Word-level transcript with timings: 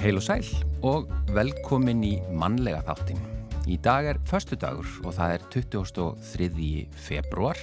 Heil 0.00 0.16
og 0.16 0.22
sæl 0.24 0.46
og 0.88 1.10
velkomin 1.36 1.98
í 2.08 2.14
mannlega 2.32 2.78
þáttin. 2.86 3.18
Í 3.68 3.74
dag 3.84 4.06
er 4.08 4.20
förstu 4.24 4.56
dagur 4.56 4.88
og 5.04 5.12
það 5.12 5.34
er 5.34 5.42
23. 5.52 6.68
februar 6.96 7.60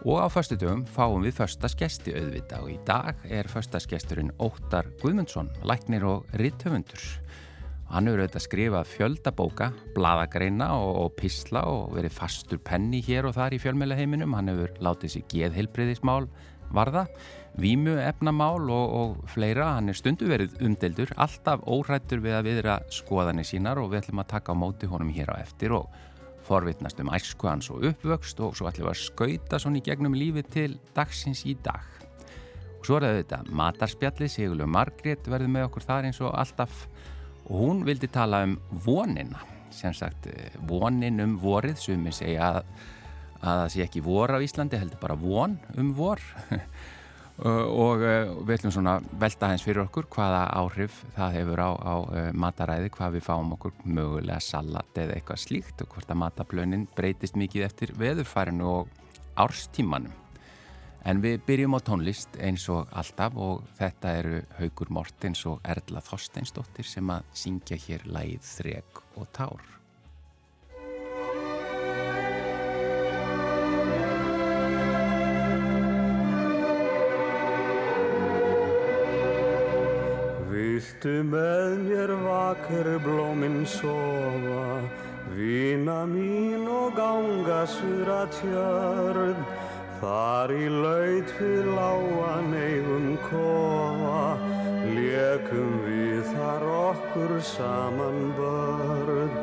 og 0.00 0.16
á 0.24 0.32
förstu 0.32 0.56
dögum 0.56 0.86
fáum 0.88 1.20
við 1.26 1.36
förstaskesti 1.42 2.14
auðvita 2.16 2.62
og 2.64 2.70
í 2.72 2.78
dag 2.88 3.20
er 3.28 3.50
förstaskesturinn 3.52 4.32
Óttar 4.40 4.88
Guðmundsson, 5.02 5.52
læknir 5.60 6.06
og 6.08 6.24
rittöfundur. 6.40 7.04
Hann 7.92 8.08
hefur 8.08 8.22
auðvitað 8.24 8.46
skrifað 8.46 8.88
fjöldabóka, 8.94 9.68
bladagreina 9.92 10.70
og, 10.72 10.94
og 11.02 11.12
pisla 11.20 11.66
og 11.68 11.92
verið 11.98 12.16
fastur 12.16 12.64
penni 12.64 13.04
hér 13.04 13.28
og 13.28 13.36
þar 13.36 13.52
í 13.52 13.60
fjölmjöla 13.60 14.00
heiminum. 14.00 14.32
Hann 14.32 14.48
hefur 14.48 14.72
látið 14.80 15.18
sér 15.18 15.28
geðheilbriðismál 15.34 16.30
varða 16.74 17.06
vímu 17.60 17.98
efnamál 18.00 18.70
og, 18.72 18.94
og 18.96 19.28
fleira, 19.28 19.74
hann 19.76 19.92
er 19.92 19.98
stundu 19.98 20.28
verið 20.30 20.56
umdeldur, 20.64 21.12
alltaf 21.20 21.64
órættur 21.68 22.22
við 22.24 22.38
að 22.38 22.48
viðra 22.48 22.78
skoðanir 22.92 23.48
sínar 23.48 23.80
og 23.82 23.92
við 23.92 24.02
ætlum 24.02 24.22
að 24.22 24.30
taka 24.32 24.56
á 24.56 24.60
móti 24.62 24.88
honum 24.88 25.12
hér 25.12 25.34
á 25.36 25.42
eftir 25.42 25.76
og 25.76 25.92
forvitnast 26.46 27.00
um 27.00 27.12
æsku 27.12 27.48
hans 27.48 27.70
og 27.70 27.84
uppvöxt 27.92 28.40
og 28.42 28.56
svo 28.56 28.70
ætlum 28.70 28.88
við 28.88 28.94
að 28.94 29.02
skauta 29.02 29.60
svona 29.62 29.82
í 29.82 29.84
gegnum 29.86 30.16
lífi 30.16 30.44
til 30.48 30.78
dagsins 30.96 31.44
í 31.46 31.54
dag. 31.62 31.84
Og 32.80 32.88
svo 32.88 32.98
er 32.98 33.06
það 33.06 33.18
þetta 33.20 33.42
matarspjalli, 33.60 34.28
Sigurlu 34.32 34.66
Margrét 34.66 35.28
verður 35.30 35.52
með 35.54 35.68
okkur 35.68 35.86
þar 35.86 36.08
eins 36.08 36.22
og 36.24 36.32
alltaf 36.34 36.86
og 37.46 37.58
hún 37.58 37.84
vildi 37.86 38.08
tala 38.10 38.42
um 38.46 38.56
vonina, 38.84 39.44
sem 39.70 39.94
sagt 39.94 40.26
eh, 40.30 40.56
vonin 40.68 41.20
um 41.22 41.36
vorið, 41.42 41.78
sem 41.78 42.08
ég 42.08 42.16
segja 42.16 42.50
að, 42.56 42.72
að 43.42 43.62
það 43.62 43.70
sé 43.74 43.84
ekki 43.86 44.04
vor 44.06 44.32
á 44.32 44.38
Íslandi, 44.38 44.80
heldur 44.80 45.02
bara 45.02 45.18
von 45.18 45.58
um 45.76 45.94
vor 45.98 46.22
Uh, 47.40 47.64
og 47.64 48.02
uh, 48.04 48.28
við 48.44 48.58
ætlum 48.58 48.72
svona 48.74 48.98
velta 49.18 49.48
hens 49.50 49.64
fyrir 49.64 49.86
okkur 49.86 50.04
hvaða 50.12 50.42
áhrif 50.60 50.98
það 51.16 51.38
hefur 51.38 51.62
á, 51.64 51.70
á 51.74 51.94
uh, 52.04 52.26
mataræði, 52.38 52.92
hvað 52.92 53.16
við 53.16 53.24
fáum 53.24 53.54
okkur 53.56 53.72
mögulega 53.82 54.38
salat 54.44 55.00
eða 55.00 55.16
eitthvað 55.16 55.40
slíkt 55.40 55.82
og 55.82 55.96
hvort 55.96 56.12
að 56.12 56.20
mataplönin 56.22 56.86
breytist 56.92 57.40
mikið 57.40 57.66
eftir 57.66 57.94
veðurfærinu 57.98 58.68
og 58.68 58.94
árstímanum. 59.40 60.12
En 61.08 61.24
við 61.24 61.40
byrjum 61.48 61.74
á 61.74 61.80
tónlist 61.82 62.36
eins 62.38 62.68
og 62.70 62.92
alltaf 62.94 63.34
og 63.34 63.66
þetta 63.80 64.16
eru 64.20 64.42
Haugur 64.60 64.94
Mortens 64.94 65.42
og 65.50 65.64
Erla 65.66 66.04
Þorsteinsdóttir 66.04 66.86
sem 66.86 67.10
að 67.10 67.26
syngja 67.34 67.80
hér 67.88 68.06
lægið 68.06 68.50
Þreg 68.52 69.06
og 69.16 69.32
Tár. 69.34 69.81
Viltu 80.82 81.20
með 81.22 81.74
mér 81.86 82.10
vakir 82.24 82.88
blóminn 83.04 83.60
sofa, 83.70 84.82
vina 85.30 86.00
mín 86.10 86.64
og 86.66 86.96
ganga 86.96 87.60
sura 87.70 88.24
tjörn. 88.34 89.38
Þar 90.00 90.54
í 90.56 90.66
laut 90.74 91.30
við 91.38 91.70
láan 91.76 92.50
eigum 92.58 93.06
kofa, 93.28 94.24
lekum 94.96 95.70
við 95.86 96.26
þar 96.32 96.66
okkur 96.74 97.38
saman 97.52 98.20
börn. 98.40 99.38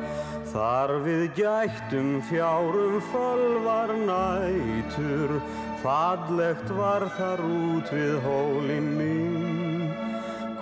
Þar 0.52 0.98
við 1.08 1.26
gættum 1.40 2.18
fjárum 2.28 3.00
fölvar 3.14 3.96
nætur, 4.04 5.40
fallegt 5.86 6.76
var 6.76 7.08
þar 7.16 7.48
út 7.48 7.96
við 7.96 8.20
hólinn 8.28 8.96
mín. 9.00 9.29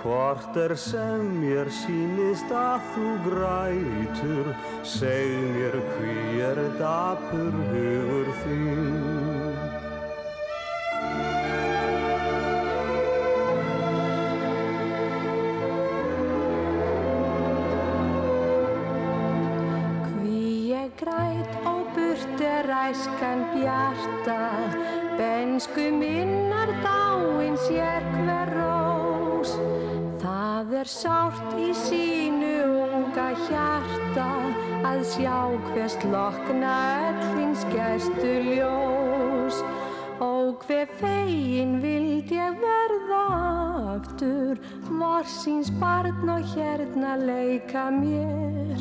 Hvort 0.08 0.56
er 0.56 0.72
sem 0.80 1.20
mér 1.36 1.68
sínist 1.68 2.48
að 2.56 2.86
þú 2.94 3.08
grætur, 3.26 4.46
seg 4.80 5.34
mér 5.52 5.74
hví 5.90 6.40
er 6.46 6.60
dapur 6.78 7.52
hugur 7.68 8.30
þín. 8.40 8.88
Ég 20.72 20.88
græt 20.96 21.52
og 21.68 21.84
burt 21.92 22.46
er 22.48 22.72
æskan 22.80 23.44
bjarta, 23.52 24.40
bensku 25.20 25.90
minnar 26.00 26.72
dáin 26.80 27.60
sér 27.68 27.68
hver 27.68 27.76
rós. 27.76 28.07
Það 28.07 28.07
er 30.88 30.94
sárt 30.96 31.56
í 31.60 31.68
sínu 31.76 32.52
unga 32.64 33.26
hjarta 33.44 34.28
að 34.88 35.00
sjá 35.10 35.40
hvers 35.66 35.96
lokna 36.08 36.76
öllins 37.08 37.64
gestu 37.68 38.30
ljós. 38.46 39.58
Og 40.24 40.64
hver 40.64 40.88
fegin 41.00 41.76
vild 41.82 42.32
ég 42.32 42.56
verða 42.62 43.20
aftur, 43.96 44.56
vorsins 44.88 45.68
barn 45.82 46.32
og 46.32 46.48
hérna 46.54 47.18
leika 47.20 47.90
mér. 47.92 48.80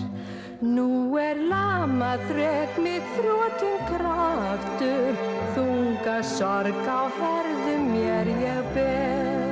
Nú 0.64 1.18
er 1.20 1.44
lamað 1.52 2.24
þrek 2.32 2.80
mitt 2.86 3.12
þrótum 3.18 3.84
kraftur, 3.92 5.20
þunga 5.58 6.18
sorg 6.24 6.88
á 6.88 7.02
herðum 7.20 7.92
mér 7.92 8.34
ég 8.46 8.74
ber. 8.78 9.47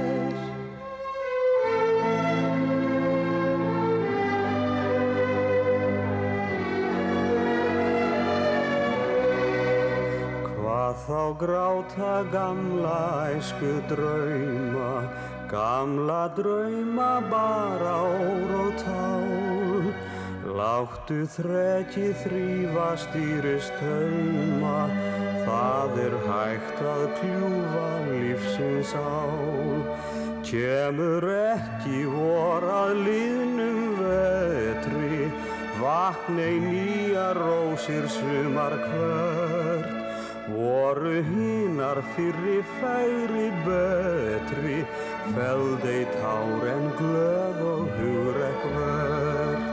Hvað 10.95 11.07
þá 11.11 11.39
gráta 11.39 12.11
gamla 12.31 12.99
æsku 13.35 13.71
drauma, 13.89 14.91
gamla 15.51 16.31
drauma 16.37 17.19
bara 17.27 17.95
ór 18.07 18.53
og 18.63 18.77
tál. 18.79 19.91
Láttu 20.55 21.17
þrekki 21.27 22.13
þrýfa 22.21 22.87
stýrist 22.95 23.75
tauma, 23.81 24.87
það 25.43 25.99
er 26.05 26.15
hægt 26.29 26.79
að 26.79 27.03
kljúfa 27.19 27.89
lífsins 28.07 28.95
ál. 28.95 29.83
Kemur 30.47 31.27
ekki 31.27 32.05
vor 32.07 32.63
að 32.63 33.03
liðnum 33.09 33.99
vetri, 33.99 35.27
vaknei 35.83 36.55
nýja 36.63 37.27
rósir 37.35 38.07
sumar 38.07 38.79
hvert. 38.87 39.94
Voru 40.45 41.23
hínar 41.25 42.03
fyrri 42.13 42.59
færi 42.77 43.49
betri, 43.65 44.85
feldei 45.33 46.03
tár 46.13 46.67
en 46.69 46.85
glöð 46.99 47.61
og 47.65 47.87
hugrekk 47.97 48.67
vert. 48.75 49.65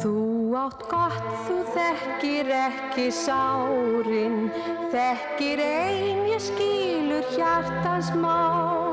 Þú 0.00 0.16
átt 0.62 0.88
gott, 0.94 1.28
þú 1.44 1.58
þekkir 1.76 2.54
ekki 2.62 3.06
sárin, 3.20 4.48
þekkir 4.96 5.64
ein 5.68 6.24
ég 6.32 6.40
skilur 6.48 7.28
hjartans 7.36 8.14
mál. 8.16 8.83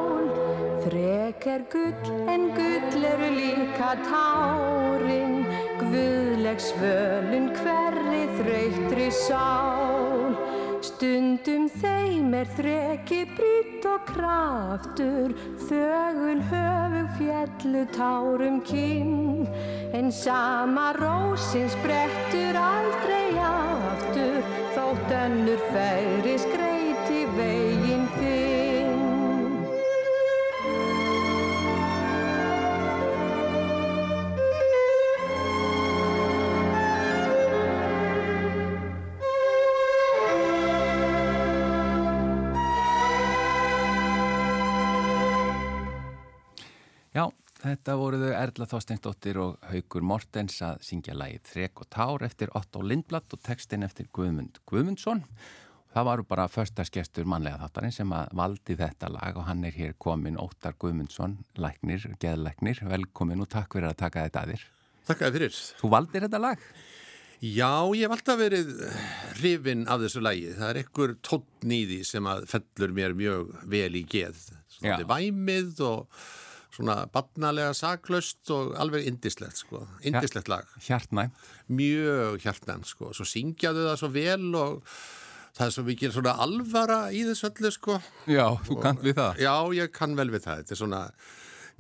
Þrek 0.82 1.46
er 1.46 1.62
gull 1.70 2.30
en 2.32 2.48
gull 2.58 3.04
eru 3.06 3.28
líka 3.36 3.92
tárin, 4.08 5.44
guðleg 5.78 6.58
svölun 6.58 7.52
hverri 7.60 8.24
þreytri 8.40 9.12
sál. 9.14 10.34
Stundum 10.82 11.68
þeim 11.78 12.34
er 12.34 12.50
þreki 12.58 13.20
brýtt 13.38 13.86
og 13.92 14.08
kraftur, 14.10 15.36
þögul 15.70 16.42
höfug 16.50 17.16
fjallu 17.20 17.84
tárum 17.94 18.62
kinn. 18.66 19.46
En 19.94 20.10
sama 20.10 20.92
rósin 20.98 21.70
sprettur 21.70 22.58
aldrei 22.58 23.38
aftur, 23.38 24.42
þótt 24.74 25.20
önnur 25.26 25.62
færi 25.70 26.40
skreiti 26.42 27.28
veginn 27.38 28.10
þinn. 28.18 28.51
Þetta 47.72 47.94
voruðu 47.96 48.30
Erla 48.36 48.66
Þorsteinsdóttir 48.68 49.38
og 49.40 49.62
Haugur 49.70 50.04
Mortens 50.04 50.58
að 50.66 50.82
syngja 50.84 51.14
lagið 51.16 51.46
Þrek 51.48 51.80
og 51.80 51.88
Tár 51.96 52.26
eftir 52.28 52.50
Otto 52.58 52.82
Lindblad 52.84 53.32
og 53.32 53.40
textin 53.46 53.86
eftir 53.88 54.10
Guðmund 54.12 54.60
Guðmundsson. 54.68 55.22
Það 55.94 56.08
varu 56.10 56.26
bara 56.28 56.50
förstaskestur 56.52 57.30
mannlega 57.32 57.62
þáttarinn 57.62 57.96
sem 57.96 58.12
að 58.18 58.34
valdi 58.42 58.76
þetta 58.82 59.14
lag 59.16 59.40
og 59.40 59.48
hann 59.48 59.64
er 59.70 59.78
hér 59.78 59.96
komin 60.04 60.42
Óttar 60.42 60.76
Guðmundsson, 60.84 61.38
læknir, 61.56 62.10
geðlæknir. 62.20 62.84
Velkomin 62.92 63.46
og 63.46 63.52
takk 63.56 63.80
fyrir 63.80 63.94
að 63.94 64.02
taka 64.04 64.28
þetta 64.28 64.44
að 64.44 64.54
þér. 64.54 64.68
Takk 65.14 65.26
að 65.30 65.40
fyrir. 65.40 65.64
Þú 65.80 65.96
valdir 65.96 66.28
þetta 66.28 66.44
lag? 66.50 66.70
Já, 67.40 67.74
ég 67.96 68.04
hef 68.04 68.20
alltaf 68.20 68.44
verið 68.44 68.78
hrifin 69.40 69.88
af 69.88 70.04
þessu 70.04 70.28
lagi. 70.28 70.52
Það 70.60 70.74
er 70.74 70.84
ekkur 70.84 71.18
tóttn 71.24 71.80
í 71.80 71.82
því 71.88 72.04
sem 72.12 72.32
að 72.36 72.46
fellur 72.52 73.00
mér 73.00 73.20
mjög 73.24 73.58
vel 73.64 73.92
í 73.96 74.08
geð. 74.12 74.48
Svona 74.76 75.06
væmið 75.08 75.86
og 75.88 76.24
svona 76.82 76.98
barnalega 77.14 77.74
saklaust 77.78 78.52
og 78.54 78.76
alveg 78.82 79.08
indislegt 79.10 79.62
sko, 79.62 79.86
indislegt 80.08 80.50
lag. 80.52 80.70
Hjartnæm. 80.82 81.34
Mjög 81.72 82.42
hjartnæm 82.44 82.86
sko, 82.90 83.12
svo 83.16 83.28
syngjaðu 83.28 83.88
það 83.88 84.00
svo 84.02 84.10
vel 84.16 84.48
og 84.58 84.94
það 85.58 85.66
er 85.68 85.76
svo 85.76 85.86
mikið 85.88 86.16
svona 86.18 86.36
alvara 86.46 87.00
í 87.14 87.24
þessu 87.28 87.50
öllu 87.52 87.74
sko. 87.76 87.98
Já, 88.32 88.46
þú 88.66 88.78
og, 88.78 88.84
kann 88.86 89.02
við 89.04 89.18
það. 89.20 89.44
Já, 89.46 89.56
ég 89.78 89.94
kann 89.96 90.18
vel 90.18 90.30
við 90.34 90.46
það. 90.48 90.64
Þetta 90.64 90.76
er 90.76 90.82
svona 90.82 91.02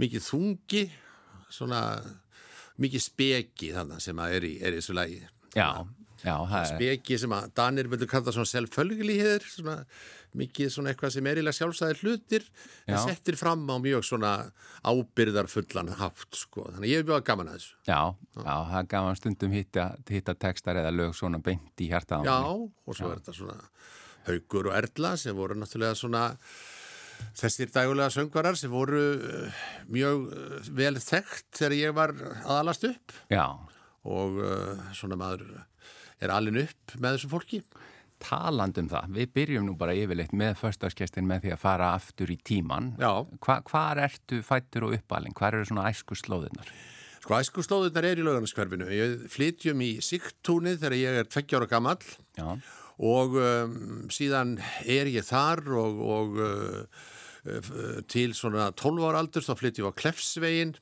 mikið 0.01 0.27
þungi, 0.27 0.83
svona 1.51 1.81
mikið 2.81 3.06
speki 3.06 3.74
þannig 3.75 4.06
sem 4.06 4.21
að 4.21 4.38
er 4.38 4.47
í, 4.47 4.54
er 4.62 4.75
í 4.75 4.81
þessu 4.81 4.97
lagi. 4.97 5.19
Já, 5.57 5.69
já. 6.23 6.35
Speki 6.71 7.19
sem 7.21 7.35
að 7.35 7.51
Danir 7.57 7.91
vilja 7.91 8.09
kalla 8.12 8.33
svona 8.35 8.50
selvfölgliðir, 8.51 9.45
svona 9.51 9.77
mikið 10.38 10.69
svona 10.71 10.91
eitthvað 10.91 11.13
sem 11.15 11.27
er 11.27 11.39
ílega 11.41 11.57
sjálfsæðir 11.57 12.01
hlutir 12.01 12.45
Já. 12.45 12.94
en 12.94 13.00
settir 13.03 13.38
fram 13.39 13.63
á 13.68 13.75
mjög 13.83 14.06
svona 14.07 14.33
ábyrðarfullan 14.88 15.91
haft 16.00 16.38
sko, 16.39 16.68
þannig 16.69 16.94
ég 16.94 17.01
hef 17.01 17.07
bjóðað 17.09 17.25
gaman 17.27 17.51
að 17.51 17.57
þessu 17.57 17.73
Já, 17.89 18.00
Já. 18.15 18.44
Já 18.45 18.56
það 18.71 18.91
gaman 18.94 19.19
stundum 19.19 19.56
hitta, 19.56 19.88
hitta 20.12 20.35
textar 20.39 20.79
eða 20.81 20.94
lög 20.95 21.18
svona 21.18 21.41
beint 21.44 21.83
í 21.83 21.89
hjarta 21.91 22.21
Já, 22.27 22.38
og 22.47 22.95
svo 22.97 23.12
er 23.12 23.19
þetta 23.19 23.35
svona 23.41 23.57
Haugur 24.29 24.69
og 24.69 24.77
Erla 24.77 25.15
sem 25.19 25.35
voru 25.35 25.57
náttúrulega 25.57 25.97
svona 26.00 26.23
þessir 27.38 27.73
dægulega 27.73 28.13
söngvarar 28.13 28.57
sem 28.57 28.71
voru 28.71 29.01
uh, 29.18 29.65
mjög 29.91 30.29
uh, 30.31 30.71
vel 30.77 30.95
þekkt 31.01 31.50
þegar 31.59 31.77
ég 31.77 31.97
var 31.97 32.15
aðalast 32.45 32.88
upp 32.88 33.19
Já 33.33 33.45
og 34.01 34.39
uh, 34.41 34.79
svona 34.97 35.19
maður 35.19 35.59
er 36.21 36.33
alin 36.33 36.62
upp 36.62 36.95
með 36.97 37.18
þessu 37.18 37.31
fólki 37.31 37.63
talandum 38.21 38.89
það, 38.91 39.13
við 39.18 39.29
byrjum 39.35 39.68
nú 39.68 39.75
bara 39.79 39.95
yfirleitt 39.97 40.33
með 40.38 40.57
förstaskestin 40.62 41.27
með 41.27 41.45
því 41.45 41.53
að 41.56 41.62
fara 41.63 41.91
aftur 41.97 42.31
í 42.31 42.38
tíman. 42.45 42.94
Hva, 43.41 43.59
hvar 43.68 44.01
ertu 44.06 44.41
fættur 44.45 44.88
og 44.88 44.97
uppalinn? 44.97 45.35
Hvar 45.38 45.57
eru 45.57 45.69
svona 45.69 45.88
æsku 45.89 46.18
slóðunar? 46.19 46.69
Sko 47.21 47.38
æsku 47.38 47.65
slóðunar 47.65 48.07
er 48.07 48.21
í 48.21 48.25
laugarnaskverfinu. 48.25 48.89
Ég 48.94 49.25
flytjum 49.31 49.81
í 49.85 49.91
Sigtúni 50.06 50.75
þegar 50.77 50.97
ég 50.97 51.19
er 51.21 51.29
20 51.29 51.59
ára 51.59 51.69
gammal 51.69 51.97
og 53.01 53.35
um, 53.41 53.75
síðan 54.13 54.56
er 54.89 55.09
ég 55.09 55.25
þar 55.25 55.63
og, 55.81 56.01
og 56.18 56.39
uh, 56.45 57.09
til 58.12 58.35
svona 58.38 58.69
12 58.77 59.06
ára 59.09 59.21
aldur 59.23 59.45
þá 59.45 59.53
flytjum 59.57 59.88
ég 59.88 59.94
á 59.94 60.00
Klefsveginn 60.01 60.75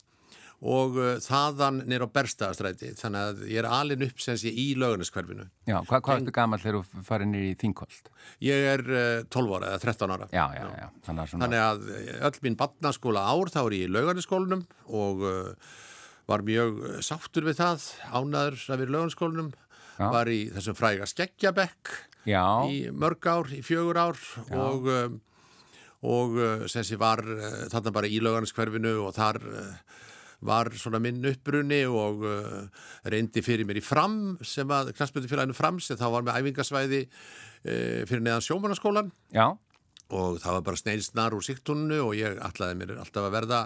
og 0.59 0.97
uh, 0.99 1.13
þaðan 1.23 1.83
nýr 1.87 2.03
á 2.03 2.07
Berstaðastræti 2.11 2.91
þannig 2.99 3.27
að 3.29 3.43
ég 3.47 3.61
er 3.61 3.67
alin 3.71 4.03
upp 4.03 4.23
sem 4.23 4.35
sé 4.39 4.51
í 4.51 4.73
lögunaskverfinu 4.79 5.45
Já, 5.69 5.77
hva, 5.77 6.01
hvað 6.03 6.17
ertu 6.17 6.33
gammal 6.35 6.59
þegar 6.59 6.81
þú 6.81 7.03
farir 7.07 7.29
nýr 7.31 7.45
í 7.47 7.53
þingkold? 7.59 8.09
Ég 8.43 8.67
er 8.73 8.83
uh, 8.83 9.21
12 9.31 9.53
ára 9.55 9.69
eða 9.71 9.83
13 9.85 10.15
ára. 10.15 10.27
Já, 10.35 10.43
já, 10.57 10.65
já, 10.81 10.87
þannig 11.05 11.31
svona... 11.31 11.45
þannig 11.45 11.63
að 11.63 11.85
uh, 11.85 12.09
öll 12.27 12.41
mín 12.43 12.57
barnaskóla 12.59 13.23
ár 13.31 13.53
þá 13.53 13.61
er 13.61 13.77
ég 13.77 13.85
í 13.87 13.93
lögunaskólanum 13.95 14.65
og 14.99 15.23
uh, 15.29 15.71
var 16.29 16.43
mjög 16.49 16.83
uh, 16.83 16.99
sáttur 17.07 17.47
við 17.47 17.61
það 17.61 17.87
ánaður 18.11 18.59
að 18.59 18.83
vera 18.83 18.89
í 18.89 18.95
lögunaskólanum 18.97 19.55
var 19.99 20.29
í 20.31 20.41
þessum 20.55 20.75
fræga 20.79 21.07
skeggjabekk 21.11 21.95
í 22.71 22.75
mörg 22.95 23.25
ár, 23.27 23.49
í 23.51 23.59
fjögur 23.63 23.99
ár 23.99 24.19
og 24.55 24.85
um, 24.91 25.17
og 26.07 26.37
uh, 26.39 26.67
sem 26.71 26.85
sé 26.87 26.95
var 26.99 27.19
þarna 27.71 27.91
bara 27.95 28.07
í 28.07 28.21
lögunaskverfinu 28.23 28.93
og 29.03 29.15
þar 29.15 29.41
var 30.45 30.71
svona 30.79 31.01
minn 31.03 31.23
uppbrunni 31.27 31.81
og 31.87 32.23
uh, 32.23 32.83
reyndi 33.11 33.43
fyrir 33.43 33.67
mér 33.67 33.81
í 33.81 33.85
fram 33.85 34.37
sem 34.45 34.69
að 34.71 34.93
knastbyrjufélaginu 34.97 35.57
fram 35.57 35.79
sem 35.83 35.99
þá 35.99 36.07
var 36.13 36.27
með 36.27 36.39
æfingasvæði 36.39 37.01
uh, 37.09 38.05
fyrir 38.09 38.23
neðan 38.23 38.45
sjómanarskólan 38.45 39.11
Já. 39.35 39.49
og 40.15 40.39
það 40.39 40.55
var 40.57 40.65
bara 40.69 40.79
sneinsnar 40.79 41.35
úr 41.35 41.45
síktunnu 41.45 41.99
og 42.05 42.15
ég 42.19 42.39
ætlaði 42.45 42.79
mér 42.79 42.95
alltaf 43.01 43.27
að 43.27 43.35
verða 43.35 43.61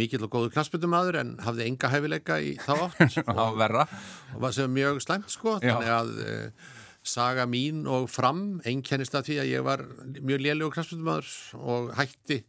mikill 0.00 0.24
og 0.26 0.34
góður 0.34 0.56
knastbyrjumadur 0.56 1.20
en 1.22 1.32
hafði 1.46 1.68
enga 1.70 1.92
hæfileika 1.94 2.42
í 2.42 2.56
þá 2.64 2.74
átt 2.88 3.22
og, 3.36 3.62
og 3.62 4.42
var 4.42 4.58
sem 4.58 4.74
mjög 4.74 5.02
slæmt 5.06 5.30
sko 5.32 5.58
Já. 5.62 5.76
þannig 5.76 5.94
að 6.00 6.14
uh, 6.26 6.76
saga 7.08 7.46
mín 7.48 7.86
og 7.88 8.10
fram 8.10 8.58
einkennist 8.66 9.14
að 9.16 9.30
því 9.30 9.40
að 9.44 9.50
ég 9.54 9.64
var 9.64 9.86
mjög 10.18 10.42
lélugur 10.44 10.74
knastbyrjumadur 10.74 11.34
og 11.62 11.92
hætti 11.96 12.42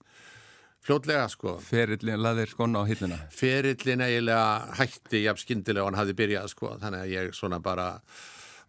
fljótlega 0.90 1.28
sko. 1.30 1.56
Ferillin 1.62 2.20
laðir 2.24 2.50
skona 2.50 2.82
á 2.82 2.84
hilluna? 2.90 3.22
Ferillin 3.36 4.02
eiginlega 4.02 4.76
hætti 4.80 5.24
jafn 5.28 5.44
skindilega 5.44 5.86
og 5.86 5.92
hann 5.92 6.00
hafði 6.02 6.18
byrjað 6.18 6.52
sko, 6.56 6.74
þannig 6.82 7.06
að 7.06 7.14
ég 7.14 7.38
svona 7.38 7.62
bara 7.62 7.90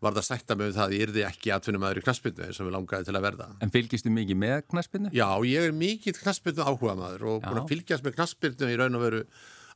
var 0.00 0.16
það 0.16 0.26
sætta 0.26 0.56
með 0.56 0.70
um 0.70 0.76
það 0.76 0.84
að 0.84 0.94
ég 0.96 1.02
yrði 1.06 1.24
ekki 1.28 1.52
atvinnum 1.54 1.82
aður 1.84 2.00
í 2.00 2.04
knaspinu 2.06 2.46
og 2.46 2.60
við 2.60 2.74
langaði 2.76 3.08
til 3.08 3.16
að 3.16 3.24
verða. 3.26 3.48
En 3.60 3.72
fylgistu 3.72 4.12
mikið 4.12 4.38
með 4.40 4.62
knaspinu? 4.72 5.12
Já, 5.16 5.28
ég 5.48 5.68
er 5.68 5.76
mikið 5.76 6.20
knaspinu 6.22 6.64
áhuga 6.64 6.94
maður 7.00 7.26
og 7.34 7.42
búin 7.44 7.60
að 7.60 7.72
fylgjast 7.72 8.06
með 8.06 8.16
knaspinu 8.16 8.70
í 8.70 8.78
raun 8.80 8.96
og 8.96 9.04
veru 9.04 9.20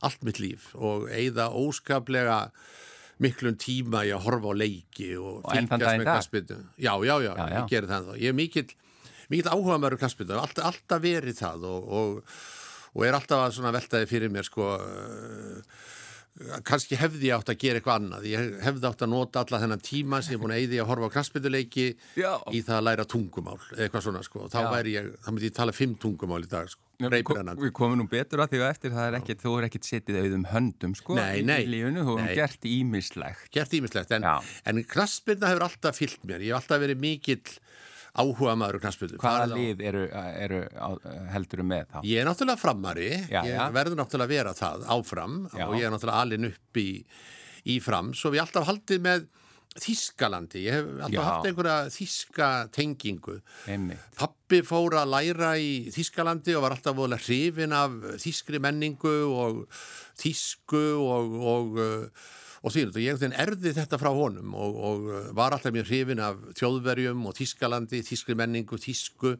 allt 0.05 0.25
mitt 0.25 0.41
líf 0.41 0.71
og 0.75 1.05
eigða 1.13 1.51
óskaplega 1.53 2.39
miklum 3.21 3.55
tíma 3.61 4.01
í 4.05 4.11
að 4.15 4.25
horfa 4.25 4.49
á 4.49 4.53
leiki 4.57 5.11
og, 5.21 5.45
fylgjast 5.45 6.01
með 6.01 6.09
knaspinu. 6.09 6.57
Já, 6.77 6.93
já, 7.05 7.15
já, 7.21 7.31
já, 7.31 7.45
ég 7.53 7.69
gerir 7.71 7.91
það 7.93 8.09
þá. 8.09 8.17
Ég 8.25 8.33
er 8.33 8.39
mikill 8.41 8.67
mikið 9.33 9.51
áhuga 9.51 9.81
með 9.81 9.97
knaspinu, 10.01 10.37
alltaf, 10.39 10.71
alltaf 10.71 11.03
verið 11.03 11.41
það 11.41 11.67
og, 11.71 11.91
og, 11.99 12.39
og 12.95 13.05
er 13.07 13.19
alltaf 13.19 13.45
að 13.49 13.77
veltaði 13.79 14.09
fyrir 14.09 14.33
mér 14.33 14.47
sko 14.47 14.71
uh, 14.75 15.77
kannski 16.67 16.97
hefði 16.99 17.29
ég 17.29 17.37
átt 17.37 17.49
að 17.53 17.59
gera 17.61 17.79
eitthvað 17.79 18.01
annað. 18.01 18.25
Ég 18.27 18.55
hefði 18.65 18.87
átt 18.89 19.03
að 19.05 19.11
nota 19.13 19.43
alla 19.45 19.59
þennan 19.61 19.83
tíma 19.83 20.19
sem 20.19 20.33
ég 20.33 20.39
er 20.39 20.41
búin 20.43 20.53
að 20.55 20.63
eyði 20.63 20.81
að 20.83 20.89
horfa 20.89 21.07
á 21.07 21.13
knaspinduleiki 21.13 21.85
í 21.95 22.61
það 22.65 22.75
að 22.75 22.87
læra 22.89 23.05
tungumál 23.07 23.59
eitthvað 23.77 24.03
svona 24.07 24.23
sko, 24.25 24.49
þá 24.51 24.57
væri 24.73 24.97
ég, 24.97 25.07
þá 25.23 25.29
myndi 25.31 25.47
ég 25.47 25.55
tala 25.55 25.75
fimm 25.75 25.95
tungumál 26.01 26.41
í 26.43 26.51
dag 26.51 26.67
sko. 26.71 26.81
Við 26.99 27.71
komum 27.75 27.99
nú 27.99 28.07
betur 28.11 28.43
að 28.43 28.53
því 28.53 28.59
að 28.61 28.69
eftir 28.73 28.93
það 28.95 29.07
er 29.07 29.17
ekkert, 29.19 29.41
þú 29.43 29.55
er 29.55 29.67
ekkert 29.69 29.87
setið 29.87 30.19
auðum 30.21 30.45
höndum 30.51 30.93
sko 30.95 31.17
nei, 31.17 31.41
nei, 31.43 31.57
í 31.65 31.71
lífunu, 31.73 32.05
þú 32.07 32.15
hefur 32.21 32.37
gert 32.39 32.67
ímislegt 32.71 33.49
Gert 33.55 33.75
ímislegt, 33.75 34.13
en, 34.15 34.27
en 34.71 34.79
knaspinda 34.93 35.51
hefur 35.51 35.67
alltaf 35.67 35.99
fyllt 35.99 36.23
mér, 36.23 36.45
ég 36.47 36.55
hef 36.55 36.63
alltaf 36.63 36.79
verið 36.85 37.03
mikill 37.03 37.43
áhuga 38.15 38.55
maður 38.59 38.79
og 38.79 38.83
knastbyrðu. 38.85 39.21
Hvaða 39.21 39.47
lið 39.51 39.85
eru, 39.89 40.03
eru 40.41 40.61
heldur 41.33 41.61
þú 41.61 41.67
með 41.71 41.87
þá? 41.93 41.97
Ég 42.07 42.21
er 42.21 42.29
náttúrulega 42.29 42.61
framari, 42.61 43.09
já, 43.29 43.39
ég 43.43 43.55
já. 43.55 43.63
verður 43.75 43.99
náttúrulega 44.01 44.27
að 44.29 44.35
vera 44.35 44.53
það 44.57 44.85
áfram 44.95 45.39
já. 45.51 45.65
og 45.67 45.79
ég 45.79 45.87
er 45.87 45.95
náttúrulega 45.95 46.27
alin 46.27 46.49
upp 46.51 46.81
í, 46.81 46.89
í 47.75 47.79
fram, 47.83 48.13
svo 48.17 48.31
við 48.35 48.45
alltaf 48.45 48.69
haldið 48.69 49.03
með 49.09 49.27
Þískalandi, 49.75 50.61
ég 50.63 50.77
hef 50.77 50.85
alltaf 51.03 51.25
haft 51.25 51.47
einhverja 51.49 51.89
þíska 51.91 52.47
tengingu 52.71 53.33
Einmi. 53.67 53.97
Pappi 54.15 54.61
fór 54.63 54.95
að 55.01 55.09
læra 55.11 55.49
í 55.59 55.89
Þískalandi 55.91 56.55
og 56.55 56.63
var 56.63 56.77
alltaf 56.77 56.95
volið 56.95 57.25
hrifin 57.25 57.75
af 57.75 57.97
þískri 58.23 58.61
menningu 58.63 59.17
og 59.35 59.65
þísku 60.21 60.85
og, 61.03 61.35
og 61.51 61.81
og 62.65 62.73
því 62.73 62.85
og 62.89 63.03
ég 63.03 63.25
erði 63.29 63.75
þetta 63.77 63.99
frá 64.01 64.09
honum 64.15 64.55
og, 64.57 64.79
og 64.89 65.11
uh, 65.11 65.27
var 65.37 65.53
alltaf 65.53 65.73
mjög 65.75 65.91
hrifin 65.91 66.23
af 66.23 66.39
þjóðverjum 66.57 67.27
og 67.29 67.37
Þískalandi, 67.37 68.01
Þískri 68.07 68.37
menningu, 68.39 68.79
Þísku 68.81 69.35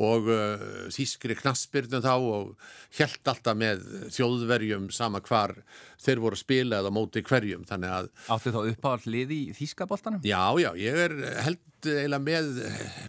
og 0.00 0.26
uh, 0.30 0.64
Þískri 0.90 1.36
knaspirnum 1.38 2.02
þá 2.02 2.12
og 2.16 2.50
held 2.98 3.32
alltaf 3.32 3.58
með 3.58 3.86
þjóðverjum 4.16 4.90
sama 4.94 5.22
hvar 5.22 5.54
þeir 6.02 6.24
voru 6.24 6.38
að 6.38 6.42
spila 6.42 6.82
eða 6.82 6.94
móti 6.94 7.22
hverjum. 7.26 7.66
Áttu 7.70 8.54
þá 8.54 8.60
uppáhald 8.64 9.08
lið 9.10 9.34
í 9.36 9.40
Þískaboltanum? 9.58 10.26
Já, 10.26 10.42
já, 10.58 10.70
ég 10.80 11.02
er 11.06 11.18
held 11.46 11.66
eiginlega 11.80 12.20
með 12.20 12.48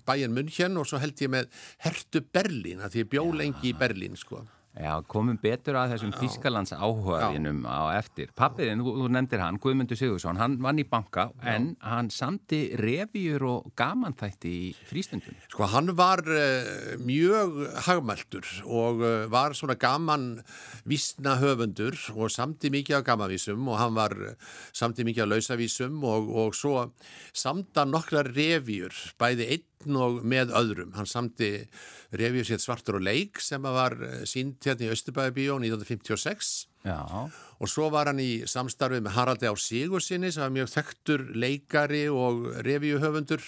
bæjan 0.08 0.38
München 0.38 0.78
og 0.80 0.86
svo 0.88 1.02
held 1.02 1.20
ég 1.20 1.34
með 1.34 1.52
Hertu 1.84 2.22
Berlín 2.24 2.86
að 2.86 2.94
því 2.94 3.06
ég 3.06 3.14
bjó 3.18 3.26
lengi 3.36 3.74
í 3.74 3.78
Berlín 3.78 4.16
sko 4.20 4.46
Já, 4.72 4.94
komum 5.04 5.36
betur 5.36 5.76
að 5.76 5.98
þessum 5.98 6.14
Þískalands 6.16 6.72
áhugaðinum 6.72 7.66
á 7.68 7.92
eftir. 7.98 8.30
Pappiðin, 8.40 8.80
þú, 8.80 8.94
þú 9.02 9.08
nefndir 9.12 9.42
hann, 9.44 9.58
Guðmundur 9.60 10.00
Sigursson, 10.00 10.40
hann 10.40 10.56
vann 10.64 10.80
í 10.80 10.86
banka 10.88 11.26
Já. 11.34 11.42
en 11.58 11.66
hann 11.84 12.08
samti 12.14 12.62
revjur 12.80 13.44
og 13.50 13.74
gamanþætti 13.76 14.52
í 14.56 14.70
frístundum. 14.88 15.36
Sko, 15.52 15.68
hann 15.74 15.92
var 16.00 16.24
uh, 16.24 16.96
mjög 17.04 17.60
hagmæltur 17.88 18.48
og 18.64 19.04
uh, 19.04 19.26
var 19.34 19.58
svona 19.60 19.76
gaman 19.76 20.30
vísna 20.88 21.36
höfundur 21.42 22.00
og 22.16 22.32
samti 22.32 22.72
mikið 22.72 23.02
af 23.02 23.10
gamanvísum 23.10 23.68
og 23.68 23.82
hann 23.82 24.00
var 24.00 24.16
uh, 24.16 24.56
samti 24.72 25.04
mikið 25.08 25.26
af 25.26 25.34
lausavísum 25.34 26.00
og, 26.08 26.32
og 26.32 26.56
svo 26.56 26.88
samta 27.36 27.84
nokkra 27.90 28.24
revjur, 28.32 28.96
bæði 29.20 29.52
einn 29.52 29.68
einn 29.82 29.98
og 29.98 30.22
með 30.28 30.54
öðrum. 30.58 30.94
Hann 30.96 31.10
samti 31.10 31.52
revið 32.18 32.52
sér 32.52 32.62
svartur 32.62 33.00
og 33.00 33.06
leik 33.06 33.42
sem 33.44 33.64
var 33.64 33.96
eh, 33.98 34.22
sínt 34.30 34.64
hérna 34.68 34.88
í 34.88 34.94
Östubæðibíó 34.94 35.58
1956 35.62 36.52
Já. 36.86 36.98
og 37.62 37.70
svo 37.70 37.92
var 37.94 38.10
hann 38.10 38.22
í 38.22 38.44
samstarfið 38.50 39.04
með 39.06 39.16
Haraldi 39.18 39.50
á 39.50 39.56
Sigursinni 39.56 40.32
sem 40.34 40.44
var 40.44 40.56
mjög 40.56 40.72
þekktur 40.74 41.28
leikari 41.38 42.08
og 42.10 42.48
revíuhöfundur 42.66 43.46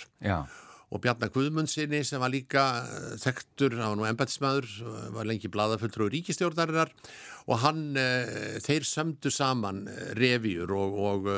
og 0.94 1.02
Bjarnar 1.02 1.32
Guðmundsinni 1.34 2.04
sem 2.06 2.22
var 2.22 2.34
líka 2.34 2.66
eh, 2.86 3.14
þekktur, 3.22 3.80
hann 3.80 3.96
var 3.96 4.02
nú 4.02 4.10
embætismæður, 4.12 4.68
var 5.18 5.30
lengi 5.30 5.52
bladaföldru 5.52 6.08
og 6.08 6.14
ríkistjórnarinnar 6.14 6.94
og 7.50 7.64
hann, 7.66 7.88
eh, 8.00 8.60
þeir 8.64 8.88
sömdu 8.88 9.34
saman 9.34 9.88
revíur 10.20 10.72
og, 10.78 11.00
og 11.10 11.34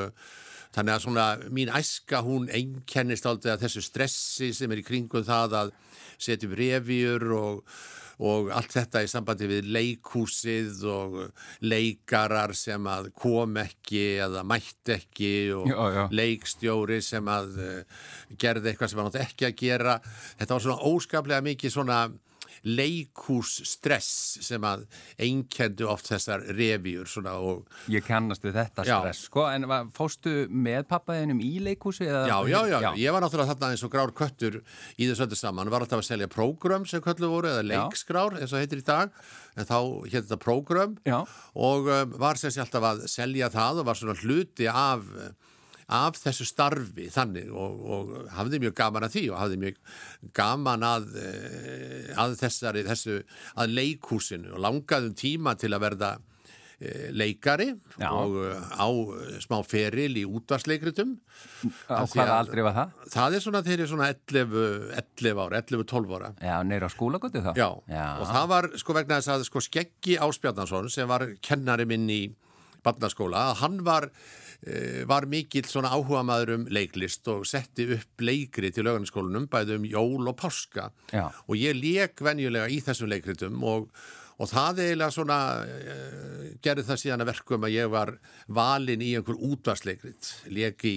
þannig 0.76 0.94
að 0.94 1.04
svona 1.06 1.26
mín 1.56 1.72
æska 1.72 2.22
hún 2.26 2.48
einkennist 2.52 3.26
aldrei 3.28 3.54
að 3.54 3.66
þessu 3.66 3.84
stressi 3.84 4.52
sem 4.56 4.72
er 4.72 4.82
í 4.82 4.86
kringum 4.86 5.24
það 5.26 5.60
að 5.62 5.76
setjum 6.20 6.56
revíur 6.56 7.24
og, 7.36 7.78
og 8.26 8.50
allt 8.56 8.76
þetta 8.76 9.02
í 9.04 9.08
sambandi 9.10 9.48
við 9.48 9.70
leikhúsið 9.76 10.84
og 10.92 11.16
leikarar 11.64 12.52
sem 12.56 12.88
að 12.92 13.10
kom 13.16 13.56
ekki 13.60 14.04
eða 14.26 14.44
mætt 14.48 14.92
ekki 14.96 15.32
og 15.56 15.66
já, 15.72 15.80
já. 15.96 16.02
leikstjóri 16.20 17.00
sem 17.04 17.32
að 17.32 17.58
uh, 17.60 18.04
gerði 18.36 18.72
eitthvað 18.72 18.92
sem 18.92 19.02
hann 19.02 19.10
átt 19.12 19.20
ekki 19.24 19.48
að 19.48 19.58
gera. 19.64 19.98
Þetta 20.36 20.56
var 20.56 20.66
svona 20.66 20.92
óskaplega 20.92 21.48
mikið 21.48 21.76
svona 21.76 22.00
leikússtress 22.66 24.40
sem 24.44 24.64
að 24.66 24.84
einkendu 25.22 25.86
oft 25.90 26.10
þessar 26.10 26.44
revíur 26.56 27.08
Ég 27.92 28.04
kannast 28.06 28.44
við 28.44 28.58
þetta 28.58 28.84
já. 28.86 28.98
stress 28.98 29.28
sko, 29.28 29.46
en 29.50 29.68
var, 29.70 29.86
fóstu 29.94 30.34
með 30.50 30.86
pappaðinum 30.90 31.40
í 31.44 31.52
leikúsi? 31.62 32.06
Já, 32.06 32.38
já, 32.50 32.58
já, 32.66 32.78
já, 32.82 32.90
ég 32.98 33.14
var 33.14 33.24
náttúrulega 33.24 33.54
þarna 33.54 33.72
eins 33.74 33.86
og 33.86 33.92
grár 33.94 34.14
köttur 34.16 34.60
í 34.96 35.08
þessu 35.08 35.26
öllu 35.26 35.38
saman, 35.38 35.72
var 35.72 35.86
alltaf 35.86 36.02
að 36.02 36.08
selja 36.10 36.30
prógram 36.32 36.86
sem 36.88 37.02
köllu 37.04 37.30
voru, 37.30 37.52
eða 37.52 37.66
leikskrár 37.70 38.38
eins 38.40 38.54
og 38.54 38.62
heitir 38.62 38.82
í 38.82 38.86
dag, 38.86 39.14
en 39.56 39.68
þá 39.68 39.78
hétt 40.06 40.26
þetta 40.26 40.40
prógram 40.42 40.96
og 41.54 41.90
um, 41.90 42.16
var 42.20 42.40
sem 42.40 42.52
sé 42.52 42.62
alltaf 42.64 42.90
að 42.90 43.04
selja 43.10 43.50
það 43.54 43.82
og 43.82 43.90
var 43.90 44.00
svona 44.00 44.18
hluti 44.22 44.70
af 44.70 45.06
af 45.86 46.18
þessu 46.18 46.46
starfi 46.48 47.08
þannig 47.14 47.50
og, 47.54 47.82
og 47.86 48.14
hafði 48.34 48.62
mjög 48.64 48.76
gaman 48.80 49.06
að 49.06 49.16
því 49.16 49.24
og 49.30 49.40
hafði 49.40 49.58
mjög 49.62 49.82
gaman 50.34 50.86
að, 50.86 51.10
eh, 51.22 52.14
að 52.18 52.38
þessari, 52.40 52.86
þessu, 52.88 53.20
að 53.54 53.76
leikúsinu 53.76 54.56
og 54.56 54.64
langaðum 54.64 55.14
tíma 55.18 55.54
til 55.60 55.70
að 55.76 55.84
verða 55.84 56.08
eh, 56.80 57.12
leikari 57.14 57.68
Já. 58.02 58.08
og 58.10 58.34
eh, 58.48 58.64
á 58.82 58.88
smá 59.44 59.60
feril 59.62 60.18
í 60.18 60.24
útvarsleikritum 60.26 61.14
Á 61.86 62.02
hvaða 62.02 62.40
aldrei 62.40 62.64
var 62.66 62.74
það? 62.80 62.96
Það 63.14 63.36
er 63.38 63.44
svona 63.44 63.62
þegar 63.62 63.78
ég 63.78 63.86
er 63.86 63.92
svona 63.92 64.08
11, 64.10 64.56
11 65.04 65.44
ára, 65.44 65.60
11-12 65.62 66.16
ára 66.18 66.32
Já, 66.40 66.56
neyra 66.66 66.90
á 66.90 66.96
skólagötu 66.96 67.44
þá? 67.46 67.52
Já. 67.54 67.68
Já, 67.86 68.08
og 68.18 68.26
það 68.32 68.50
var 68.56 68.68
sko 68.82 68.98
vegna 68.98 69.20
þess 69.20 69.36
að 69.36 69.46
sko 69.52 69.62
Skeggi 69.68 70.18
Áspjarnarsson 70.26 70.90
sem 70.90 71.06
var 71.14 71.28
kennari 71.38 71.86
minn 71.86 72.10
í 72.10 72.24
barnaskóla, 72.86 73.50
hann 73.60 73.82
var 73.84 74.10
Eh, 74.64 75.04
var 75.04 75.26
mikill 75.28 75.66
svona 75.68 75.90
áhuga 75.92 76.22
maður 76.24 76.54
um 76.54 76.62
leiklist 76.72 77.28
og 77.28 77.44
setti 77.46 77.84
upp 77.92 78.22
leikri 78.24 78.70
til 78.72 78.86
lögarnaskólunum 78.86 79.50
bæði 79.52 79.76
um 79.76 79.84
jól 79.84 80.30
og 80.30 80.38
páska 80.40 80.88
Já. 81.12 81.28
og 81.28 81.60
ég 81.60 81.76
leik 81.76 82.22
venjulega 82.24 82.70
í 82.72 82.80
þessum 82.80 83.10
leikritum 83.12 83.60
og, 83.62 83.90
og 84.40 84.48
það 84.48 84.80
eiginlega 84.86 85.12
svona 85.12 85.38
uh, 85.60 86.46
gerði 86.64 86.86
það 86.88 87.02
síðan 87.02 87.26
að 87.26 87.30
verkum 87.34 87.68
að 87.68 87.76
ég 87.76 87.92
var 87.92 88.14
valin 88.48 89.04
í 89.04 89.12
einhver 89.18 89.36
útvarsleikrit 89.36 90.32
leik 90.48 90.88
í 90.88 90.96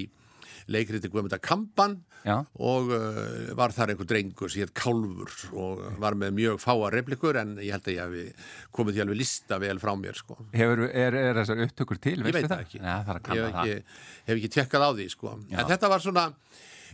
leikriti 0.72 1.12
Guðmynda 1.12 1.42
Kampan 1.44 2.00
Já. 2.26 2.36
og 2.60 2.90
uh, 2.92 3.52
var 3.56 3.72
þar 3.76 3.94
einhver 3.94 4.10
drengur 4.10 4.52
sem 4.52 4.66
hétt 4.66 4.74
Kálfur 4.78 5.32
og 5.56 5.84
var 6.02 6.18
með 6.20 6.34
mjög 6.40 6.58
fáa 6.64 6.90
replikur 6.94 7.40
en 7.40 7.56
ég 7.64 7.72
held 7.76 7.88
að 7.88 7.96
ég 7.96 8.16
hef 8.34 8.50
komið 8.76 8.98
því 8.98 9.04
alveg 9.06 9.22
lista 9.22 9.60
vel 9.62 9.78
frá 9.80 9.94
mér 10.00 10.20
sko. 10.20 10.40
Hefur, 10.56 10.84
er, 10.90 11.16
er 11.16 11.40
þessar 11.40 11.64
upptökur 11.68 12.02
til? 12.04 12.18
Ég 12.20 12.36
veit 12.36 12.50
það 12.50 12.66
ekki, 12.66 12.84
Nei, 12.84 12.98
ég 12.98 13.46
hef 13.46 13.48
ekki, 13.54 13.78
hef 14.28 14.36
ekki 14.36 14.52
tekkað 14.58 14.88
á 14.88 14.90
því 14.98 15.08
sko. 15.16 15.38
en 15.54 15.72
þetta 15.72 15.94
var 15.96 16.04
svona 16.04 16.28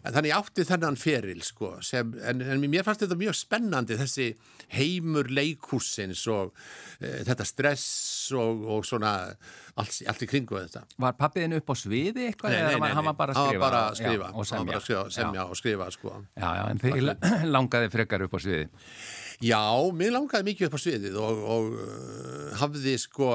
þannig 0.03 0.33
átti 0.35 0.65
þennan 0.67 0.97
feril 0.99 1.41
sko, 1.45 1.75
sem, 1.85 2.11
en, 2.27 2.43
en 2.43 2.65
mér 2.69 2.85
fannst 2.85 3.03
þetta 3.05 3.17
mjög 3.19 3.37
spennandi 3.39 3.97
þessi 3.99 4.27
heimur 4.75 5.29
leikúsins 5.31 6.25
og 6.31 6.53
e, 6.99 7.23
þetta 7.27 7.47
stress 7.47 8.33
og, 8.35 8.63
og 8.75 8.85
svona 8.87 9.13
allt, 9.75 9.99
allt 10.09 10.23
í 10.25 10.29
kringu 10.29 10.59
þetta. 10.59 10.85
Var 11.01 11.17
pappiðin 11.19 11.57
upp 11.59 11.71
á 11.71 11.75
sviði 11.79 12.29
eitthvað? 12.29 12.55
Nei, 12.55 12.63
nei, 12.75 12.79
nei, 12.85 12.95
hann 12.97 13.09
var 13.11 13.19
bara 13.19 13.35
að 13.35 13.51
skrifa, 13.51 13.65
bara 13.65 13.83
skrifa 13.99 14.29
já, 14.29 14.33
og 14.33 14.49
semja, 14.49 14.71
bara 14.71 14.85
skrifa, 14.85 15.05
semja 15.17 15.45
og 15.49 15.59
skrifa 15.59 15.91
sko. 15.95 16.15
Já, 16.35 16.47
já, 16.59 16.63
en 16.71 16.81
þið 16.83 17.51
langaði 17.55 17.91
frekar 17.93 18.25
upp 18.27 18.37
á 18.37 18.39
sviði? 18.45 18.71
Já, 19.43 19.61
mér 19.95 20.15
langaði 20.15 20.49
mikið 20.51 20.69
upp 20.69 20.79
á 20.79 20.81
sviðið 20.85 21.19
og, 21.19 21.45
og 21.55 21.75
uh, 21.75 22.49
hafði 22.61 22.95
sko 23.01 23.29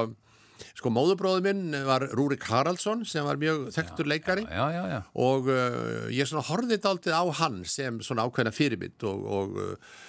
Sko 0.77 0.91
móðubróðu 0.93 1.43
minn 1.45 1.75
var 1.87 2.07
Rúrik 2.15 2.45
Haraldsson 2.49 3.03
sem 3.07 3.25
var 3.27 3.39
mjög 3.41 3.67
þekktur 3.75 4.09
leikari. 4.11 4.45
já, 4.47 4.65
já, 4.75 4.83
já, 4.93 5.01
og 5.13 5.51
uh, 5.51 6.07
ég 6.13 6.29
svona 6.29 6.45
horfið 6.47 6.87
aldrei 6.89 7.13
á 7.15 7.25
hann 7.41 7.61
sem 7.65 7.99
svona 8.05 8.25
ákveðna 8.27 8.55
fyrirbytt 8.55 9.05
og, 9.09 9.27
og 9.39 9.61
uh, 9.61 9.99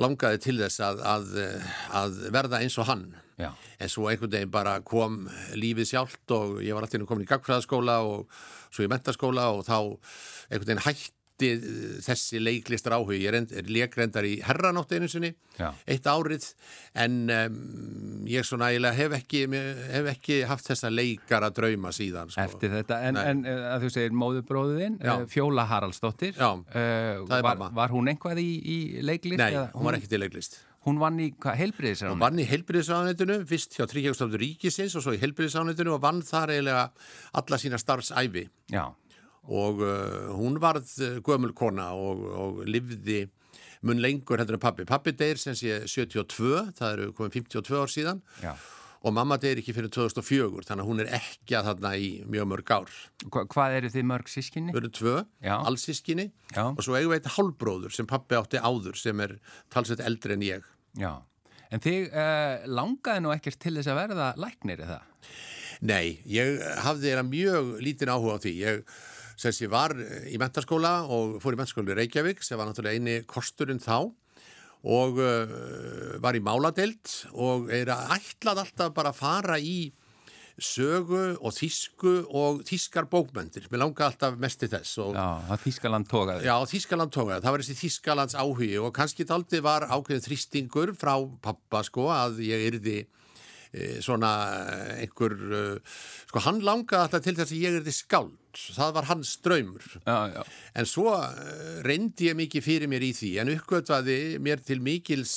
langaði 0.00 0.42
til 0.44 0.58
þess 0.60 0.82
að, 0.84 1.04
að, 1.08 1.30
að 2.02 2.18
verða 2.34 2.60
eins 2.60 2.76
og 2.80 2.90
hann. 2.90 3.06
En 3.36 3.90
svo 3.92 4.06
einhvern 4.08 4.32
veginn 4.32 4.52
bara 4.52 4.78
kom 4.84 5.26
lífið 5.56 5.90
sjálft 5.90 6.32
og 6.32 6.62
ég 6.64 6.76
var 6.76 6.86
alltaf 6.86 7.04
komin 7.08 7.26
í 7.26 7.28
gagfræðaskóla 7.28 7.98
og 8.08 8.30
svo 8.70 8.86
í 8.86 8.90
mentaskóla 8.92 9.50
og 9.52 9.66
þá 9.68 9.76
einhvern 9.82 10.70
veginn 10.70 10.84
hætti 10.86 11.15
Eh, 11.36 11.64
þessi 12.00 12.38
leiklistar 12.40 12.94
áhug 12.96 13.12
ég 13.12 13.34
er 13.34 13.66
leikrendar 13.68 14.24
í 14.24 14.38
herranótt 14.40 14.94
einu 14.96 15.08
sinni 15.10 15.34
Já. 15.58 15.68
eitt 15.84 16.08
árið 16.08 16.46
en 16.96 17.18
um, 17.28 17.58
ég 18.24 18.46
svona 18.46 18.70
hef 18.96 19.12
ekki 19.18 19.42
hef 19.52 20.08
ekki 20.14 20.38
haft 20.48 20.70
þessa 20.70 20.88
leikara 20.88 21.50
drauma 21.52 21.92
síðan 21.92 22.32
sko. 22.32 22.46
Eftir 22.46 22.72
þetta, 22.78 23.02
en, 23.10 23.20
en 23.20 23.44
eh, 23.44 23.68
að 23.74 23.84
þú 23.84 23.92
segir 23.98 24.16
móðubróðin 24.16 24.96
uh, 25.04 25.26
Fjóla 25.28 25.68
Haraldsdóttir 25.68 26.40
uh, 26.40 27.28
var, 27.28 27.66
var 27.68 27.92
hún 27.92 28.08
einhvað 28.08 28.40
í, 28.40 28.48
í 28.56 28.80
leiklist? 29.04 29.42
Nei, 29.42 29.52
hún, 29.52 29.70
hún 29.76 29.90
var 29.90 30.00
ekki 30.00 30.12
til 30.16 30.24
leiklist 30.24 30.60
Hún 30.86 31.00
vann 31.02 31.16
í 31.18 31.32
heilbriðisánetinu? 31.34 32.14
Hún 32.14 32.20
vann 32.22 32.38
í 32.38 32.44
heilbriðisánetinu, 32.46 33.40
fyrst 33.50 33.72
hjá 33.74 33.88
Tríkjagstofnur 33.90 34.38
Ríkisins 34.38 34.94
og 34.94 35.02
svo 35.02 35.16
í 35.16 35.18
heilbriðisánetinu 35.18 35.96
og 35.96 36.04
vann 36.04 36.20
þar 36.22 36.52
eiginlega 36.54 36.84
alla 37.40 37.58
sína 37.58 37.80
starfsæfi. 37.82 38.44
Já 38.70 38.84
og 39.46 39.82
uh, 39.84 40.32
hún 40.36 40.58
varð 40.62 40.88
uh, 41.04 41.18
gömul 41.24 41.54
kona 41.56 41.92
og, 41.94 42.22
og 42.26 42.62
livði 42.66 43.26
mun 43.86 44.00
lengur 44.02 44.40
heldur 44.40 44.56
en 44.58 44.62
pappi. 44.62 44.86
Pappi 44.88 45.14
deyr 45.16 45.38
sem 45.40 45.56
sé 45.56 45.82
72, 45.88 46.72
það 46.78 46.96
eru 46.96 47.12
komið 47.16 47.38
52 47.42 47.78
ár 47.78 47.92
síðan 47.92 48.22
Já. 48.42 48.52
og 49.06 49.14
mamma 49.14 49.38
deyr 49.42 49.60
ekki 49.60 49.74
fyrir 49.76 49.92
2004 49.94 50.66
þannig 50.68 50.84
að 50.84 50.90
hún 50.90 51.04
er 51.04 51.12
ekki 51.20 51.58
að 51.58 51.70
þarna 51.70 51.92
í 52.00 52.10
mjög 52.32 52.50
mörg 52.52 52.72
ár. 52.74 52.98
Hva, 53.28 53.46
hvað 53.52 53.78
eru 53.80 53.92
þið 53.94 54.08
mörg 54.12 54.32
sískinni? 54.32 54.74
Við 54.74 54.82
erum 54.82 54.96
tvö, 54.98 55.16
allsískinni 55.56 56.28
og 56.64 56.82
svo 56.84 56.98
eigum 56.98 57.14
við 57.14 57.20
eitt 57.20 57.32
hálbróður 57.36 57.96
sem 57.96 58.10
pappi 58.10 58.38
átti 58.38 58.62
áður 58.62 58.98
sem 59.00 59.24
er 59.24 59.38
talsveit 59.72 60.04
eldri 60.06 60.38
en 60.38 60.46
ég. 60.46 60.70
Já, 60.96 61.12
en 61.70 61.84
þið 61.84 62.08
uh, 62.08 62.64
langaði 62.72 63.26
nú 63.26 63.34
ekkert 63.36 63.60
til 63.62 63.76
þess 63.76 63.92
að 63.92 64.00
verða 64.02 64.32
læknir 64.40 64.86
eða? 64.86 65.02
Nei, 65.84 66.22
ég 66.24 66.62
hafði 66.86 67.18
mjög 67.26 67.74
lítinn 67.84 68.08
áhuga 68.08 68.38
á 68.40 68.42
því. 68.42 68.52
Ég 68.62 68.96
sem 69.36 69.66
ég 69.66 69.72
var 69.72 69.94
í 70.26 70.38
mentaskóla 70.40 70.94
og 71.12 71.36
fór 71.44 71.56
í 71.56 71.60
mentaskóla 71.60 71.94
í 71.94 71.98
Reykjavík 72.00 72.42
sem 72.44 72.58
var 72.58 72.70
náttúrulega 72.70 72.96
eini 72.96 73.18
kosturinn 73.28 73.82
þá 73.82 74.08
og 74.86 75.18
uh, 75.18 76.16
var 76.22 76.36
í 76.38 76.42
máladelt 76.44 77.12
og 77.34 77.70
er 77.74 77.90
ætlað 77.92 78.62
alltaf 78.64 78.92
bara 78.96 79.12
að 79.12 79.20
fara 79.20 79.60
í 79.60 79.92
sögu 80.56 81.36
og 81.36 81.52
þísku 81.52 82.12
og 82.32 82.62
þískar 82.64 83.08
bókmöndir. 83.12 83.66
Mér 83.68 83.82
langar 83.82 84.08
alltaf 84.08 84.38
mest 84.40 84.62
til 84.62 84.70
þess. 84.72 84.94
Og, 85.04 85.12
já, 85.12 85.56
Þískaland 85.60 86.08
tókaði. 86.08 86.46
Já, 86.48 86.54
Þískaland 86.70 87.12
tókaði. 87.12 87.42
Það 87.44 87.56
var 87.56 87.64
þessi 87.64 87.78
Þískalands 87.82 88.38
áhugi 88.40 88.70
og 88.80 88.94
kannski 88.96 89.26
daldi 89.28 89.60
var 89.64 89.84
ákveðin 89.90 90.24
þrýstingur 90.24 90.94
frá 90.96 91.12
pappa 91.44 91.84
sko 91.84 92.08
að 92.14 92.40
ég 92.46 92.64
yrði 92.70 92.98
e, 93.04 93.08
svona 94.04 94.32
einhver, 94.96 95.36
e, 95.36 95.62
sko 96.30 96.42
hann 96.46 96.62
langaði 96.64 97.02
alltaf 97.04 97.24
til 97.24 97.36
þess 97.38 97.52
að 97.54 97.62
ég 97.62 97.78
yrði 97.80 97.94
skáld. 97.94 98.34
Það 98.56 98.92
var 98.96 99.04
hans 99.10 99.34
draumur. 99.44 99.84
Já, 100.06 100.32
já. 100.32 100.42
en 100.80 100.86
svo 100.88 101.10
reyndi 101.84 102.30
ég 102.30 102.38
mikið 102.38 102.64
fyrir 102.64 102.88
mér 102.88 103.04
í 103.04 103.10
því. 103.12 103.32
En 103.42 103.50
uppgötvaði 103.52 104.16
mér 104.40 104.62
til 104.64 104.80
mikils 104.80 105.34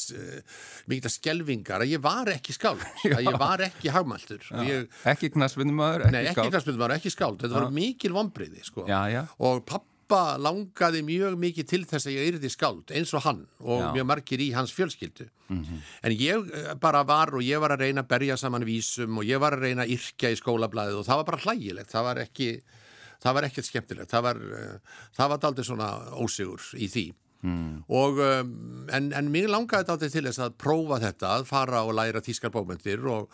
mikilvægt 0.87 1.17
skelvingar 1.17 1.83
að 1.83 1.93
ég 1.97 2.03
var 2.03 2.31
ekki 2.31 2.55
skáld. 2.55 2.83
Að 3.19 3.25
ég 3.27 3.39
var 3.41 3.65
ekki 3.67 3.91
hagmaltur 3.91 4.43
ég, 4.63 4.87
ekki 5.09 5.33
knasbundumar 5.33 6.07
ekki, 6.07 6.31
ekki 6.31 6.49
knasbundumar, 6.53 6.95
ekki 6.95 7.11
skáld. 7.13 7.41
Þetta 7.43 7.59
var 7.59 7.73
mikil 7.75 8.15
vonbriði 8.15 8.63
sko. 8.63 8.87
og 8.87 9.65
pappa 10.09 10.37
langaði 10.41 11.01
mjög 11.05 11.37
mikið 11.39 11.67
til 11.69 11.81
þess 11.87 12.07
að 12.09 12.15
ég 12.15 12.33
yrði 12.33 12.49
skáld 12.51 12.93
eins 12.95 13.13
og 13.13 13.23
hann 13.25 13.43
og 13.61 13.83
Já. 13.83 13.89
mjög 13.93 14.07
margir 14.09 14.41
í 14.41 14.49
hans 14.55 14.73
fjölskyldu 14.73 15.29
mm 15.49 15.61
-hmm. 15.63 15.79
en 16.03 16.11
ég 16.11 16.49
eh, 16.53 16.73
bara 16.75 17.03
var 17.03 17.33
og 17.35 17.41
ég 17.41 17.59
var 17.59 17.71
að 17.71 17.81
reyna 17.85 18.01
að 18.01 18.07
berja 18.07 18.37
saman 18.37 18.65
vísum 18.65 19.17
og 19.17 19.23
ég 19.23 19.39
var 19.39 19.53
að 19.53 19.61
reyna 19.61 19.83
að 19.83 19.93
yrkja 19.93 20.31
í 20.31 20.35
skólablaðið 20.35 20.99
og 20.99 21.05
það 21.05 21.17
var 21.17 21.25
bara 21.25 21.41
hlægilegt 21.43 21.91
það 21.91 22.03
var 22.03 22.17
ekki 22.17 22.61
það 23.21 23.33
var 23.33 23.43
ekkert 23.43 23.65
skemmtilegt 23.65 24.11
það 24.11 24.21
var, 24.23 24.35
eh, 24.35 24.79
það 25.13 25.29
var 25.29 25.39
aldrei 25.43 25.65
svona 25.65 25.89
ósigur 26.11 26.61
í 26.73 26.87
því 26.87 27.13
mm. 27.41 27.83
og 27.87 28.17
um, 28.17 28.87
en, 28.91 29.13
en 29.13 29.31
mér 29.31 29.49
langaði 29.49 29.85
þetta 29.85 30.09
til 30.09 30.25
þess 30.25 30.39
að 30.39 30.57
prófa 30.57 30.99
þetta 30.99 31.27
að 31.37 31.45
fara 31.45 31.83
og 31.83 31.93
læra 31.93 32.21
tískar 32.21 32.51
bókmyndir 32.51 33.05
og, 33.05 33.29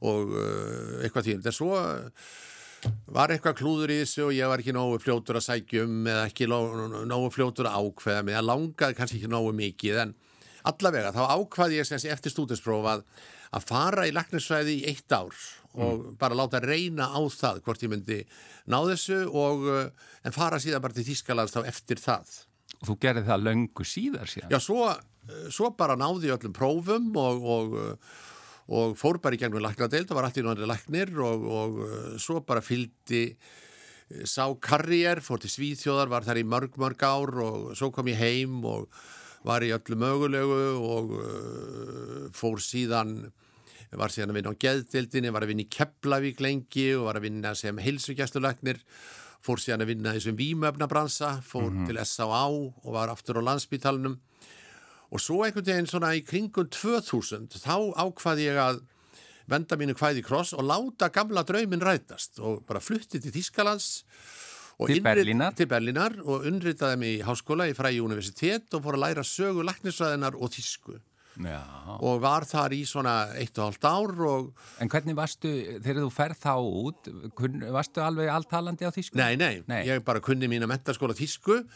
og 0.00 0.36
uh, 0.36 1.00
eitthvað 1.02 1.24
tíum 1.24 1.42
þess 1.42 1.60
að 1.60 2.12
var 3.10 3.32
eitthvað 3.34 3.58
klúður 3.60 3.92
í 3.92 4.00
þessu 4.02 4.26
og 4.28 4.34
ég 4.36 4.50
var 4.50 4.62
ekki 4.62 4.74
nógu 4.76 5.00
fljótur 5.02 5.40
að 5.40 5.46
sækjum 5.48 6.08
eða 6.08 6.26
ekki 6.30 6.48
nógu 6.50 7.30
fljótur 7.34 7.68
að 7.68 7.86
ákveða 7.86 8.24
mig, 8.24 8.38
það 8.38 8.48
langaði 8.48 8.98
kannski 8.98 9.20
ekki 9.20 9.32
nógu 9.32 9.54
mikið 9.58 10.02
en 10.04 10.14
allavega 10.70 11.12
þá 11.16 11.22
ákvaði 11.36 11.80
ég 11.80 11.88
sem 11.88 12.12
eftir 12.12 12.34
stúdinsprófað 12.34 13.04
að 13.56 13.66
fara 13.66 14.06
í 14.06 14.14
laknisvæði 14.14 14.76
í 14.78 14.86
eitt 14.92 15.12
ár 15.12 15.34
og 15.74 16.04
mm. 16.04 16.14
bara 16.20 16.38
láta 16.38 16.60
reyna 16.62 17.10
á 17.10 17.20
það 17.30 17.62
hvort 17.66 17.84
ég 17.84 17.92
myndi 17.92 18.20
ná 18.70 18.78
þessu 18.88 19.20
og 19.28 19.66
uh, 19.70 20.08
en 20.26 20.34
fara 20.34 20.60
síðan 20.62 20.82
bara 20.84 20.96
til 20.96 21.06
Þískalands 21.06 21.54
þá 21.54 21.62
eftir 21.70 22.02
það. 22.02 22.32
Og 22.80 22.90
þú 22.90 22.96
gerði 23.04 23.26
það 23.28 23.46
löngu 23.46 23.86
síðar 23.86 24.30
síðan? 24.30 24.50
Já, 24.54 24.58
svo, 24.62 24.88
uh, 24.90 25.46
svo 25.52 25.72
bara 25.78 25.98
náði 25.98 26.30
ég 26.30 26.38
öllum 26.38 26.56
prófum 26.56 27.10
og, 27.20 27.46
og, 27.56 27.78
uh, 27.78 28.26
og 28.70 28.94
fór 28.98 29.18
bara 29.22 29.34
í 29.34 29.40
gegnum 29.40 29.62
laknadeild 29.64 30.10
og 30.10 30.18
var 30.18 30.28
alltaf 30.28 30.42
í 30.42 30.46
náttúrulega 30.46 30.70
laknir 30.70 31.10
og, 31.18 31.46
og 31.50 32.20
svo 32.22 32.40
bara 32.46 32.62
fylgdi 32.62 33.24
sá 34.26 34.46
karriér, 34.62 35.20
fór 35.22 35.42
til 35.42 35.50
Svíþjóðar, 35.50 36.10
var 36.10 36.26
þar 36.26 36.40
í 36.40 36.46
mörg 36.46 36.78
mörg 36.82 37.02
ár 37.06 37.34
og 37.44 37.68
svo 37.78 37.90
kom 37.94 38.10
ég 38.10 38.18
heim 38.18 38.62
og 38.66 38.88
var 39.46 39.64
í 39.64 39.70
öllu 39.74 39.96
mögulegu 39.98 40.62
og 40.82 41.14
fór 42.36 42.58
síðan 42.62 43.30
var 43.98 44.12
síðan 44.12 44.30
að 44.30 44.38
vinna 44.38 44.52
á 44.54 44.62
geðdildinni, 44.62 45.32
var 45.34 45.42
að 45.42 45.50
vinna 45.50 45.64
í 45.64 45.70
Keflavík 45.74 46.42
lengi 46.44 46.86
og 46.94 47.08
var 47.08 47.18
að 47.18 47.26
vinna 47.26 47.54
sem 47.58 47.78
heilsugjastulagnir, 47.82 48.78
fór 49.42 49.62
síðan 49.62 49.82
að 49.82 49.90
vinna 49.94 50.14
þessum 50.14 50.36
výmöfnabransa, 50.38 51.40
fór 51.42 51.70
mm 51.70 51.78
-hmm. 51.78 51.86
til 51.88 51.98
S.A.A. 52.04 52.44
og 52.46 52.90
var 52.94 53.10
aftur 53.10 53.40
á 53.40 53.42
landsbítalunum 53.42 54.20
og 55.10 55.22
svo 55.22 55.42
einhvern 55.44 55.66
veginn 55.66 55.90
svona 55.90 56.14
í 56.14 56.22
kringum 56.26 56.70
2000 56.70 57.58
þá 57.58 57.76
ákvaði 57.98 58.48
ég 58.48 58.60
að 58.62 58.82
venda 59.50 59.78
mínu 59.78 59.96
hvæði 59.98 60.22
kross 60.26 60.54
og 60.54 60.66
láta 60.66 61.10
gamla 61.12 61.42
draumin 61.46 61.82
rætast 61.82 62.38
og 62.38 62.62
bara 62.68 62.82
flutti 62.82 63.20
til 63.22 63.34
Þískalands 63.34 64.04
til 64.86 65.02
Berlínar. 65.04 65.54
til 65.56 65.68
Berlínar 65.68 66.16
og 66.24 66.46
unritaði 66.48 66.96
mig 67.00 67.18
í 67.18 67.22
háskóla 67.26 67.68
í 67.68 67.76
Fræi 67.76 68.00
universitet 68.00 68.72
og 68.74 68.84
fór 68.86 68.96
að 68.96 69.04
læra 69.04 69.26
sögu 69.26 69.64
laknisvæðinar 69.66 70.38
og 70.38 70.52
tísku 70.54 70.96
Já. 71.40 71.60
og 72.00 72.20
var 72.22 72.44
þar 72.48 72.74
í 72.74 72.80
svona 72.88 73.14
eitt 73.38 73.56
og 73.58 73.70
halvt 73.70 73.86
ár 73.86 74.24
og... 74.28 74.48
En 74.82 74.90
hvernig 74.90 75.16
varstu, 75.16 75.52
þegar 75.78 76.02
þú 76.02 76.10
ferð 76.14 76.40
þá 76.42 76.54
út 76.58 77.10
varstu 77.76 78.02
alveg 78.04 78.32
alltalandi 78.34 78.88
á 78.88 78.92
þísku? 78.92 79.20
Nei, 79.20 79.36
nei, 79.40 79.62
nei, 79.70 79.84
ég 79.88 80.02
bara 80.04 80.22
kunni 80.24 80.50
mín 80.50 80.66
að 80.66 80.72
mentaskóla 80.74 81.16
þísku 81.16 81.60
og, 81.60 81.70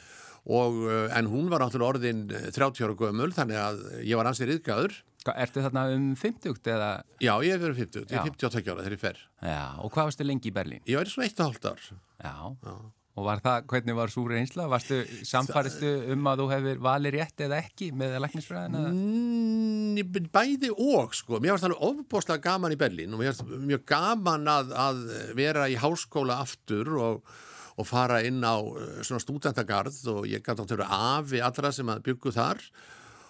eh, 0.45 1.19
en 1.19 1.31
hún 1.33 1.51
var 1.53 1.65
náttúrulega 1.65 1.95
orðin 1.95 2.25
30 2.29 2.85
ára 2.85 2.97
gömul 3.01 3.31
þannig 3.35 3.61
að 3.61 3.85
ég 4.05 4.21
var 4.21 4.31
ansið 4.31 4.53
riðgæður 4.53 5.03
Ertu 5.25 5.63
þarna 5.65 5.87
um 5.95 6.11
50 6.21 6.69
eða? 6.69 6.89
Já, 7.17 7.33
ég 7.41 7.55
hef 7.55 7.63
verið 7.63 7.79
50, 7.87 8.11
ég 8.13 8.19
er 8.19 8.27
52 8.29 8.67
ára 8.69 8.83
þegar 8.85 8.97
ég 8.99 9.05
fer 9.07 9.23
Já, 9.41 9.63
og 9.81 9.95
hvað 9.95 10.11
varstu 10.11 10.27
lengi 10.29 10.51
í 10.51 10.57
Berlín? 10.59 10.85
Ég 10.85 11.01
var 11.01 11.09
svona 11.09 11.31
eitt 11.31 11.41
og 11.41 11.49
halvt 11.49 11.71
ár 11.71 11.87
Já, 11.89 12.35
Já. 12.61 12.77
Og 13.15 13.29
var 13.29 13.39
það, 13.39 13.67
hvernig 13.71 13.95
var 13.95 14.11
svo 14.11 14.25
reynsla? 14.27 14.65
Varstu, 14.71 14.97
samfaristu 15.29 15.91
um 16.11 16.25
að 16.27 16.41
þú 16.41 16.47
hefur 16.51 16.81
valið 16.83 17.15
rétt 17.15 17.43
eða 17.47 17.61
ekki 17.63 17.93
með 17.95 18.17
læknisfræðina? 18.25 18.81
Mm, 18.91 20.25
bæði 20.35 20.73
og, 20.75 21.15
sko. 21.15 21.39
Mér 21.39 21.55
varst 21.55 21.69
alveg 21.69 21.85
ofboslega 21.87 22.43
gaman 22.43 22.75
í 22.75 22.79
Berlín 22.81 23.15
og 23.15 23.23
mér 23.23 23.31
varst 23.31 23.47
mjög 23.47 23.85
gaman 23.87 24.51
að, 24.51 24.75
að 24.87 25.05
vera 25.39 25.69
í 25.71 25.79
háskóla 25.79 26.41
aftur 26.43 26.91
og, 26.99 27.37
og 27.75 27.89
fara 27.89 28.21
inn 28.27 28.43
á 28.45 28.57
uh, 28.59 29.01
svona 29.03 29.23
stúdendagarð 29.23 30.01
og 30.13 30.29
ég 30.31 30.43
gæti 30.45 30.63
átt 30.63 30.67
að 30.69 30.77
vera 30.77 31.01
afi 31.19 31.43
allra 31.43 31.73
sem 31.75 31.91
að 31.91 32.05
byggu 32.09 32.35
þar 32.35 32.63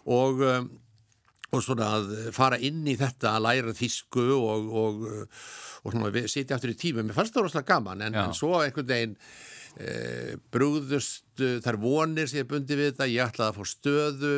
og, 0.04 0.44
um, 0.44 0.68
og 1.54 1.64
svona 1.64 1.90
að 1.98 2.12
fara 2.36 2.60
inn 2.60 2.82
í 2.90 2.96
þetta 3.00 3.36
að 3.36 3.46
læra 3.46 3.74
þísku 3.76 4.26
og, 4.36 4.70
og 5.84 5.92
svona 5.94 6.26
sitja 6.28 6.58
aftur 6.58 6.74
í 6.74 6.78
tíma. 6.78 7.04
Mér 7.04 7.16
fannst 7.16 7.36
það 7.36 7.46
rosalega 7.46 7.70
gaman 7.72 8.04
en, 8.04 8.16
en 8.18 8.34
svo 8.36 8.58
einhvern 8.58 8.88
veginn 8.90 9.14
e, 9.78 10.36
brúðust 10.52 11.44
þar 11.64 11.78
vonir 11.82 12.30
sem 12.30 12.42
ég 12.42 12.48
bundi 12.50 12.78
við 12.78 12.90
þetta, 12.90 13.10
ég 13.12 13.28
ætlaði 13.28 13.52
að 13.52 13.58
fá 13.60 13.70
stöðu 13.70 14.34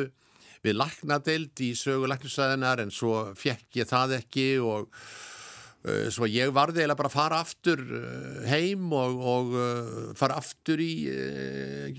við 0.65 0.77
laknadeild 0.77 1.63
í 1.63 1.71
sögu 1.77 2.09
laknisæðinar 2.11 2.83
en 2.83 2.93
svo 2.93 3.31
fekk 3.37 3.81
ég 3.81 3.89
það 3.89 4.17
ekki 4.19 4.47
og 4.63 4.91
svo 6.13 6.29
ég 6.29 6.53
varði 6.55 6.83
eiginlega 6.83 6.99
bara 6.99 7.11
að 7.11 7.17
fara 7.17 7.41
aftur 7.43 7.83
e, 7.83 8.01
heim 8.49 8.87
og, 8.95 9.21
og 9.33 9.53
fara 10.19 10.39
aftur 10.41 10.81
í 10.83 10.93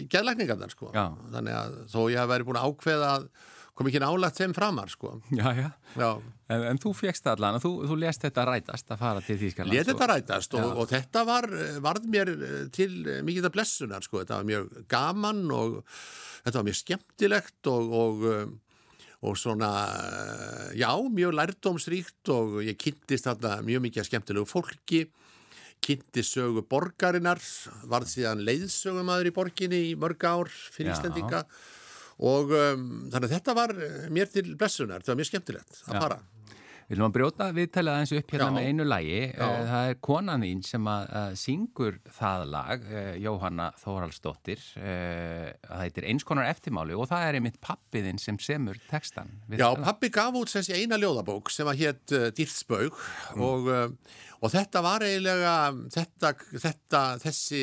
geðlakningarnar 0.08 0.74
sko. 0.74 0.90
þannig 0.92 1.54
að 1.58 1.78
þó 1.92 2.00
ég 2.08 2.18
hef 2.20 2.32
verið 2.32 2.50
búin 2.50 2.60
að 2.60 2.72
ákveða 2.72 3.14
að 3.18 3.30
kom 3.78 3.86
ekki 3.86 4.00
nálagt 4.02 4.40
þeim 4.40 4.54
framar 4.56 4.90
sko. 4.90 5.12
Já, 5.38 5.52
já. 5.54 5.68
já. 5.94 6.08
En, 6.50 6.64
en 6.72 6.80
þú 6.82 6.92
fegst 6.98 7.28
allan, 7.30 7.60
þú, 7.62 7.70
þú 7.86 7.98
lest 8.02 8.24
þetta 8.24 8.46
rætast 8.48 8.94
að 8.94 9.02
fara 9.04 9.22
til 9.22 9.36
Þýskaland. 9.38 9.74
Lest 9.76 9.92
þetta 9.92 10.08
rætast 10.10 10.56
og, 10.58 10.70
og 10.82 10.88
þetta 10.90 11.22
var, 11.28 11.46
varð 11.84 12.08
mér 12.10 12.32
til 12.74 12.90
mikið 13.26 13.50
af 13.50 13.54
blessunar 13.54 14.06
sko. 14.06 14.24
Þetta 14.24 14.40
var 14.40 14.48
mjög 14.48 14.72
gaman 14.90 15.44
og 15.54 15.76
þetta 15.84 16.56
var 16.56 16.66
mjög 16.70 16.80
skemmtilegt 16.80 17.70
og, 17.70 17.94
og, 19.18 19.34
svona, 19.38 19.70
já, 20.78 20.90
mjög 21.10 21.34
lærdómsríkt 21.34 22.30
og 22.30 22.60
ég 22.62 22.78
kynntist 22.78 23.26
þarna 23.26 23.58
mjög 23.66 23.88
mikið 23.88 24.06
skemmtilegu 24.06 24.46
fólki 24.46 25.08
kynntist 25.84 26.36
sögu 26.36 26.62
borgarinnar, 26.66 27.40
varð 27.90 28.12
síðan 28.12 28.44
leiðsögumæður 28.46 29.30
í 29.30 29.34
borginni 29.34 29.82
í 29.90 29.92
mörg 29.98 30.24
ár 30.26 30.50
fyrir 30.50 30.94
Íslandinga 30.94 31.44
og 32.18 32.50
um, 32.50 32.88
þannig 33.12 33.28
að 33.28 33.34
þetta 33.36 33.54
var 33.54 33.74
eh, 33.78 34.08
mér 34.10 34.30
til 34.32 34.48
blessunar, 34.58 35.02
þetta 35.02 35.14
var 35.14 35.20
mjög 35.20 35.30
skemmtilegt 35.30 35.82
að 35.86 36.00
fara 36.02 36.18
viljum 36.88 37.06
að 37.08 37.14
brjóta 37.16 37.48
viðtælið 37.56 37.92
aðeins 37.94 38.12
upp 38.18 38.32
hérna 38.34 38.48
Já. 38.48 38.54
með 38.56 38.68
einu 38.68 38.86
lagi. 38.88 39.18
Já. 39.28 39.44
Eh, 39.48 39.64
það 39.68 39.88
er 39.90 39.98
konan 40.08 40.44
þín 40.46 40.62
sem 40.68 40.90
að, 40.92 41.08
að 41.20 41.34
syngur 41.42 41.98
það 42.18 42.44
lag, 42.54 42.86
eh, 42.88 43.10
Jóhanna 43.24 43.68
Þóraldsdóttir. 43.82 44.64
Það 44.78 45.82
heitir 45.84 46.08
Einskonar 46.12 46.48
eftirmáli 46.48 46.96
og 46.96 47.10
það 47.10 47.26
er 47.26 47.38
einmitt 47.40 47.60
pappiðinn 47.64 48.22
sem 48.22 48.38
semur 48.42 48.80
textan. 48.88 49.34
Já, 49.52 49.68
pappi 49.82 50.10
gaf 50.14 50.38
út 50.38 50.52
þessi 50.52 50.78
eina 50.78 50.98
ljóðabók 51.00 51.52
sem 51.52 51.68
að 51.68 51.84
hétt 51.84 52.16
Dýrtsbaug 52.38 52.96
mm. 53.36 53.44
og 53.44 53.70
og 54.38 54.52
þetta 54.52 54.82
var 54.84 55.04
eiginlega 55.06 55.54
þetta, 55.94 56.32
þetta, 56.64 57.02
þessi, 57.22 57.62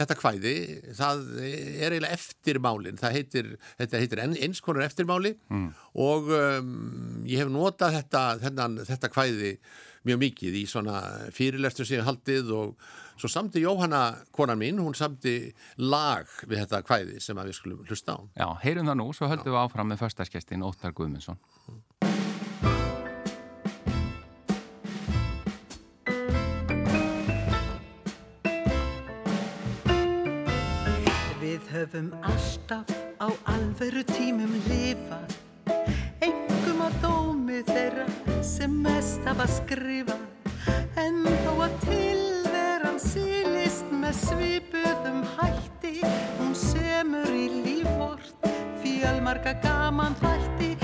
þetta 0.00 0.18
kvæði 0.18 0.56
það 0.98 1.22
er 1.42 1.96
eiginlega 1.96 2.18
eftirmálin 2.18 3.00
það 3.00 3.16
heitir, 3.18 3.54
þetta 3.80 4.02
heitir 4.02 4.24
eins 4.26 4.62
konar 4.64 4.86
eftirmáli 4.86 5.34
mm. 5.50 5.70
og 6.02 6.34
um, 6.36 6.74
ég 7.28 7.42
hef 7.42 7.52
notað 7.52 7.98
þetta, 8.00 8.26
þennan, 8.44 8.82
þetta 8.88 9.12
kvæði 9.12 9.56
mjög 10.06 10.18
mikið 10.22 10.58
í 10.58 10.64
svona 10.66 10.98
fyrirlestur 11.34 11.86
sem 11.86 12.00
ég 12.00 12.06
haldið 12.06 12.50
og 12.56 12.86
svo 13.20 13.30
samti 13.30 13.62
Jóhanna, 13.62 14.02
konan 14.34 14.58
mín, 14.58 14.80
hún 14.82 14.96
samti 14.98 15.52
lag 15.78 16.30
við 16.48 16.64
þetta 16.64 16.82
kvæði 16.86 17.20
sem 17.22 17.38
við 17.38 17.54
skulum 17.54 17.84
hlusta 17.86 18.18
á. 18.18 18.20
Já, 18.34 18.46
heyrum 18.64 18.90
það 18.90 18.98
nú, 18.98 19.08
svo 19.14 19.30
höldum 19.30 19.52
Já. 19.52 19.54
við 19.54 19.62
áfram 19.62 19.92
með 19.92 20.02
förstaskestin 20.02 20.66
Óttar 20.66 20.94
Guðmundsson. 20.96 21.38
Höfum 31.72 32.10
alltaf 32.22 32.90
á 33.16 33.28
alveru 33.48 34.02
tímum 34.12 34.52
lifað. 34.68 35.36
Engum 36.20 36.82
á 36.84 36.88
dómi 37.00 37.62
þeirra 37.64 38.06
sem 38.44 38.74
mest 38.84 39.24
hafa 39.24 39.46
skrifað. 39.48 40.20
En 41.00 41.22
þó 41.44 41.52
að 41.64 41.78
tilveran 41.86 43.00
sílist 43.00 43.88
með 43.88 44.18
svipuðum 44.26 45.24
hætti 45.38 45.94
Hún 46.38 46.52
semur 46.58 47.32
í 47.32 47.46
lífvort 47.64 48.48
fjálmarga 48.82 49.56
gaman 49.64 50.16
þætti 50.20 50.81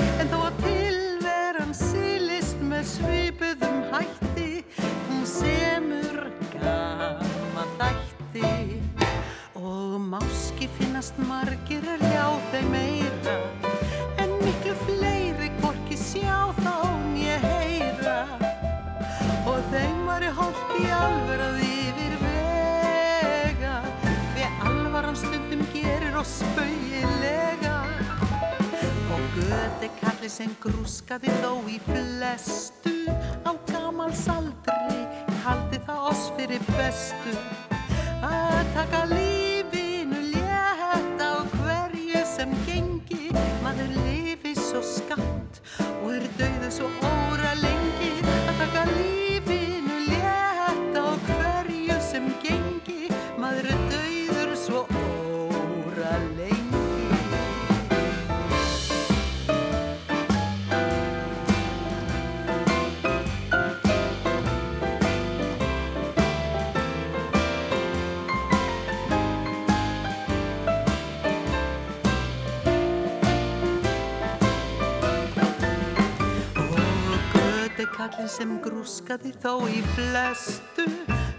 kallin 78.09 78.29
sem 78.29 78.57
grúskaði 78.65 79.33
þó 79.43 79.69
í 79.69 79.83
flestu. 79.95 80.87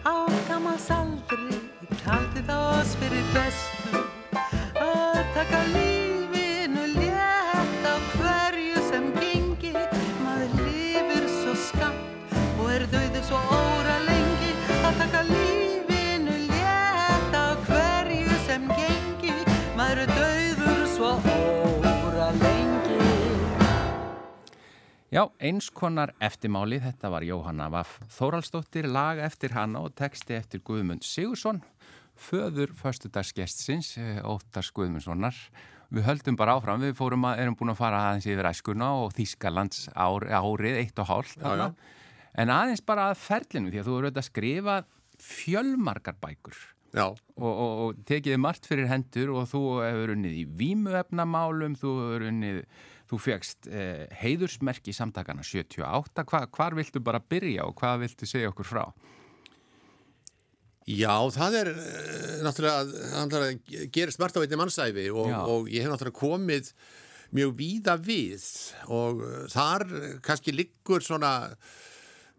Á 0.06 0.30
gamals 0.50 0.90
aldri 0.94 1.60
taldi 2.04 2.46
það 2.46 2.80
oss 2.80 2.96
fyrir 3.02 3.26
bestu 3.34 3.69
Já, 25.10 25.24
eins 25.42 25.72
konar 25.74 26.12
eftirmáli, 26.22 26.78
þetta 26.84 27.10
var 27.10 27.24
Jóhanna 27.26 27.66
Vaff 27.74 27.96
Þóraldsdóttir, 28.14 28.86
lag 28.86 29.18
eftir 29.26 29.56
hana 29.56 29.82
og 29.82 29.96
texti 29.98 30.36
eftir 30.38 30.62
Guðmund 30.62 31.02
Sigursson, 31.02 31.64
föður 32.14 32.76
förstudagsgestsins, 32.78 33.96
eh, 33.98 34.20
Óttars 34.22 34.70
Guðmundssonar. 34.70 35.34
Við 35.90 36.06
höldum 36.06 36.38
bara 36.38 36.54
áfram, 36.60 36.84
við 36.86 36.94
fórum 36.94 37.26
að, 37.26 37.40
erum 37.42 37.56
búin 37.58 37.74
að 37.74 37.80
fara 37.82 38.04
aðeins 38.06 38.28
yfir 38.30 38.52
æskuna 38.52 38.92
og 39.02 39.16
Þískalands 39.18 39.90
ár, 39.96 40.28
árið, 40.30 40.78
eitt 40.78 41.02
og 41.02 41.10
hálft. 41.10 41.42
Já, 41.42 41.58
já. 41.58 41.74
En 42.38 42.54
aðeins 42.54 42.86
bara 42.86 43.10
að 43.10 43.18
ferlinu, 43.18 43.72
því 43.72 43.82
að 43.82 43.90
þú 43.90 43.98
eru 43.98 44.12
auðvitað 44.12 44.22
að 44.22 44.30
skrifa 44.30 44.78
fjölmarkar 45.18 46.20
bækur. 46.22 46.62
Og, 46.94 47.18
og, 47.50 47.74
og 47.82 48.06
tekiði 48.06 48.38
margt 48.38 48.70
fyrir 48.70 48.90
hendur 48.90 49.34
og 49.34 49.50
þú 49.50 49.64
hefur 49.82 50.14
unnið 50.14 50.38
í 50.38 50.46
vímuefnamálum, 50.46 51.74
þú 51.82 51.98
hefur 51.98 52.30
unnið 52.30 52.64
Þú 53.10 53.18
fegst 53.18 53.66
eh, 53.74 54.06
heiðursmerki 54.22 54.94
samtakana 54.94 55.42
78. 55.46 56.26
Hva, 56.30 56.44
hvar 56.54 56.76
viltu 56.78 57.02
bara 57.02 57.22
byrja 57.22 57.66
og 57.66 57.74
hvað 57.80 58.04
viltu 58.04 58.30
segja 58.30 58.52
okkur 58.52 58.70
frá? 58.70 58.84
Já, 60.90 61.14
það 61.34 61.58
er 61.60 61.70
uh, 61.74 62.40
náttúrulega, 62.46 64.14
smart 64.14 64.38
á 64.38 64.42
einni 64.42 64.58
mannsæfi 64.58 65.10
og, 65.14 65.30
og 65.30 65.70
ég 65.70 65.86
hef 65.86 65.92
náttúrulega 65.92 66.18
komið 66.18 66.72
mjög 67.38 67.52
víða 67.60 67.94
við 68.02 68.46
og 68.90 69.22
uh, 69.22 69.44
þar 69.54 69.86
kannski 70.26 70.54
liggur 70.56 71.06
svona, 71.06 71.34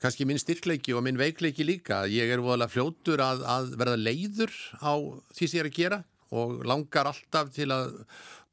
kannski 0.02 0.26
minn 0.26 0.40
styrkleiki 0.42 0.94
og 0.98 1.04
minn 1.06 1.20
veikleiki 1.20 1.66
líka. 1.66 2.02
Ég 2.10 2.30
er 2.30 2.42
voðalega 2.42 2.74
fljótur 2.74 3.22
að, 3.22 3.46
að 3.46 3.74
verða 3.78 4.02
leiður 4.02 4.54
á 4.82 4.98
því 5.34 5.46
sem 5.46 5.60
ég 5.60 5.62
er 5.62 5.70
að 5.70 5.78
gera 5.78 6.02
og 6.30 6.60
langar 6.68 7.10
alltaf 7.10 7.50
til 7.54 7.68
að 7.74 7.92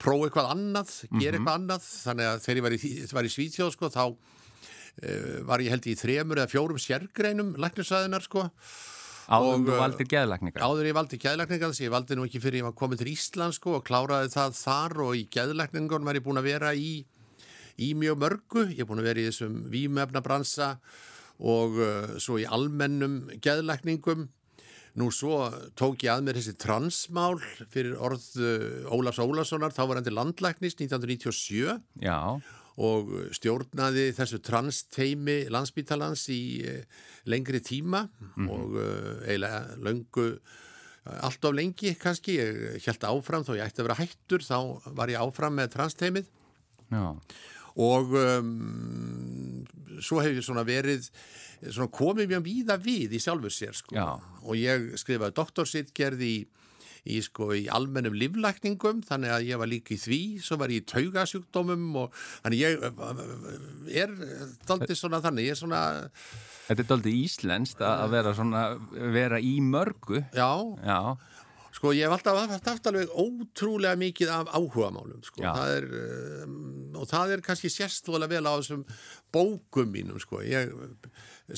prófa 0.01 0.27
eitthvað 0.27 0.51
annað, 0.53 0.91
gera 1.07 1.17
-hmm. 1.17 1.37
eitthvað 1.37 1.59
annað 1.59 1.87
þannig 1.87 2.27
að 2.31 2.43
þegar 2.43 2.57
ég 2.57 2.65
var 2.65 2.75
í, 2.77 2.91
var 3.13 3.29
í 3.29 3.33
Svíþjóð 3.33 3.71
sko, 3.73 3.89
þá 3.93 4.03
uh, 4.07 5.39
var 5.45 5.61
ég 5.61 5.73
held 5.73 5.87
í 5.87 5.97
þremur 5.97 6.41
eða 6.41 6.53
fjórum 6.53 6.81
sérgreinum 6.81 7.55
læknisæðinar 7.57 8.25
sko 8.25 8.49
Áður 9.27 9.65
þú 9.67 9.75
valdir 9.75 10.07
geðlækningar? 10.07 10.63
Áður 10.63 10.87
ég 10.87 10.95
valdi 10.95 11.17
geðlækningar 11.19 11.71
þess 11.71 11.81
að 11.81 11.85
ég 11.85 11.91
valdi 11.91 12.15
nú 12.15 12.25
ekki 12.27 12.39
fyrir 12.39 12.61
ég 12.61 12.67
var 12.69 12.75
komið 12.79 13.01
til 13.01 13.09
Ísland 13.11 13.55
sko 13.57 13.73
og 13.75 13.83
kláraði 13.87 14.31
það 14.31 14.55
þar 14.55 14.95
og 15.03 15.17
í 15.19 15.25
geðlækningun 15.35 16.07
var 16.07 16.15
ég 16.15 16.23
búin 16.23 16.39
að 16.39 16.47
vera 16.47 16.71
í, 16.71 16.91
í 17.75 17.89
mjög 17.99 18.21
mörgu, 18.23 18.63
ég 18.71 18.85
er 18.85 18.87
búin 18.87 19.03
að 19.03 19.09
vera 19.09 19.19
í 19.19 19.27
þessum 19.27 19.57
výmöfnabransa 19.73 20.69
og 21.43 21.75
uh, 21.75 22.15
svo 22.23 22.39
í 22.39 22.47
almennum 22.47 23.19
geðlækningum 23.43 24.29
Nú 24.97 25.12
svo 25.13 25.45
tók 25.77 26.01
ég 26.05 26.10
að 26.10 26.23
mér 26.25 26.39
þessi 26.39 26.55
transmál 26.57 27.38
fyrir 27.69 27.97
orð 28.01 28.23
uh, 28.41 28.93
Ólafs 28.95 29.21
Ólafssonar, 29.21 29.75
þá 29.75 29.83
var 29.86 29.99
hann 29.99 30.07
til 30.07 30.15
landlæknis 30.17 30.77
1997 30.79 31.75
Já. 32.01 32.17
og 32.81 33.12
stjórnaði 33.38 34.07
þessu 34.17 34.41
transteimi 34.41 35.43
landsbítalans 35.53 36.25
í 36.33 36.41
uh, 36.65 37.03
lengri 37.29 37.62
tíma 37.62 38.07
mm 38.07 38.31
-hmm. 38.31 38.49
og 38.49 38.79
uh, 38.79 39.27
eiginlega 39.27 39.62
löngu, 39.86 40.27
allt 41.07 41.45
of 41.45 41.53
lengi 41.53 41.93
kannski, 41.95 42.39
ég 42.41 42.86
held 42.86 43.03
áfram 43.05 43.45
þó 43.45 43.53
ég 43.55 43.69
ætti 43.69 43.81
að 43.81 43.88
vera 43.88 44.01
hættur, 44.01 44.41
þá 44.41 44.81
var 44.97 45.10
ég 45.10 45.21
áfram 45.21 45.53
með 45.53 45.77
transteimið 45.77 46.25
Já. 46.91 47.19
Og 47.77 48.13
um, 48.17 49.65
svo 50.01 50.21
hefur 50.21 50.39
ég 50.39 50.45
svona 50.45 50.65
verið 50.67 51.09
svona 51.65 51.89
komið 51.93 52.31
mjög 52.33 52.45
víða 52.45 52.77
við 52.81 53.15
í 53.17 53.21
sjálfur 53.21 53.53
sér 53.53 53.77
sko. 53.77 53.97
og 54.45 54.59
ég 54.59 54.91
skrifaði 55.01 55.35
doktorsittgerði 55.37 56.29
í, 56.29 56.41
í, 57.07 57.21
sko, 57.25 57.49
í 57.57 57.65
almennum 57.73 58.17
livlækningum 58.17 59.01
þannig 59.07 59.33
að 59.33 59.47
ég 59.49 59.61
var 59.61 59.71
líka 59.71 59.95
í 59.95 60.01
því. 60.01 60.19
Svo 60.43 60.59
var 60.61 60.73
ég 60.73 60.83
í 60.83 60.89
taugasjúkdómum 60.91 61.87
og 62.03 62.13
þannig 62.43 62.61
ég 62.61 64.03
er 64.03 64.13
doldið 64.69 64.97
svona 64.99 65.21
þannig, 65.23 65.49
ég 65.49 65.57
er 65.57 65.61
svona 65.63 65.81
Þetta 66.67 66.83
er 66.83 66.87
doldið 66.89 67.17
íslenskt 67.23 67.81
að 67.87 68.09
vera 68.11 68.31
svona 68.35 68.61
vera 69.15 69.37
í 69.39 69.57
mörgu. 69.63 70.19
Já, 70.35 70.51
Já. 70.83 71.15
Sko 71.77 71.91
ég 71.93 72.07
hef 72.07 72.15
alltaf 72.15 72.37
haft, 72.39 72.65
haft 72.71 72.87
alveg 72.89 73.11
ótrúlega 73.13 73.97
mikið 74.01 74.31
af 74.33 74.49
áhuga 74.49 74.89
málum 74.95 75.21
sko. 75.25 75.43
það 75.45 75.73
er, 75.75 75.85
um, 76.47 76.55
og 76.97 77.05
það 77.11 77.33
er 77.35 77.43
kannski 77.45 77.69
sérstoflega 77.69 78.31
vel 78.31 78.49
á 78.49 78.53
þessum 78.57 78.85
bókum 79.35 79.91
mínum 79.93 80.17
sko. 80.21 80.41
Ég 80.41 80.73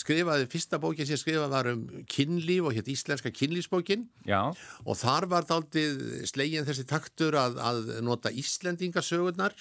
skrifaði, 0.01 0.49
fyrsta 0.51 0.79
bókin 0.81 1.07
sem 1.07 1.15
ég 1.15 1.21
skrifaði 1.23 1.53
var 1.53 1.71
um 1.71 1.85
kynlíf 2.11 2.67
og 2.67 2.75
hétt 2.75 2.91
Íslenska 2.91 3.31
kynlífsbókin 3.31 4.09
Já. 4.27 4.51
og 4.83 4.99
þar 4.99 5.29
var 5.31 5.47
þáttið 5.47 6.03
slegin 6.29 6.67
þessi 6.67 6.85
taktur 6.89 7.39
að, 7.39 7.57
að 7.63 7.93
nota 8.03 8.33
Íslendingasögurnar 8.33 9.55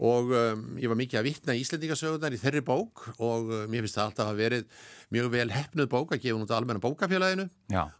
og 0.00 0.32
um, 0.32 0.64
ég 0.80 0.88
var 0.88 0.96
mikið 0.96 1.20
að 1.20 1.26
vittna 1.28 1.56
Íslendingasögurnar 1.60 2.32
í 2.32 2.40
þeirri 2.40 2.62
bók 2.64 3.04
og 3.18 3.50
um, 3.52 3.74
ég 3.76 3.84
finnst 3.84 3.98
það 3.98 4.06
alltaf 4.06 4.32
að 4.32 4.40
verið 4.40 4.82
mjög 5.12 5.30
vel 5.34 5.46
hefnuð 5.52 5.90
bók 5.92 6.14
að 6.16 6.22
gefa 6.24 6.40
nút 6.40 6.54
almenna 6.56 6.80
bókafélaginu. 6.80 7.46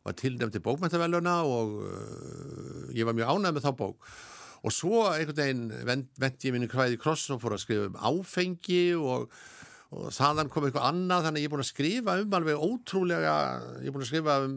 Var 0.06 0.16
tilnæmti 0.16 0.62
bókmæntaveluna 0.64 1.36
og 1.44 1.78
uh, 1.84 2.84
ég 2.96 3.08
var 3.08 3.16
mjög 3.18 3.34
ánægð 3.34 3.56
með 3.58 3.68
þá 3.68 3.72
bók. 3.82 4.12
Og 4.60 4.76
svo 4.76 5.06
einhvern 5.08 5.40
veginn 5.40 5.66
vend, 5.88 6.08
vendi 6.20 6.48
ég 6.48 6.56
minni 6.56 6.68
hvaðið 6.72 7.00
kross 7.04 7.28
og 7.32 7.40
fór 7.44 7.56
að 7.56 7.64
skrifa 7.64 7.90
um 7.90 8.00
áfengi 8.10 8.84
og 8.96 9.28
og 9.90 10.12
þaðan 10.14 10.50
kom 10.52 10.66
eitthvað 10.66 10.86
annað 10.86 11.24
þannig 11.26 11.42
ég 11.42 11.48
er 11.48 11.52
búin 11.52 11.64
að 11.64 11.70
skrifa 11.72 12.16
um 12.22 12.34
alveg 12.38 12.60
ótrúlega 12.62 13.32
ég 13.82 13.88
er 13.88 13.94
búin 13.94 14.04
að 14.04 14.10
skrifa 14.12 14.36
um 14.46 14.52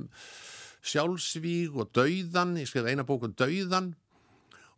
sjálfsvíg 0.83 1.77
og 1.79 1.89
dauðan 1.95 2.57
ég 2.59 2.69
skrifa 2.69 2.93
eina 2.93 3.05
bók 3.07 3.25
um 3.25 3.33
dauðan 3.39 3.93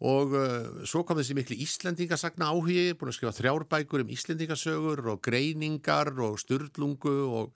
og 0.04 0.36
uh, 0.36 0.84
svo 0.88 1.06
kom 1.08 1.20
þessi 1.22 1.38
miklu 1.38 1.58
Íslendingasagna 1.64 2.50
áhugi, 2.52 2.94
búin 3.00 3.14
að 3.14 3.18
skrifa 3.20 3.36
þrjárbækur 3.38 4.04
um 4.04 4.14
Íslendingasögur 4.16 5.04
og 5.14 5.22
greiningar 5.24 6.12
og 6.20 6.40
sturdlungu 6.42 7.16
og 7.30 7.54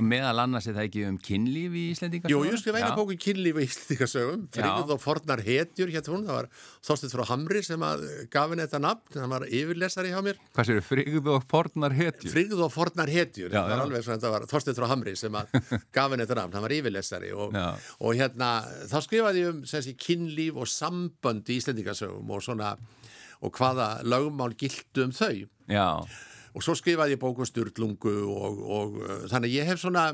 Meðal 0.00 0.40
annars 0.40 0.66
er 0.70 0.76
það 0.76 0.86
ekki 0.86 1.02
um 1.08 1.16
kynlíf 1.20 1.74
í 1.76 1.82
Íslendingasögum? 1.92 2.32
Jú, 2.32 2.48
ég 2.48 2.60
skrif 2.60 2.76
eina 2.78 2.92
bók 2.96 3.10
um 3.12 3.18
kynlíf 3.20 3.58
í 3.60 3.64
Íslendingasögum. 3.66 4.46
Frigð 4.56 4.92
og 4.94 5.02
fornar 5.02 5.42
hetjur, 5.44 5.92
hérna 5.92 6.14
hún 6.14 6.24
það 6.28 6.38
var 6.38 6.48
Þorstið 6.88 7.14
frá 7.16 7.24
Hamri 7.28 7.62
sem 7.66 7.84
gaf 8.32 8.54
henni 8.54 8.64
þetta 8.64 8.80
nafn 8.86 9.18
það 9.18 9.34
var 9.34 9.46
yfirlesari 9.60 10.14
hjá 10.14 10.18
mér. 10.24 10.40
Hvað 10.56 10.70
séu, 10.70 10.86
Frigð 10.88 11.30
og 11.34 11.46
fornar 11.52 11.96
hetjur? 11.98 12.32
Frigð 12.32 12.64
og 12.64 12.72
fornar 12.72 13.12
hetjur, 13.12 13.52
já, 13.52 13.58
það 13.60 13.70
var 13.74 13.84
alveg 13.84 14.08
svona 14.08 14.32
var 14.36 14.48
Þorstið 14.54 14.80
frá 14.80 14.88
Hamri 14.94 15.16
sem 15.20 15.38
gaf 15.98 16.16
henni 16.16 16.24
þetta 16.26 16.40
nafn 16.40 16.56
það 16.56 16.66
var 16.66 16.76
yfirlesari 16.78 17.32
og, 17.36 17.60
og 18.00 18.18
hérna 18.18 18.50
þá 18.88 18.98
skrifaði 19.04 19.44
ég 19.44 19.52
um 19.52 19.62
sensi, 19.68 19.96
kynlíf 19.98 20.56
og 20.56 20.72
sambönd 20.72 21.52
í 21.52 21.60
Íslendingasögum 21.60 22.32
og 22.32 22.44
svona 22.44 22.74
og 23.42 23.56
hvaða 23.58 23.96
lögmál 24.06 24.54
gildu 24.54 25.08
um 25.08 25.16
þau. 25.16 25.48
Já 25.68 25.88
og 26.52 26.64
svo 26.64 26.74
skrifaði 26.78 27.16
ég 27.16 27.22
bókum 27.22 27.48
Sturlungu 27.48 28.12
og, 28.32 28.60
og 28.78 28.98
uh, 29.00 29.14
þannig 29.32 29.56
ég 29.56 29.70
hef 29.70 29.80
svona 29.80 30.10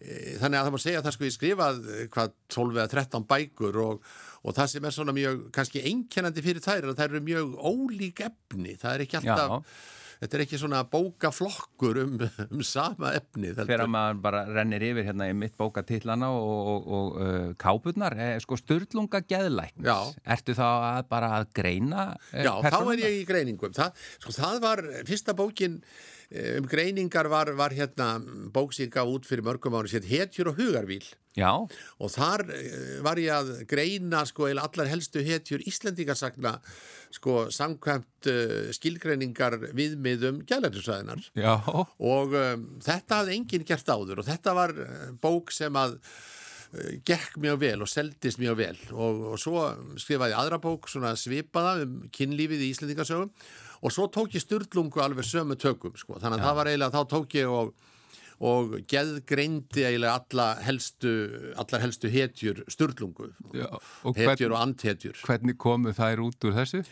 e, 0.00 0.38
þannig 0.40 0.60
að 0.60 0.64
það 0.68 0.72
má 0.74 0.80
segja 0.84 1.02
að 1.02 1.08
það 1.08 1.16
sko 1.16 1.28
ég 1.28 1.36
skrifað 1.36 1.78
e, 1.84 2.08
hvað 2.14 2.34
12 2.56 2.80
eða 2.80 2.88
13 2.94 3.28
bækur 3.34 3.80
og, 3.84 4.10
og 4.42 4.56
það 4.56 4.72
sem 4.72 4.88
er 4.88 4.96
svona 4.96 5.16
mjög 5.16 5.46
kannski 5.54 5.84
einkennandi 5.90 6.44
fyrir 6.44 6.64
þær 6.64 6.82
er 6.82 6.90
að 6.92 7.00
þær 7.02 7.12
eru 7.12 7.24
mjög 7.28 7.54
ólík 7.60 8.24
efni, 8.28 8.76
það 8.80 8.94
er 8.94 9.06
ekki 9.06 9.20
alltaf 9.20 9.56
Já. 9.58 9.78
Þetta 10.18 10.38
er 10.38 10.44
ekki 10.44 10.58
svona 10.60 10.82
bókaflokkur 10.90 12.00
um, 12.04 12.18
um 12.54 12.64
sama 12.66 13.12
efni 13.18 13.52
þegar 13.56 13.86
maður 13.90 14.20
bara 14.24 14.42
rennir 14.50 14.84
yfir 14.90 15.08
hérna 15.08 15.28
í 15.30 15.36
mitt 15.38 15.56
bókatillana 15.58 16.30
og, 16.34 16.70
og, 16.74 16.90
og 16.98 17.18
uh, 17.22 17.38
kápunar, 17.60 18.16
eh, 18.18 18.34
sko 18.42 18.58
störtlunga 18.60 19.22
geðlæknis, 19.28 20.14
ertu 20.26 20.56
þá 20.58 20.66
að 20.68 21.00
bara 21.12 21.32
að 21.38 21.50
greina 21.56 22.10
eh, 22.32 22.44
Já, 22.46 22.52
persónuna? 22.64 22.92
þá 22.92 22.94
er 22.94 23.04
ég 23.04 23.18
í 23.20 23.26
greiningum. 23.28 23.74
Það, 23.76 24.06
sko, 24.18 24.36
það 24.38 24.62
var 24.64 24.84
fyrsta 25.08 25.36
bókin 25.38 25.80
um 26.28 26.66
greiningar 26.68 27.28
var, 27.32 27.52
var 27.56 27.72
hérna 27.72 28.18
bóksíka 28.52 29.06
út 29.08 29.24
fyrir 29.24 29.46
mörgum 29.46 29.78
ári 29.78 29.88
sér 29.94 30.04
Hetjur 30.04 30.52
og 30.52 30.60
hugarvíl. 30.60 31.06
Já. 31.38 31.52
og 32.02 32.10
þar 32.10 32.48
eh, 32.50 32.96
var 33.04 33.18
ég 33.22 33.30
að 33.30 33.50
greina 33.70 34.24
sko 34.26 34.48
eða 34.48 34.64
allar 34.66 34.88
helstu 34.90 35.22
hetjur 35.22 35.62
Íslandingarsagna 35.70 36.56
sko 37.14 37.46
samkvæmt 37.54 38.28
uh, 38.28 38.72
skilgreiningar 38.76 39.54
viðmiðum 39.76 40.42
gælætursvæðinar 40.48 41.22
og 42.04 42.34
um, 42.36 42.66
þetta 42.84 43.22
hafði 43.22 43.38
enginn 43.38 43.64
gert 43.68 43.88
áður 43.88 44.20
og 44.20 44.28
þetta 44.28 44.56
var 44.58 44.74
bók 45.22 45.54
sem 45.54 45.78
að 45.78 45.96
gekk 47.08 47.38
mjög 47.40 47.62
vel 47.62 47.78
og 47.84 47.88
seldist 47.88 48.40
mjög 48.42 48.58
vel. 48.58 48.76
Og, 48.92 49.22
og 49.32 49.40
svo 49.40 49.62
skrifaði 50.00 50.36
aðra 50.36 50.58
bók 50.60 50.90
svona 50.92 51.14
svipaða 51.16 51.86
um 51.86 52.02
kynlífið 52.12 52.66
í 52.66 52.72
Íslandingarsögum 52.74 53.32
og 53.82 53.94
svo 53.94 54.08
tók 54.12 54.34
ég 54.34 54.44
styrlungu 54.44 55.02
alveg 55.04 55.26
sömu 55.26 55.58
tökum 55.58 55.94
sko 55.98 56.18
þannig 56.18 56.38
að 56.38 56.42
Já. 56.42 56.46
það 56.48 56.58
var 56.60 56.72
eiginlega 56.72 56.96
þá 56.96 57.14
tók 57.14 57.38
ég 57.38 57.54
og 57.58 57.72
og 58.38 58.76
geðgreindi 58.86 59.82
eiginlega 59.82 60.20
alla 60.20 60.46
helstu, 60.62 61.12
allar 61.58 61.82
helstu 61.82 62.10
hetjur 62.12 62.62
og 64.06 64.14
hetjur 64.14 64.52
hvern, 64.52 64.52
og 64.54 64.60
anthetjur. 64.60 65.18
Hvernig 65.26 65.58
komu 65.58 65.90
þær 65.96 66.22
út 66.28 66.46
úr 66.46 66.54
þessu? 66.60 66.84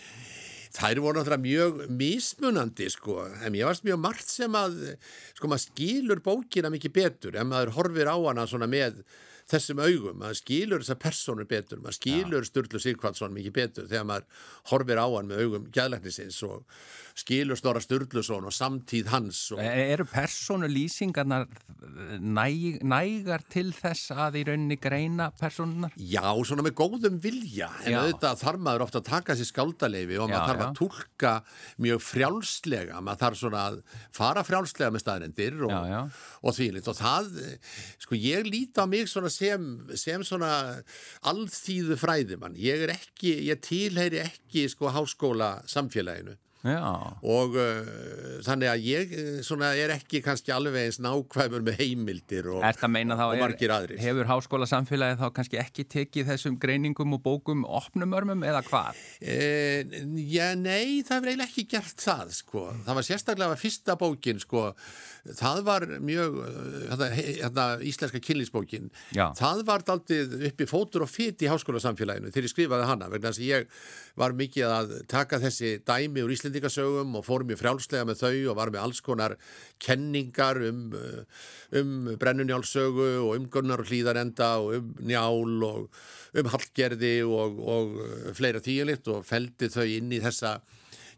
Þær 0.77 1.01
voru 1.01 1.21
náttúrulega 1.21 1.45
mjög 1.47 1.79
mismunandi 1.97 2.91
sko, 2.93 3.23
en 3.47 3.57
ég 3.57 3.69
varst 3.69 3.87
mjög 3.87 4.03
margt 4.03 4.29
sem 4.29 4.59
að, 4.59 4.83
sko 5.39 5.49
maður 5.49 5.65
skilur 5.71 6.21
bókina 6.25 6.73
mikið 6.73 6.97
betur 6.99 7.39
en 7.41 7.49
maður 7.53 7.73
horfir 7.79 8.11
á 8.12 8.17
hana 8.17 8.45
svona 8.51 8.69
með 8.69 9.01
þessum 9.47 9.81
augum, 9.81 10.19
maður 10.21 10.39
skilur 10.41 10.83
þessar 10.83 10.99
personur 11.05 11.47
betur, 11.49 11.81
maður 11.83 11.99
skilur 12.01 12.47
Sturlu 12.47 12.81
Sigvardsson 12.83 13.35
mikið 13.35 13.55
betur 13.55 13.89
þegar 13.91 14.07
maður 14.09 14.47
horfir 14.73 14.99
á 14.99 15.07
hann 15.07 15.29
með 15.31 15.43
augum 15.45 15.69
gæðlæknisins 15.75 16.41
og 16.49 16.65
skilur 17.17 17.59
Stóra 17.59 17.81
Sturluson 17.83 18.49
og 18.49 18.55
samtíð 18.55 19.12
hans 19.12 19.45
og... 19.55 19.62
E, 19.62 19.87
eru 19.95 20.07
personu 20.11 20.67
lýsingarnar 20.71 21.47
næg, 22.19 22.83
nægar 22.83 23.47
til 23.53 23.71
þess 23.77 24.11
að 24.17 24.41
í 24.41 24.45
rauninni 24.51 24.81
greina 24.83 25.31
personunar? 25.39 25.95
Já, 25.95 26.27
svona 26.43 26.67
með 26.67 26.77
góðum 26.83 27.23
vilja 27.23 27.71
en 27.85 28.01
auðvitað 28.01 28.43
þarf 28.43 28.67
maður 28.67 28.87
ofta 28.89 29.03
að 29.05 29.11
taka 29.12 29.39
sér 29.39 29.51
skáldaleifi 29.53 30.19
og 30.19 30.33
maður 30.33 30.51
þarf. 30.51 30.66
Að 30.67 30.79
tólka 30.81 31.33
mjög 31.83 32.03
frjálslega, 32.07 33.01
maður 33.05 33.23
þarf 33.25 33.41
svona 33.41 33.65
að 33.71 33.81
fara 34.15 34.45
frjálslega 34.47 34.95
með 34.95 35.05
staðrendir 35.05 35.61
og, 35.69 35.77
og 36.43 36.57
því 36.57 36.71
litt 36.77 36.91
og 36.93 36.99
það, 37.01 37.31
sko 38.07 38.21
ég 38.21 38.49
líti 38.49 38.83
á 38.83 38.87
mig 38.91 39.11
svona 39.11 39.33
sem, 39.33 39.69
sem 39.99 40.25
svona 40.27 40.53
allþýðu 41.27 41.99
fræðimann, 42.01 42.59
ég 42.61 42.87
er 42.87 42.97
ekki, 42.97 43.37
ég 43.51 43.63
tilheyri 43.65 44.25
ekki 44.25 44.67
sko 44.73 44.93
háskóla 44.95 45.57
samfélaginu 45.71 46.37
Já. 46.64 47.12
og 47.23 47.57
uh, 47.61 48.40
þannig 48.45 48.71
að 48.71 48.85
ég 48.87 49.12
uh, 49.14 49.27
svona, 49.45 49.71
er 49.79 49.92
ekki 49.95 50.23
kannski 50.25 50.51
alveg 50.55 50.88
eins 50.88 50.99
nákvæmur 51.05 51.62
með 51.66 51.83
heimildir 51.83 52.49
og, 52.51 52.64
og 52.64 53.37
margir 53.38 53.75
aðrir 53.75 54.01
Hefur 54.03 54.27
háskóla 54.31 54.69
samfélagi 54.71 55.19
þá 55.21 55.27
kannski 55.37 55.61
ekki 55.61 55.85
tekið 55.92 56.31
þessum 56.33 56.57
greiningum 56.62 57.14
og 57.19 57.23
bókum 57.27 57.66
opnumörmum 57.69 58.42
eða 58.47 58.64
hvað? 58.66 59.03
Eh, 59.21 59.85
já, 60.33 60.49
nei, 60.59 61.05
það 61.07 61.19
er 61.19 61.31
eiginlega 61.35 61.47
ekki 61.51 61.66
gert 61.77 62.03
það 62.03 62.33
sko. 62.40 62.64
það 62.88 62.99
var 63.01 63.09
sérstaklega 63.11 63.61
fyrsta 63.61 63.99
bókin 64.01 64.42
sko. 64.42 64.64
það 65.37 65.62
var 65.69 65.87
mjög 66.09 66.40
þetta, 66.90 67.11
uh, 67.12 67.31
þetta 67.45 67.69
íslenska 67.92 68.23
kynlísbókin 68.27 68.90
það 69.12 69.62
var 69.69 69.87
aldrei 69.92 70.51
uppi 70.51 70.66
fótur 70.71 71.07
og 71.07 71.12
fyrt 71.12 71.47
í 71.47 71.53
háskóla 71.53 71.85
samfélaginu 71.85 72.33
þegar 72.33 72.51
ég 72.51 72.57
skrifaði 72.57 72.90
hana 72.90 73.12
vegna 73.12 73.31
þess 73.31 73.45
að 73.45 73.51
ég 73.53 73.71
var 74.17 74.35
mikið 74.37 74.73
að 74.73 74.93
taka 75.11 75.41
þessi 75.43 75.77
dæmi 75.87 76.25
úr 76.25 76.33
Íslendingasögum 76.33 77.19
og 77.19 77.27
fór 77.27 77.45
mjög 77.47 77.61
frjálslega 77.61 78.07
með 78.09 78.23
þau 78.23 78.37
og 78.53 78.59
var 78.59 78.73
með 78.73 78.85
alls 78.87 79.03
konar 79.05 79.37
kenningar 79.83 80.61
um, 80.71 80.87
um 81.77 81.93
brennunjálsögu 82.21 83.11
og 83.27 83.35
um 83.37 83.51
gunnar 83.53 83.85
og 83.85 83.91
hlýðarenda 83.91 84.51
og 84.63 84.79
um 84.79 84.91
njál 85.05 85.69
og 85.69 86.01
um 86.37 86.51
hallgerði 86.55 87.15
og, 87.29 87.61
og 87.61 88.35
fleira 88.39 88.65
tíulitt 88.65 89.09
og 89.13 89.25
feldi 89.29 89.69
þau 89.73 89.85
inn 89.85 90.13
í 90.13 90.23
þessa 90.25 90.59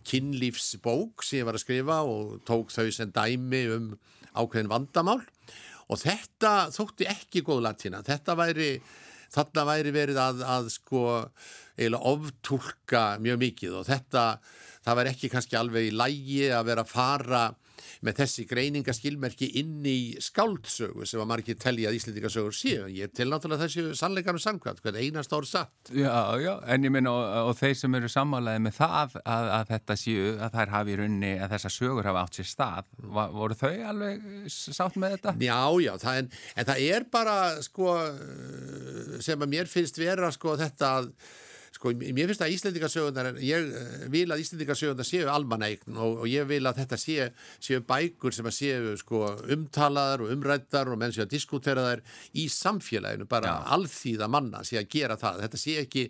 kynlífsbók 0.09 1.25
sem 1.27 1.43
ég 1.43 1.49
var 1.49 1.59
að 1.59 1.65
skrifa 1.67 2.03
og 2.07 2.39
tók 2.49 2.73
þau 2.75 2.89
sem 2.95 3.11
dæmi 3.15 3.67
um 3.75 3.91
ákveðin 4.39 4.71
vandamál. 4.71 5.21
Og 5.89 6.01
þetta 6.03 6.69
þótti 6.75 7.07
ekki 7.09 7.43
góð 7.47 7.63
latína, 7.65 8.03
þetta 8.05 8.35
væri 8.37 8.73
þarna 9.35 9.65
væri 9.69 9.95
verið 9.95 10.21
að, 10.23 10.43
að 10.47 10.71
sko 10.75 11.03
eiginlega 11.79 12.13
oftúlka 12.13 13.03
mjög 13.23 13.41
mikið 13.45 13.79
og 13.81 13.89
þetta, 13.89 14.25
það 14.87 14.99
var 15.01 15.11
ekki 15.13 15.33
kannski 15.33 15.59
alveg 15.59 15.91
í 15.91 15.95
lægi 15.95 16.45
að 16.55 16.71
vera 16.73 16.85
að 16.87 16.93
fara 16.93 17.43
með 18.07 18.23
þessi 18.23 18.47
greiningaskilmerki 18.51 19.51
inn 19.61 19.87
í 19.89 19.99
skáldsögu 20.23 21.07
sem 21.09 21.23
að 21.23 21.31
margir 21.33 21.59
telja 21.61 21.91
að 21.91 21.99
Íslandingasögur 21.99 22.57
séu. 22.57 22.89
Ég 22.93 23.13
til 23.15 23.29
náttúrulega 23.31 23.67
þessi 23.67 23.97
sannleikanum 23.99 24.43
samkvæmt, 24.43 24.83
hvern 24.85 25.01
einast 25.03 25.35
ár 25.35 25.49
satt. 25.49 25.93
Já, 25.93 26.37
já, 26.43 26.53
en 26.69 26.87
ég 26.87 26.95
minna 26.95 27.15
og, 27.15 27.51
og 27.51 27.59
þeir 27.59 27.77
sem 27.81 27.99
eru 27.99 28.13
sammálaðið 28.13 28.65
með 28.67 28.79
það 28.79 29.19
að, 29.25 29.51
að 29.59 29.73
þetta 29.73 29.99
séu, 30.05 30.29
að 30.39 30.59
þær 30.59 30.75
hafi 30.77 30.99
runni 31.03 31.35
að 31.39 31.57
þessar 31.57 31.77
sögur 31.79 32.09
hafa 32.11 32.25
átt 32.25 32.39
sér 32.39 32.51
stað 32.53 32.93
var, 32.99 33.35
voru 33.35 33.59
þau 33.59 33.75
alveg 33.93 34.25
sátt 34.53 34.99
með 35.01 35.17
þetta? 35.17 35.35
Já, 35.43 35.61
já, 35.85 35.93
það 36.03 36.23
en, 36.23 36.31
en 36.55 36.71
það 36.71 36.87
er 36.89 37.11
bara 37.13 37.37
sko 37.65 37.99
sem 39.25 39.45
að 39.45 39.53
mér 39.53 39.71
finnst 39.71 40.01
vera 40.01 40.33
sko 40.35 40.57
þetta 40.61 40.95
að 41.01 41.13
Sko, 41.79 41.93
mér 41.95 42.27
finnst 42.27 42.43
að 42.43 42.55
Íslandingasögundar, 42.57 43.29
ég 43.39 43.69
eh, 43.71 44.07
vil 44.11 44.27
að 44.35 44.41
Íslandingasögundar 44.43 45.07
séu 45.07 45.29
almanægn 45.31 45.95
og, 45.95 46.25
og 46.25 46.31
ég 46.31 46.49
vil 46.51 46.65
að 46.67 46.81
þetta 46.81 46.99
séu, 46.99 47.29
séu 47.63 47.85
bækur 47.87 48.35
sem 48.35 48.49
að 48.51 48.57
séu 48.57 48.97
sko, 48.99 49.21
umtalaðar 49.55 50.25
og 50.25 50.33
umrættar 50.35 50.91
og 50.91 50.99
menn 50.99 51.15
séu 51.15 51.23
að 51.23 51.37
diskutera 51.37 51.85
þær 51.87 52.03
í 52.35 52.49
samfélaginu, 52.51 53.29
bara 53.31 53.53
Já. 53.53 53.77
alþýða 53.79 54.31
manna 54.35 54.65
séu 54.67 54.81
að 54.83 54.91
gera 54.97 55.19
það. 55.21 55.45
Þetta 55.47 55.63
séu 55.63 55.85
ekki 55.85 56.09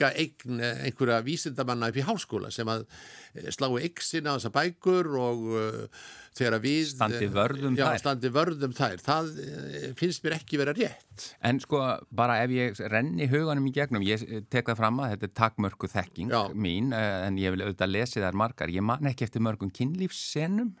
enga 0.00 0.12
eign 0.16 0.64
einhverja 0.86 1.20
vísindamanna 1.26 1.90
upp 1.90 2.00
í 2.00 2.06
háskóla 2.06 2.50
sem 2.54 2.68
að 2.70 2.86
eh, 3.34 3.50
sláu 3.52 3.76
yksin 3.82 4.28
á 4.28 4.34
þessa 4.36 4.52
bækur 4.54 5.12
og 5.20 5.46
uh, 5.52 6.02
þegar 6.36 6.62
við 6.62 6.80
standi 6.92 7.26
eh, 7.26 7.32
vörðum 7.34 7.76
já, 7.78 7.86
standi 8.00 8.30
vörðum 8.32 8.74
þær, 8.76 9.02
það 9.02 9.30
eh, 9.42 9.86
finnst 9.98 10.24
mér 10.24 10.36
ekki 10.38 10.60
vera 10.60 10.74
rétt. 10.76 11.26
En 11.46 11.60
sko, 11.62 11.82
bara 12.16 12.38
ef 12.44 12.54
ég 12.54 12.80
renni 12.92 13.28
huganum 13.30 13.66
í 13.68 13.74
gegnum, 13.74 14.04
ég 14.06 14.24
tek 14.52 14.70
það 14.70 14.80
fram 14.80 15.02
að 15.02 15.14
þetta 15.14 15.28
er 15.28 15.36
takmörku 15.42 15.90
þekking 15.90 16.32
já. 16.32 16.40
mín 16.54 16.94
eh, 16.96 17.26
en 17.26 17.38
ég 17.40 17.54
vil 17.54 17.64
auðvitað 17.66 17.94
lesi 17.96 18.22
þær 18.22 18.38
margar, 18.44 18.72
ég 18.72 18.86
man 18.86 19.10
ekki 19.10 19.26
eftir 19.26 19.44
mörgum 19.44 19.72
kynlífssenum 19.74 20.74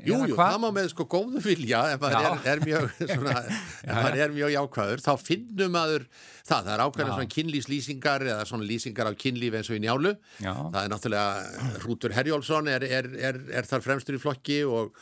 Jújú, 0.00 0.28
jú, 0.32 0.36
það 0.38 0.58
má 0.62 0.68
með 0.74 0.90
sko 0.92 1.06
góðu 1.10 1.42
vilja 1.44 1.82
ef 1.94 2.02
maður 2.02 2.28
er, 2.28 2.44
er 2.52 2.62
mjög 2.64 2.86
svona, 3.12 3.34
ef 3.44 3.96
maður 3.96 4.22
er 4.26 4.36
mjög 4.36 4.54
jákvæður, 4.56 5.02
þá 5.04 5.12
finnum 5.28 5.74
maður 5.76 6.06
það, 6.12 6.54
það 6.58 6.72
er 6.74 6.84
ákveðin 6.86 7.12
svona 7.14 7.32
kynlífslýsingar 7.36 8.26
eða 8.28 8.46
svona 8.50 8.68
lýsingar 8.68 9.10
af 9.10 9.18
kynlíf 9.20 9.58
eins 9.58 9.72
og 9.72 9.78
í 9.78 9.82
njálu. 9.86 10.14
Já. 10.38 10.52
það 10.54 10.80
er 10.84 10.94
náttúrulega 10.94 11.82
Rútur 11.86 12.16
Herjólfsson 12.16 12.72
er, 12.72 12.86
er, 13.00 13.10
er 13.52 13.68
þar 13.68 13.84
fremstur 13.90 14.18
í 14.18 14.22
flokki 14.22 14.62
og 14.68 14.96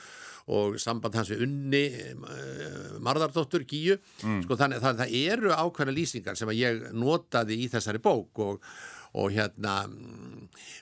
og 0.50 0.78
samband 0.82 1.14
hans 1.18 1.30
við 1.30 1.44
unni 1.46 1.82
uh, 1.90 2.96
Marðardóttur, 3.04 3.64
Gíu 3.68 3.96
mm. 3.96 4.44
sko, 4.46 4.56
þannig 4.58 4.80
að 4.82 5.02
það 5.02 5.16
eru 5.20 5.52
ákveðna 5.54 5.94
lýsingar 5.94 6.38
sem 6.38 6.50
að 6.50 6.62
ég 6.62 6.80
notaði 6.96 7.60
í 7.62 7.68
þessari 7.70 8.02
bók 8.02 8.40
og 8.42 8.72
og 9.18 9.32
hérna 9.34 9.76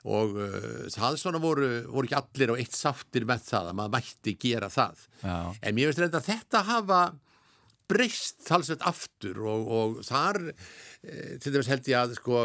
og 0.08 0.36
uh, 0.36 0.84
það 0.92 1.20
svona 1.22 1.40
voru, 1.42 1.70
voru 1.88 2.08
ekki 2.08 2.18
allir 2.18 2.52
á 2.52 2.60
eitt 2.60 2.76
sáttir 2.76 3.24
með 3.28 3.46
það 3.48 3.70
að 3.70 3.78
maður 3.78 3.94
mætti 3.96 4.36
gera 4.40 4.68
það 4.72 5.06
Já. 5.22 5.38
en 5.62 5.76
mér 5.78 5.88
finnst 5.88 6.04
reynda 6.04 6.20
að 6.20 6.30
þetta 6.32 6.64
hafa 6.68 7.00
breyst 7.88 8.44
talsveit 8.44 8.84
aftur 8.86 9.40
og, 9.48 9.68
og 9.72 9.98
þar 10.06 10.40
e, 10.50 11.38
til 11.40 11.54
dæmis 11.54 11.70
held 11.72 11.88
ég 11.88 12.02
að 12.02 12.16
sko, 12.18 12.42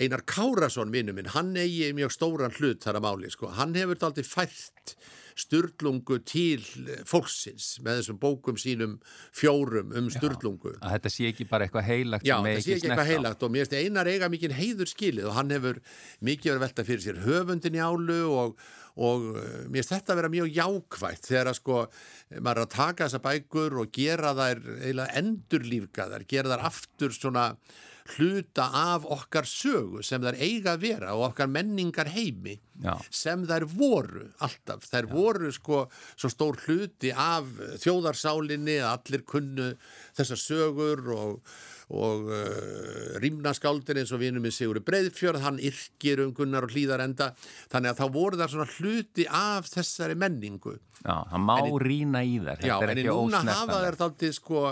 Einar 0.00 0.24
Kárasson 0.28 0.92
vinnu 0.94 1.14
minn, 1.16 1.28
hann 1.34 1.52
eigi 1.52 1.90
mjög 1.96 2.14
stóran 2.16 2.56
hlut 2.56 2.80
þar 2.84 3.00
að 3.00 3.04
máli, 3.04 3.32
sko. 3.34 3.50
hann 3.58 3.76
hefur 3.76 4.00
aldrei 4.08 4.24
fært 4.24 4.94
styrlungu 5.38 6.20
til 6.26 6.62
fólksins 7.08 7.78
með 7.84 8.00
þessum 8.00 8.20
bókum 8.22 8.58
sínum 8.60 8.98
fjórum 9.36 9.94
um 9.96 10.10
styrlungu. 10.12 10.76
Að 10.80 10.96
þetta 10.96 11.12
sé 11.14 11.30
ekki 11.30 11.46
bara 11.50 11.66
eitthvað 11.66 11.88
heilagt 11.88 12.26
Já, 12.26 12.36
þetta 12.44 12.64
sé 12.64 12.76
ekki 12.76 12.90
eitthvað 12.90 13.12
heilagt 13.12 13.46
og 13.46 13.54
mér 13.54 13.66
finnst 13.66 13.76
einar 13.80 14.10
eiga 14.10 14.30
mikið 14.32 14.56
heiður 14.58 14.92
skilið 14.92 15.30
og 15.30 15.36
hann 15.38 15.54
hefur 15.54 15.80
mikið 16.30 16.52
verið 16.52 16.64
velta 16.66 16.86
fyrir 16.88 17.04
sér 17.04 17.20
höfundin 17.26 17.78
í 17.78 17.82
álu 17.84 18.20
og, 18.30 18.64
og 19.00 19.28
eh, 19.34 19.60
mér 19.66 19.82
finnst 19.82 19.94
þetta 19.96 20.14
að 20.14 20.22
vera 20.22 20.32
mjög 20.36 20.50
jákvægt 20.56 21.30
þegar 21.30 21.52
að 21.52 21.60
sko 21.60 21.78
maður 22.38 22.56
er 22.56 22.64
að 22.64 22.74
taka 22.76 23.06
þessa 23.06 23.22
bækur 23.26 23.78
og 23.82 23.94
gera 23.94 24.34
þær 24.38 24.64
eiginlega 24.80 25.22
endurlífgaðar, 25.22 26.26
gera 26.30 26.54
þær 26.54 26.66
aftur 26.70 27.16
svona 27.16 27.46
hluta 28.16 28.66
af 28.76 29.06
okkar 29.08 29.48
sögu 29.48 30.04
sem 30.06 30.22
þær 30.22 30.38
eiga 30.40 30.74
að 30.74 30.84
vera 30.86 31.14
og 31.16 31.30
okkar 31.30 31.50
menningar 31.50 32.10
heimi 32.12 32.58
Já. 32.80 32.94
sem 33.10 33.42
þær 33.48 33.66
voru 33.70 34.28
alltaf. 34.40 34.86
Þær 34.88 35.08
Já. 35.08 35.12
voru 35.12 35.52
sko 35.54 35.82
svo 36.14 36.30
stór 36.32 36.60
hluti 36.66 37.12
af 37.12 37.50
þjóðarsálinni 37.82 38.80
að 38.80 38.94
allir 38.94 39.26
kunnu 39.28 39.74
þessar 40.18 40.42
sögur 40.46 41.12
og 41.16 41.52
og 41.90 42.28
uh, 42.30 43.18
rýmnaskáldir 43.22 43.98
eins 43.98 44.12
og 44.14 44.22
vinum 44.22 44.44
minn 44.44 44.54
Sigurður 44.54 44.84
Breiðfjörð, 44.86 45.42
hann 45.42 45.58
yrkir 45.58 46.22
um 46.22 46.32
Gunnar 46.36 46.66
og 46.68 46.74
hlýðarenda, 46.74 47.32
þannig 47.72 47.92
að 47.92 47.98
þá 47.98 48.14
voru 48.14 48.38
það 48.38 48.52
svona 48.54 48.68
hluti 48.76 49.26
af 49.26 49.70
þessari 49.72 50.18
menningu. 50.18 50.76
Já, 51.00 51.16
það 51.32 51.46
má 51.48 51.54
en, 51.58 51.78
rýna 51.82 52.22
í 52.22 52.36
þær. 52.44 52.66
Já, 52.68 52.76
en 52.86 53.02
núna 53.08 53.42
hafa 53.48 53.80
þær 53.86 53.98
þáttið 54.04 54.36
sko 54.38 54.64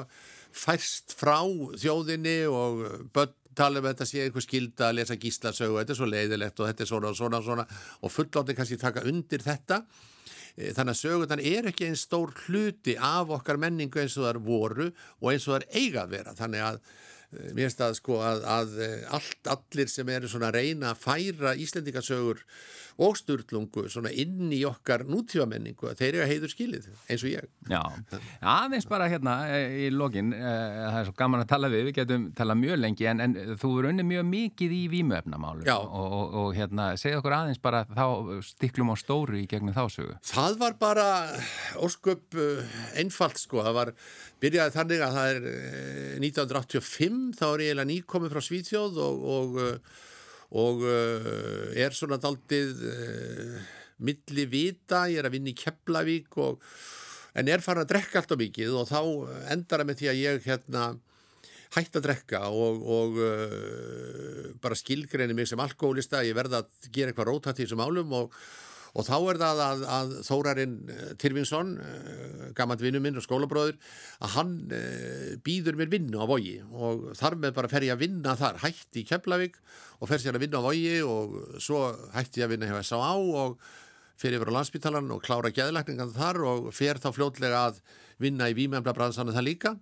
færst 0.58 1.14
frá 1.18 1.40
þjóðinni 1.78 2.38
og 2.50 2.84
börn 3.14 3.34
tala 3.58 3.80
um 3.80 3.88
þetta 3.88 4.06
sé 4.06 4.22
einhver 4.22 4.44
skilda 4.44 4.88
að 4.88 5.00
lesa 5.00 5.16
gíslasögu, 5.18 5.80
þetta 5.80 5.94
er 5.94 5.98
svo 5.98 6.06
leiðilegt 6.06 6.60
og 6.60 6.68
þetta 6.68 6.84
er 6.84 6.90
svona 6.92 7.10
og 7.10 7.18
svona 7.18 7.40
og 7.40 7.48
svona 7.48 7.64
og 8.06 8.12
fullótti 8.14 8.54
kannski 8.54 8.78
taka 8.78 9.02
undir 9.10 9.42
þetta. 9.42 9.80
E, 10.54 10.70
þannig 10.76 10.94
að 10.94 11.00
sögurnar 11.00 11.42
er 11.42 11.70
ekki 11.72 11.88
einn 11.88 11.98
stór 11.98 12.34
hluti 12.44 12.94
af 12.94 13.32
okkar 13.34 13.58
menningu 13.58 14.02
eins 14.02 14.14
og 14.18 14.28
þar 14.28 14.40
voru 14.46 14.88
og 14.92 15.30
eins 15.32 15.48
og 15.48 15.56
þar 15.56 15.66
eiga 15.74 16.04
að 16.04 16.14
vera. 16.14 16.36
Þannig 16.38 16.66
að 16.68 16.82
Eh, 17.28 17.50
mér 17.52 17.66
finnst 17.66 17.82
að 17.84 17.96
sko 17.98 18.22
að, 18.24 18.44
að 18.48 18.76
eh, 18.80 19.00
allt, 19.12 19.48
allir 19.52 19.90
sem 19.92 20.08
eru 20.08 20.30
svona 20.32 20.48
að 20.48 20.62
reyna 20.62 20.94
að 20.94 21.00
færa 21.02 21.50
Íslandingasögur 21.60 22.40
og 22.98 23.14
Sturlungu 23.18 23.84
svona 23.90 24.10
inn 24.10 24.50
í 24.54 24.64
okkar 24.66 25.04
nútífamenningu 25.06 25.90
að 25.90 26.00
þeir 26.00 26.08
eru 26.08 26.22
að 26.24 26.32
heiður 26.32 26.52
skilið 26.52 26.88
eins 27.06 27.24
og 27.24 27.30
ég. 27.30 27.48
Já, 27.70 27.82
aðeins 28.42 28.88
bara 28.90 29.06
hérna 29.10 29.34
eh, 29.54 29.76
í 29.84 29.90
lokin, 29.94 30.32
það 30.34 30.98
er 31.00 31.08
svo 31.08 31.16
gaman 31.18 31.44
að 31.44 31.50
tala 31.52 31.70
við, 31.72 31.84
við 31.88 31.96
getum 32.00 32.26
tala 32.38 32.56
mjög 32.58 32.80
lengi 32.82 33.08
en, 33.10 33.22
en 33.22 33.36
þú 33.60 33.72
er 33.78 33.90
unni 33.92 34.06
mjög 34.08 34.26
mikið 34.32 34.74
í 34.74 34.82
výmöfnamálu 34.96 35.68
og, 35.76 35.94
og, 36.02 36.36
og 36.42 36.50
hérna 36.58 36.88
segja 36.98 37.20
okkur 37.22 37.36
aðeins 37.38 37.62
bara 37.62 37.84
þá 37.86 38.42
stiklum 38.48 38.92
á 38.92 38.96
stóru 38.98 39.38
í 39.38 39.46
gegnum 39.50 39.76
þásögu. 39.76 40.18
Það 40.26 40.58
var 40.64 40.78
bara 40.82 41.06
ósköp 41.78 42.38
einfalt 42.98 43.38
sko, 43.38 43.62
það 43.62 43.78
var 43.78 43.94
byrjaði 44.42 44.74
þannig 44.74 45.06
að 45.06 45.16
það 45.18 45.32
er 45.36 45.48
1985 46.18 47.24
þá 47.38 47.46
er 47.48 47.64
ég 47.64 47.72
eiginlega 47.72 47.90
nýkomið 47.92 48.34
frá 48.34 48.46
Svíþjóð 48.48 49.02
og, 49.04 49.26
og, 49.38 49.58
og 50.56 50.84
uh, 50.86 51.66
er 51.76 51.96
svona 51.96 52.16
daldið 52.22 52.84
uh, 52.88 53.58
milli 54.04 54.46
vita, 54.48 55.06
ég 55.10 55.20
er 55.20 55.28
að 55.28 55.36
vinna 55.36 55.52
í 55.52 55.58
Keflavík 55.58 56.38
og, 56.40 56.62
en 57.38 57.50
er 57.50 57.62
farin 57.62 57.84
að 57.84 57.92
drekka 57.92 58.22
allt 58.22 58.32
á 58.32 58.40
mikið 58.40 58.78
og 58.80 58.88
þá 58.88 59.00
endar 59.52 59.82
það 59.82 59.90
með 59.90 60.00
því 60.00 60.10
að 60.12 60.22
ég 60.22 60.48
hérna 60.48 60.86
hætti 61.76 62.00
að 62.00 62.06
drekka 62.06 62.40
og, 62.48 62.80
og 62.88 63.18
uh, 63.20 64.46
bara 64.62 64.78
skilgreini 64.78 65.36
mig 65.36 65.50
sem 65.50 65.60
alkoholista, 65.60 66.24
ég 66.24 66.38
verða 66.38 66.62
að 66.62 66.88
gera 66.94 67.12
eitthvað 67.12 67.30
rótat 67.32 67.60
í 67.60 67.66
þessum 67.66 67.84
álum 67.84 68.16
og 68.22 68.40
og 68.94 69.06
þá 69.06 69.16
er 69.16 69.40
það 69.42 69.62
að, 69.64 69.82
að 69.96 70.12
Þórarinn 70.28 70.76
eh, 70.92 71.08
Tyrfinsson, 71.20 71.74
eh, 71.82 72.46
gammalt 72.58 72.84
vinnu 72.84 73.02
minn 73.04 73.18
og 73.20 73.24
skólabróður, 73.26 73.76
að 74.24 74.34
hann 74.36 74.54
eh, 74.74 75.34
býður 75.44 75.80
mér 75.80 75.92
vinnu 75.92 76.22
á 76.22 76.26
vogi 76.28 76.56
og 76.72 77.10
þar 77.18 77.38
með 77.42 77.56
bara 77.58 77.72
fer 77.72 77.88
ég 77.88 77.96
að 77.96 78.06
vinna 78.06 78.36
þar, 78.38 78.62
hætti 78.64 79.02
í 79.02 79.08
Keflavík 79.08 79.58
og 79.98 80.10
fer 80.10 80.22
sér 80.22 80.38
að 80.38 80.46
vinna 80.46 80.62
á 80.62 80.66
vogi 80.68 80.96
og 81.04 81.36
svo 81.62 81.84
hætti 82.14 82.42
ég 82.42 82.48
að 82.48 82.56
vinna 82.56 82.70
hjá 82.70 82.80
S.A.A. 82.80 83.12
og 83.18 83.58
fer 84.18 84.34
yfir 84.34 84.50
á 84.50 84.56
landsbytalan 84.56 85.12
og 85.14 85.22
klára 85.22 85.52
geðlækningan 85.54 86.14
þar 86.16 86.42
og 86.48 86.72
fer 86.74 86.98
þá 87.02 87.12
fljótlega 87.14 87.68
að 87.68 87.82
vinna 88.18 88.48
í 88.50 88.56
výmjöfnabransanum 88.58 89.36
það 89.36 89.46
líka 89.46 89.76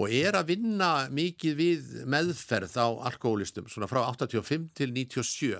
og 0.00 0.12
er 0.14 0.38
að 0.38 0.52
vinna 0.54 0.90
mikið 1.12 1.56
við 1.58 1.88
meðferð 2.08 2.76
á 2.80 2.88
alkoholistum, 3.10 3.66
svona 3.68 3.88
frá 3.90 4.04
85 4.06 4.70
til 4.78 4.94
97. 4.96 5.50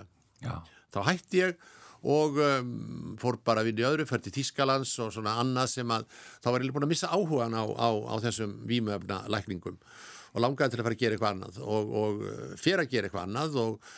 Já. 0.40 0.54
Þá 0.94 1.00
hætti 1.10 1.42
ég 1.42 1.66
og 2.02 2.38
um, 2.40 3.16
fór 3.20 3.40
bara 3.44 3.64
vinna 3.66 3.84
í 3.84 3.88
öðru, 3.88 4.06
fær 4.08 4.22
til 4.24 4.32
Þískalands 4.34 4.94
og 5.04 5.12
svona 5.14 5.36
annað 5.42 5.74
sem 5.74 5.92
að 5.92 6.06
þá 6.40 6.48
var 6.50 6.64
ég 6.64 6.76
búin 6.76 6.86
að 6.86 6.94
missa 6.94 7.10
áhugan 7.12 7.56
á, 7.56 7.64
á, 7.64 7.88
á 7.92 8.14
þessum 8.24 8.56
výmöfna 8.70 9.24
lækningum 9.32 9.76
og 10.30 10.44
langaði 10.44 10.72
til 10.72 10.80
að 10.80 10.88
fara 10.88 10.96
að 10.96 11.02
gera 11.02 11.18
eitthvað 11.18 11.34
annað 11.34 11.60
og, 11.66 11.92
og 12.02 12.24
uh, 12.24 12.40
fyrir 12.60 12.84
að 12.84 12.94
gera 12.94 13.10
eitthvað 13.10 13.28
annað 13.28 13.60
og, 13.60 13.92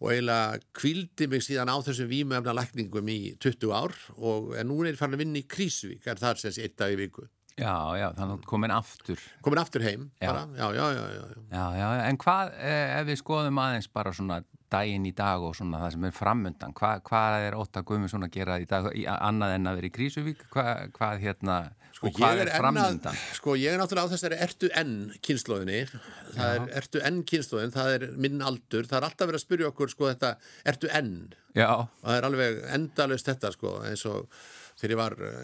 og 0.00 0.10
eiginlega 0.12 0.60
kvildi 0.80 1.30
mig 1.30 1.46
síðan 1.46 1.70
á 1.70 1.76
þessum 1.86 2.10
výmöfna 2.10 2.56
lækningum 2.56 3.14
í 3.14 3.20
20 3.44 3.76
ár 3.76 3.96
og 4.16 4.52
nú 4.66 4.82
er 4.82 4.92
ég 4.92 5.00
farin 5.00 5.18
að 5.18 5.24
vinna 5.26 5.42
í 5.42 5.46
Krísvík, 5.46 6.02
er 6.10 6.20
það 6.20 6.42
sem 6.42 6.62
eitt 6.64 6.78
dag 6.80 6.96
í 6.96 7.00
viku. 7.04 7.28
Já, 7.56 7.72
já, 7.96 8.10
þannig 8.12 8.42
komin 8.44 8.72
aftur. 8.74 9.20
Komin 9.40 9.62
aftur 9.62 9.80
heim, 9.80 10.10
já, 10.20 10.28
já, 10.58 10.66
já, 10.76 10.86
já. 10.92 11.22
Já, 11.48 11.62
já, 11.78 11.86
en 12.04 12.18
hvað, 12.20 12.50
eh, 12.60 12.98
ef 12.98 13.06
við 13.08 13.20
skoðum 13.22 13.60
aðeins 13.62 13.88
bara 13.88 14.12
svona 14.12 14.42
daginn 14.76 15.08
í 15.08 15.14
dag 15.16 15.42
og 15.42 15.56
svona 15.56 15.80
það 15.82 15.96
sem 15.96 16.06
er 16.08 16.14
framöndan 16.16 16.76
hvað 16.76 17.02
hva 17.08 17.24
er 17.48 17.56
Óta 17.58 17.82
Guðmundsson 17.86 18.28
að 18.28 18.36
gera 18.36 18.60
í 18.62 18.68
dag 18.70 18.88
annað 19.16 19.56
en 19.56 19.70
að 19.70 19.80
vera 19.80 19.90
í 19.90 19.94
Krísuvík 19.96 20.46
hvað, 20.52 20.86
hvað 20.96 21.24
hérna 21.24 21.56
sko, 21.96 22.12
hvað 22.18 22.42
er, 22.42 22.50
er 22.50 22.60
framöndan 22.60 23.18
sko 23.36 23.56
ég 23.58 23.72
er 23.72 23.80
náttúrulega 23.80 24.10
á 24.10 24.12
þessari 24.12 24.40
ertu 24.46 24.70
enn 24.76 24.94
kynnslóðinni 25.24 25.80
það 25.88 26.36
Já. 26.36 26.50
er 26.50 26.68
ertu 26.82 27.02
enn 27.08 27.22
kynnslóðin 27.30 27.74
það 27.76 27.94
er 27.96 28.06
minn 28.26 28.44
aldur, 28.44 28.88
það 28.88 29.00
er 29.00 29.08
alltaf 29.08 29.30
verið 29.30 29.40
að 29.40 29.46
spyrja 29.46 29.72
okkur 29.72 29.94
sko 29.94 30.10
þetta 30.12 30.34
ertu 30.72 30.92
enn? 31.00 31.16
Já. 31.56 31.70
og 31.72 32.04
það 32.04 32.18
er 32.18 32.28
alveg 32.30 32.62
endalust 32.76 33.30
þetta 33.30 33.52
sko 33.54 33.78
eins 33.88 34.04
og 34.10 34.28
þegar 34.76 34.92
ég 34.92 35.00
var 35.00 35.16
uh, 35.24 35.36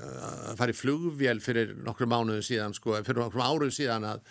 að 0.50 0.58
fara 0.60 0.74
í 0.74 0.76
flugvél 0.76 1.38
fyrir 1.44 1.72
nokkru 1.86 2.08
mánuðu 2.10 2.44
síðan 2.44 2.76
sko, 2.76 2.98
fyrir 3.00 3.24
nokkru 3.24 3.44
áruð 3.44 3.72
síðan 3.78 4.10
að 4.10 4.26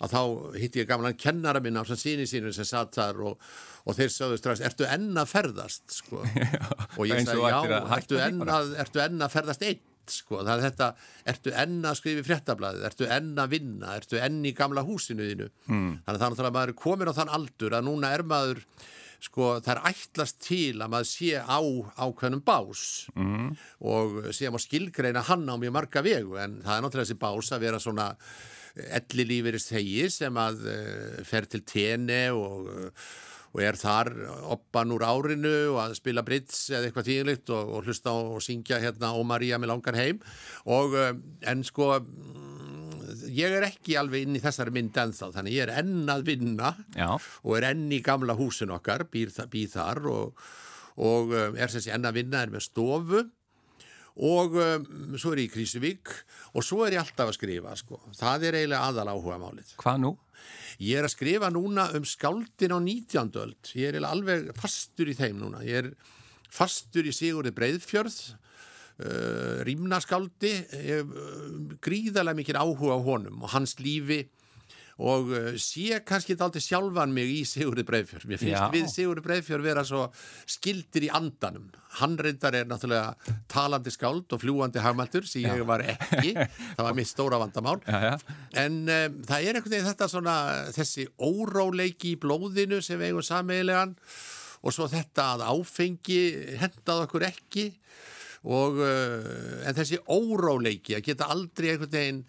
að 0.00 0.14
þá 0.14 0.22
hitti 0.60 0.82
ég 0.82 0.88
gamlan 0.88 1.18
kennara 1.20 1.60
minn 1.62 1.76
á 1.76 1.84
síni 1.88 2.26
sínum 2.28 2.54
sem 2.56 2.68
satt 2.68 2.96
þar 2.96 3.20
og, 3.30 3.50
og 3.84 3.98
þeir 3.98 4.14
sagðu 4.14 4.40
strax, 4.40 4.64
ertu 4.64 4.88
enna 4.88 5.26
ferðast? 5.28 5.86
sko? 6.00 6.24
og 6.98 7.04
ég 7.08 7.22
sagði, 7.26 7.50
já, 7.52 7.80
ertu 7.98 8.20
enna, 8.24 8.60
ertu 8.84 9.04
enna 9.04 9.30
ferðast 9.32 9.66
einn? 9.68 9.86
sko, 10.10 10.40
það 10.42 10.56
er 10.56 10.64
þetta, 10.64 10.86
ertu 11.30 11.52
enna 11.54 11.90
að 11.92 11.98
skrifa 12.00 12.22
í 12.22 12.26
fréttablaðið, 12.26 12.86
ertu 12.88 13.06
enna 13.14 13.44
að 13.44 13.52
vinna? 13.52 13.92
Ertu 14.00 14.18
enni 14.18 14.50
í 14.50 14.56
gamla 14.58 14.82
húsinu 14.86 15.28
þínu? 15.28 15.50
Mm. 15.68 15.92
þannig 16.06 16.24
að 16.24 16.40
það 16.40 16.62
er 16.64 16.72
komin 16.78 17.10
á 17.12 17.14
þann 17.14 17.34
aldur 17.36 17.76
að 17.76 17.86
núna 17.86 18.10
er 18.16 18.24
maður 18.26 18.64
sko 19.20 19.50
það 19.60 19.74
er 19.74 19.82
ætlast 19.90 20.38
til 20.46 20.80
að 20.80 20.92
maður 20.94 21.10
sé 21.10 21.42
á 21.44 21.60
ákveðnum 21.60 22.44
bás. 22.44 22.84
Mm. 23.14 23.52
og 23.84 24.16
sé 24.32 24.48
að 24.48 24.56
maður 24.56 24.66
skilgreina 24.66 25.26
hann 25.28 25.44
á 25.46 25.54
mjög 25.60 25.76
marga 25.76 26.04
vegu 26.04 26.40
en 26.40 26.60
það 26.64 26.76
er 26.76 26.86
náttúrulega 26.86 27.10
þessi 27.10 27.20
bás 27.20 27.52
að 27.52 27.66
vera 27.66 27.82
svona 27.82 28.08
elli 28.76 29.26
lífeyris 29.26 29.70
þegi 29.70 30.06
sem 30.12 30.38
að 30.40 30.62
uh, 30.68 31.18
fer 31.26 31.48
til 31.50 31.64
tene 31.66 32.22
og, 32.36 32.68
uh, 32.70 33.10
og 33.50 33.64
er 33.66 33.78
þar 33.78 34.12
oppan 34.54 34.94
úr 34.94 35.04
árinu 35.06 35.54
og 35.72 35.80
að 35.84 35.96
spila 35.98 36.24
brits 36.26 36.68
eða 36.70 36.88
eitthvað 36.88 37.08
tíðinlitt 37.08 37.50
og, 37.54 37.74
og 37.76 37.88
hlusta 37.88 38.14
og 38.14 38.38
syngja 38.44 38.78
hérna 38.82 39.12
og 39.18 39.26
Maria 39.26 39.58
með 39.58 39.74
langar 39.74 39.98
heim 39.98 40.22
og 40.70 40.94
uh, 40.94 41.10
en 41.50 41.66
sko 41.66 41.96
ég 43.30 43.58
er 43.58 43.66
ekki 43.66 43.98
alveg 43.98 44.26
inn 44.26 44.38
í 44.38 44.42
þessari 44.42 44.74
mynd 44.74 44.96
ennþá 45.02 45.32
þannig 45.34 45.58
ég 45.58 45.66
er 45.66 45.82
enn 45.82 46.06
að 46.10 46.24
vinna 46.30 46.74
Já. 46.94 47.16
og 47.18 47.52
er 47.58 47.72
enn 47.72 47.88
í 47.90 48.00
gamla 48.06 48.38
húsin 48.38 48.70
okkar 48.74 49.08
býð, 49.10 49.42
býð 49.50 49.74
þar 49.74 50.06
og, 50.10 50.46
og 51.02 51.34
er 51.34 51.72
sem 51.72 51.82
sé 51.82 51.94
enn 51.94 52.06
að 52.06 52.20
vinna 52.22 52.44
er 52.44 52.54
með 52.54 52.68
stofu 52.68 53.26
og 54.20 54.56
um, 54.60 54.86
svo 55.16 55.32
er 55.32 55.44
ég 55.44 55.48
í 55.48 55.52
Krísuvík 55.54 56.10
og 56.52 56.64
svo 56.66 56.84
er 56.84 56.98
ég 56.98 57.02
alltaf 57.02 57.30
að 57.30 57.38
skrifa 57.38 57.72
sko. 57.78 58.00
það 58.18 58.48
er 58.48 58.58
eiginlega 58.58 58.90
aðal 58.90 59.12
áhuga 59.14 59.38
málið 59.40 59.72
Hvað 59.80 60.02
nú? 60.02 60.12
Ég 60.80 61.00
er 61.00 61.08
að 61.08 61.14
skrifa 61.14 61.50
núna 61.52 61.86
um 61.96 62.06
skáldin 62.08 62.76
á 62.76 62.78
19. 62.78 63.32
öld 63.40 63.72
ég 63.76 63.94
er 63.94 64.08
alveg 64.08 64.50
fastur 64.58 65.08
í 65.08 65.16
þeim 65.16 65.40
núna 65.40 65.64
ég 65.64 65.84
er 65.84 65.90
fastur 66.50 67.08
í 67.08 67.14
Sigurði 67.16 67.54
Breiðfjörð 67.56 68.18
uh, 68.28 69.62
rýmnaskáldi 69.68 70.52
uh, 70.66 71.16
gríðarlega 71.80 72.40
mikið 72.42 72.60
áhuga 72.60 73.00
á 73.00 73.06
honum 73.06 73.46
og 73.46 73.54
hans 73.54 73.78
lífi 73.80 74.26
og 75.00 75.30
uh, 75.32 75.50
sé 75.60 76.00
kannski 76.04 76.34
þetta 76.34 76.46
aldrei 76.48 76.64
sjálfan 76.64 77.14
mig 77.16 77.30
í 77.32 77.40
Sigurði 77.48 77.84
Breifjörn 77.88 78.28
mér 78.28 78.40
finnst 78.42 78.56
Já. 78.58 78.66
við 78.74 78.88
Sigurði 78.92 79.24
Breifjörn 79.24 79.64
vera 79.64 79.84
svo 79.86 80.06
skildir 80.48 81.06
í 81.08 81.12
andanum. 81.16 81.70
Hann 82.00 82.18
reyndar 82.20 82.54
er 82.58 82.68
náttúrulega 82.70 83.38
talandi 83.50 83.90
skáld 83.94 84.30
og 84.30 84.42
fljúandi 84.42 84.82
hagmæltur 84.84 85.26
sem 85.26 85.48
ég 85.48 85.64
var 85.66 85.82
ekki. 85.82 86.34
Það 86.76 86.84
var 86.86 86.98
mitt 86.98 87.10
stóra 87.10 87.40
vandamál. 87.40 87.80
Já, 87.86 88.18
en 88.60 88.82
um, 88.84 89.16
það 89.26 89.48
er 89.48 89.56
einhvern 89.58 89.74
veginn 89.74 89.88
þetta 89.88 90.10
svona 90.12 90.36
þessi 90.76 91.08
óráleiki 91.16 92.14
í 92.14 92.20
blóðinu 92.20 92.82
sem 92.84 93.00
eigum 93.02 93.24
sameigilegan 93.24 93.96
og 94.60 94.76
svo 94.76 94.86
þetta 94.92 95.32
að 95.34 95.46
áfengi 95.48 96.22
hendað 96.60 97.06
okkur 97.06 97.26
ekki. 97.30 97.70
Og 98.50 98.78
uh, 98.80 99.66
en 99.68 99.76
þessi 99.76 99.98
óráleiki 100.08 100.96
að 100.96 101.06
geta 101.10 101.28
aldrei 101.32 101.74
einhvern 101.74 101.92
veginn 101.92 102.24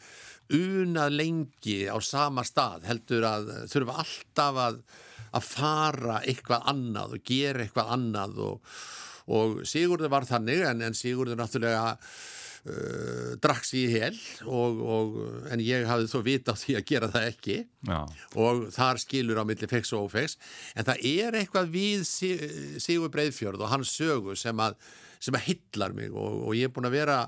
unað 0.56 1.16
lengi 1.16 1.80
á 1.88 1.98
sama 2.04 2.44
stað 2.48 2.90
heldur 2.90 3.28
að 3.28 3.54
þurfa 3.72 4.02
alltaf 4.04 4.60
að, 4.66 4.82
að 5.38 5.48
fara 5.48 6.20
eitthvað 6.26 6.68
annað 6.74 7.16
og 7.18 7.26
gera 7.32 7.64
eitthvað 7.66 7.96
annað 7.96 8.44
og, 8.48 8.76
og 9.32 9.64
Sigurður 9.70 10.14
var 10.14 10.28
þannig 10.30 10.66
en, 10.68 10.86
en 10.88 10.98
Sigurður 10.98 11.40
náttúrulega 11.40 11.96
uh, 11.96 13.32
drakks 13.42 13.74
í 13.80 13.86
hel 13.94 14.14
og, 14.46 14.82
og, 14.82 15.18
en 15.54 15.64
ég 15.64 15.88
hafði 15.90 16.12
þó 16.12 16.20
vita 16.28 16.56
á 16.58 16.62
því 16.62 16.78
að 16.80 16.88
gera 16.92 17.12
það 17.14 17.30
ekki 17.32 17.58
Já. 17.88 18.02
og 18.46 18.68
þar 18.76 19.02
skilur 19.06 19.42
á 19.42 19.48
milli 19.48 19.72
fex 19.72 19.96
og 19.96 20.10
ófex 20.10 20.38
en 20.76 20.88
það 20.90 21.10
er 21.14 21.42
eitthvað 21.42 21.74
við 21.74 22.06
Sigur 22.84 23.14
Breiðfjörð 23.14 23.66
og 23.66 23.74
hans 23.74 23.96
sögu 23.96 24.38
sem 24.40 24.64
að, 24.64 24.78
sem 25.20 25.38
að 25.38 25.48
hillar 25.50 25.96
mig 25.98 26.12
og, 26.12 26.48
og 26.48 26.58
ég 26.58 26.70
er 26.70 26.76
búin 26.76 26.90
að 26.92 27.00
vera 27.00 27.20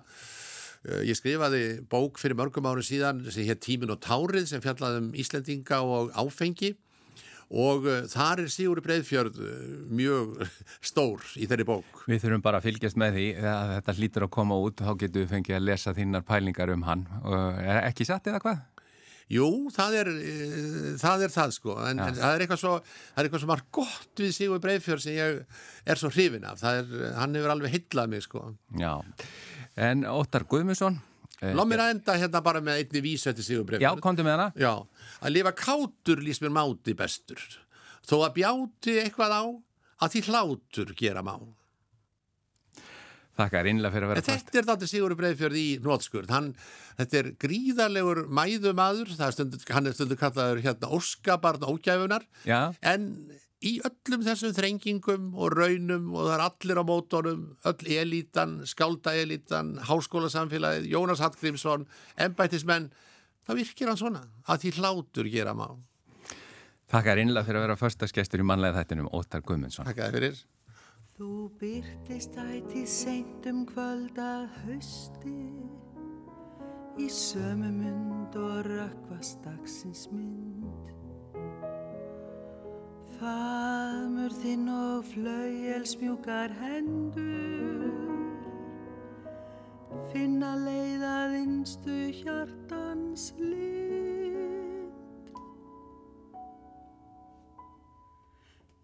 ég 1.07 1.15
skrifaði 1.15 1.61
bók 1.91 2.19
fyrir 2.19 2.37
mörgum 2.39 2.67
árum 2.67 2.83
síðan 2.83 3.21
sem 3.31 3.47
hér 3.47 3.59
Tímin 3.63 3.93
og 3.93 4.01
Tárið 4.03 4.49
sem 4.51 4.63
fjallaði 4.63 5.03
um 5.03 5.13
Íslendinga 5.15 5.79
og 5.85 6.11
áfengi 6.17 6.73
og 7.53 7.87
uh, 7.87 8.01
þar 8.09 8.43
er 8.43 8.51
Sigurður 8.51 8.85
Breiðfjörð 8.87 9.39
uh, 9.43 9.63
mjög 9.93 10.43
stór 10.89 11.23
í 11.37 11.47
þeirri 11.49 11.67
bók. 11.67 12.03
Við 12.09 12.25
þurfum 12.25 12.45
bara 12.45 12.59
að 12.59 12.69
fylgjast 12.69 12.99
með 12.99 13.17
því 13.19 13.29
að 13.53 13.73
þetta 13.77 13.97
hlýtur 13.99 14.27
að 14.27 14.35
koma 14.39 14.59
út 14.63 14.83
þá 14.83 14.93
getum 15.03 15.23
við 15.23 15.33
fengið 15.35 15.59
að 15.59 15.65
lesa 15.69 15.95
þínar 15.97 16.27
pælingar 16.27 16.73
um 16.73 16.85
hann. 16.87 17.07
Er 17.63 17.83
ekki 17.83 18.07
satt 18.09 18.29
eða 18.31 18.43
hvað? 18.43 18.61
Jú, 19.31 19.47
það 19.71 19.95
er 20.01 20.09
það, 20.99 21.21
er 21.25 21.31
það 21.31 21.53
sko, 21.55 21.75
en, 21.87 22.01
en 22.03 22.17
það 22.17 22.33
er 22.33 22.43
eitthvað 22.43 22.59
svo 22.59 22.73
það 22.83 23.21
er 23.21 23.27
eitthvað 23.29 23.43
svo 23.45 23.49
margt 23.53 23.69
gott 23.73 24.19
við 24.19 24.33
Sigurður 24.35 24.63
Breiðfjörð 24.65 25.05
sem 25.05 25.15
ég 25.15 25.61
er 25.93 26.01
svo 26.01 26.11
hrifin 26.11 26.47
af. 26.49 26.63
Er, 26.67 26.91
hann 27.15 27.37
hefur 27.39 27.53
alveg 27.55 27.77
hillað 27.77 28.11
mig 28.11 28.25
sko. 28.25 28.43
Já, 28.81 28.97
en 29.75 30.05
Óttar 30.05 30.45
Guðmusson 30.49 30.99
Eh, 31.43 31.51
Lá 31.51 31.65
mér 31.67 31.81
að 31.83 31.89
enda 31.97 32.13
hérna 32.15 32.39
bara 32.45 32.61
með 32.63 32.77
einni 32.79 33.01
vísötti 33.03 33.43
sigurbreyfur. 33.43 33.83
Já, 33.83 33.89
komdu 33.99 34.23
með 34.23 34.37
hana. 34.37 34.45
Já, 34.55 34.69
að 35.19 35.33
lifa 35.33 35.51
kátur 35.59 36.21
lýs 36.23 36.39
mér 36.39 36.53
máti 36.55 36.93
bestur. 36.95 37.41
Þó 38.07 38.13
að 38.23 38.35
bjáti 38.37 38.93
eitthvað 39.01 39.33
á 39.35 39.43
að 40.05 40.13
því 40.13 40.21
hlátur 40.29 40.93
gera 40.95 41.23
má. 41.25 41.33
Þakka 43.33 43.59
er 43.59 43.69
innlega 43.71 43.95
fyrir 43.95 44.05
að 44.05 44.11
vera 44.11 44.23
fast. 44.23 44.49
Þetta 44.49 44.59
er 44.59 44.67
þáttur 44.67 44.89
Sigur 44.91 45.15
Breiðfjörð 45.17 45.57
í 45.57 45.69
Nótskurð. 45.81 46.33
Þetta 46.99 47.17
er 47.19 47.29
gríðarlegur 47.41 48.19
mæðumadur, 48.29 49.13
er 49.17 49.33
stundu, 49.33 49.61
hann 49.73 49.89
er 49.89 49.95
stundu 49.97 50.17
kallaður 50.19 50.61
hérna 50.61 50.91
Óskabarn 50.93 51.65
ógæfunar, 51.65 52.27
en 52.45 53.07
í 53.63 53.77
öllum 53.87 54.25
þessum 54.27 54.53
þrengingum 54.53 55.31
og 55.39 55.55
raunum 55.55 56.11
og 56.13 56.27
það 56.27 56.35
er 56.35 56.45
allir 56.45 56.81
á 56.83 56.85
mótorum, 56.85 57.43
öll 57.71 57.91
elítan, 57.95 58.57
skáldaelítan, 58.69 59.77
háskólasamfélagið, 59.87 60.89
Jónas 60.91 61.23
Hallgrímsson, 61.23 61.87
embættismenn, 62.27 62.91
það 63.47 63.61
virkir 63.63 63.89
hann 63.89 64.01
svona 64.03 64.25
að 64.45 64.65
því 64.65 64.75
hlátur 64.77 65.31
gera 65.31 65.55
má. 65.57 65.69
Takk 66.91 67.07
er 67.09 67.23
innlega 67.23 67.47
fyrir 67.47 67.63
að 67.63 67.69
vera 67.69 67.79
förstaskestur 67.79 68.43
í 68.43 68.45
manlega 68.45 68.77
þættinum, 68.77 69.09
Óttar 69.15 69.41
Guðmundsson. 69.41 69.87
Takk 69.87 70.03
að 70.05 70.19
fyrir. 70.19 70.43
Þú 71.23 71.45
byrtist 71.55 72.33
ætið 72.35 72.87
seint 72.91 73.45
um 73.47 73.61
kvölda 73.63 74.43
hausti 74.57 75.35
í 76.99 77.05
sömu 77.07 77.69
mynd 77.71 78.35
og 78.35 78.65
rökkvast 78.67 79.39
dagsins 79.45 80.01
mynd. 80.11 80.89
Faðmur 83.21 84.35
þinn 84.41 84.67
og 84.73 85.07
flauelsmjúkar 85.13 86.57
hendur 86.59 87.87
Finna 90.11 90.57
leiðaðinstu 90.65 92.01
hjartans 92.19 93.31
lind 93.39 93.82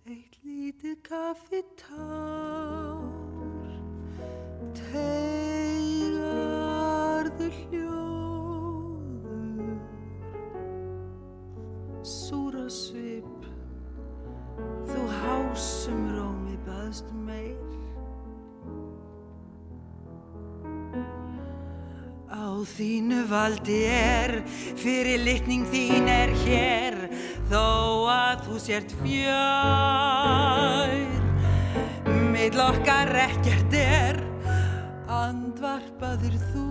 Eitt 0.09 0.39
lítið 0.41 0.95
kaffitár. 1.05 1.93
Tegarðu 4.73 6.29
hljóður. 7.59 8.97
Súra 12.01 12.65
svip 12.73 13.45
Þú 14.89 15.03
hásum 15.19 16.01
rómi 16.15 16.57
baðst 16.65 17.05
meir. 17.13 17.61
Á 22.33 22.65
þínu 22.65 23.29
valdi 23.29 23.85
er 23.93 24.41
Fyrir 24.79 25.21
litning 25.21 25.69
þín 25.69 26.09
er 26.09 26.33
hér 26.41 26.97
Þó 27.49 28.05
að 28.13 28.43
þú 28.45 28.59
sért 28.61 28.91
fjör 28.99 30.91
Mill 32.29 32.59
okkar 32.61 33.09
ekkert 33.23 33.73
er 33.73 34.19
Andvarpaðir 35.09 36.35
þú 36.51 36.67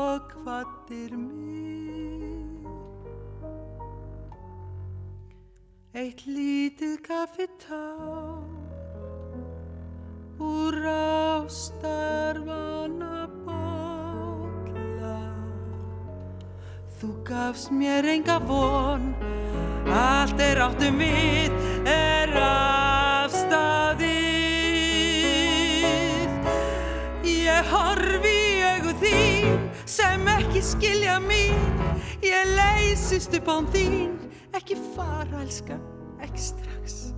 Og 0.00 0.32
hvaðir 0.46 1.12
mér 1.20 2.64
Eitt 5.92 6.24
lítið 6.24 6.96
kaffitá 7.04 7.84
úr 10.40 10.76
ástarvana 11.44 12.38
Þú 16.98 17.12
gafst 17.22 17.70
mér 17.70 18.02
enga 18.10 18.40
von. 18.42 19.14
Allt 19.86 20.40
er 20.42 20.58
áttum 20.64 20.98
við 20.98 21.54
er 21.86 22.32
afstæðið 22.42 24.02
Ég 27.22 27.70
horfi 27.70 28.34
í 28.34 28.58
augu 28.72 28.96
þín 29.04 29.62
sem 29.86 30.26
ekki 30.34 30.64
skilja 30.72 31.20
mín 31.22 31.54
ég 32.26 32.50
leysist 32.58 33.30
upp 33.38 33.46
án 33.54 33.70
þín. 33.70 34.18
Ekki 34.58 34.74
fara 34.96 35.38
elskan, 35.44 35.82
ekki 36.18 36.42
strax. 36.50 37.14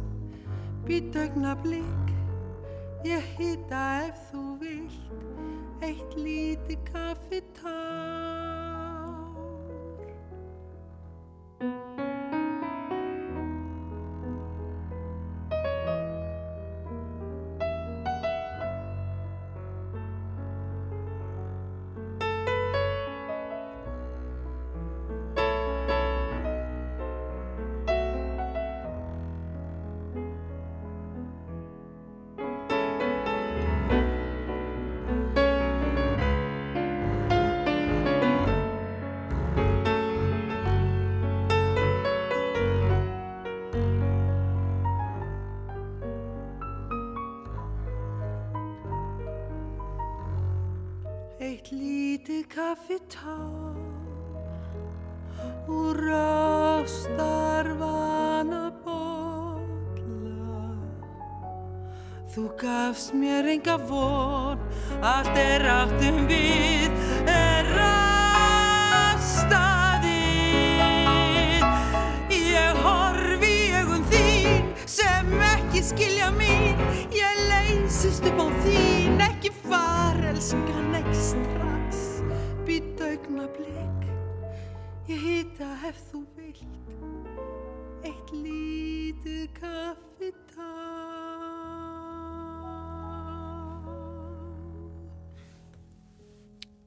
Být 0.84 1.16
augna 1.24 1.56
blik 1.64 2.08
ég 3.08 3.24
hýta 3.40 4.04
ef 4.10 4.28
þú 4.28 4.44
vilt. 4.60 5.04
Eitt 5.80 6.12
líti 6.20 6.76
kaffitár 6.84 6.90
kaffitár 6.92 8.19
Þú 62.30 62.44
gafst 62.60 63.10
mér 63.18 63.42
enga 63.50 63.74
von 63.88 64.58
allt 65.02 65.34
er 65.34 65.64
áttum 65.66 66.28
við 66.30 66.92
er 67.26 67.66
aðstæðið 67.82 69.26
Ég 72.38 72.78
horfi 72.84 73.50
í 73.50 73.74
augun 73.80 74.06
þín 74.14 74.70
sem 74.86 75.34
ekki 75.48 75.82
skilja 75.90 76.30
mín 76.38 76.78
ég 77.18 77.42
leysist 77.50 78.30
upp 78.30 78.46
á 78.46 78.48
þín 78.62 79.18
ekki 79.26 79.50
far 79.66 80.22
elskan 80.30 80.94
ekstra 81.02 81.79
Býtt 83.40 83.48
augna 83.48 83.56
blik, 83.56 84.02
ég 85.08 85.20
hýta 85.20 85.68
ef 85.88 85.96
þú 86.10 86.18
vilt, 86.36 86.88
eitt 88.04 88.32
lítið 88.34 89.46
kaffitá. 89.56 90.68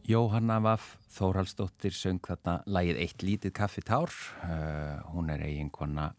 Jóhanna 0.06 0.60
Vaff 0.62 0.98
Þórhalsdóttir 1.10 1.96
söng 1.96 2.22
þarna 2.22 2.60
lægið 2.68 3.02
Eitt 3.02 3.24
lítið 3.24 3.54
kaffitár. 3.58 4.14
Uh, 4.44 5.02
hún 5.14 5.32
er 5.34 5.42
eiginkonna 5.42 6.12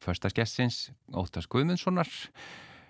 förstaskessins 0.00 0.92
Óttars 1.12 1.48
Guðmundssonar. 1.50 2.08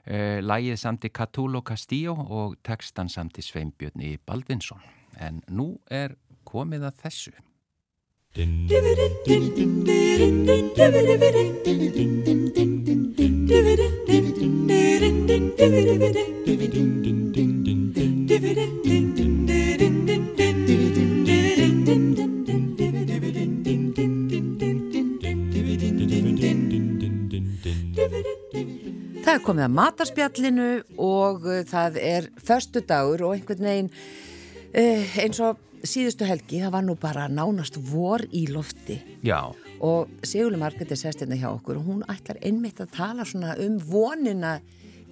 Eh, 0.04 0.42
Lægið 0.44 0.76
samti 0.76 1.08
Catulo 1.08 1.62
Castillo 1.64 2.12
og 2.12 2.58
textan 2.62 3.08
samti 3.08 3.40
Sveinbjörni 3.42 4.18
Baldvinsson. 4.26 4.82
En 5.16 5.42
nú 5.48 5.78
er 5.90 6.16
komið 6.54 6.86
að 6.86 7.02
þessu. 7.02 7.34
Það 29.24 29.32
er 29.32 29.42
komið 29.42 29.64
að 29.64 29.74
matarspjallinu 29.74 30.70
og 31.02 31.46
uh, 31.46 31.62
það 31.66 31.96
er 31.98 32.26
förstu 32.38 32.82
dagur 32.86 33.24
og 33.26 33.34
einhvern 33.34 33.66
veginn 33.66 33.94
uh, 33.94 35.14
eins 35.22 35.40
og 35.42 35.58
síðustu 35.88 36.26
helgi, 36.28 36.62
það 36.64 36.72
var 36.74 36.86
nú 36.86 36.96
bara 37.00 37.26
nánast 37.28 37.76
vor 37.90 38.24
í 38.32 38.46
lofti. 38.52 38.98
Já. 39.26 39.40
Og 39.84 40.10
Sigurli 40.24 40.58
Margreði 40.60 40.96
sest 40.98 41.22
hérna 41.22 41.38
hjá 41.40 41.50
okkur 41.52 41.80
og 41.80 41.86
hún 41.90 42.02
ætlar 42.10 42.40
einmitt 42.44 42.80
að 42.82 42.92
tala 42.96 43.26
svona 43.28 43.54
um 43.62 43.78
vonina 43.78 44.58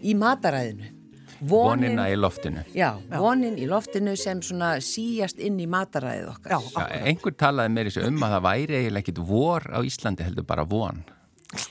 í 0.03 0.17
mataræðinu. 0.19 0.99
Vonin, 1.43 1.89
vonina 1.91 2.05
í 2.07 2.15
loftinu. 2.15 2.63
Já, 2.71 2.93
já, 3.03 3.17
vonin 3.19 3.57
í 3.59 3.65
loftinu 3.67 4.13
sem 4.19 4.39
svona 4.47 4.77
síjast 4.85 5.41
inn 5.43 5.59
í 5.59 5.67
mataræðið 5.71 6.29
okkar. 6.31 6.55
Já, 6.55 6.85
já 6.87 7.09
einhver 7.11 7.35
talaði 7.35 7.75
mér 7.75 7.91
þessu 7.91 8.05
um 8.07 8.23
að 8.23 8.37
það 8.37 8.45
væri 8.47 8.79
eiginlega 8.79 9.03
ekkit 9.03 9.21
vor 9.33 9.67
á 9.67 9.79
Íslandi 9.83 10.29
heldur 10.29 10.47
bara 10.47 10.67
von. 10.71 11.03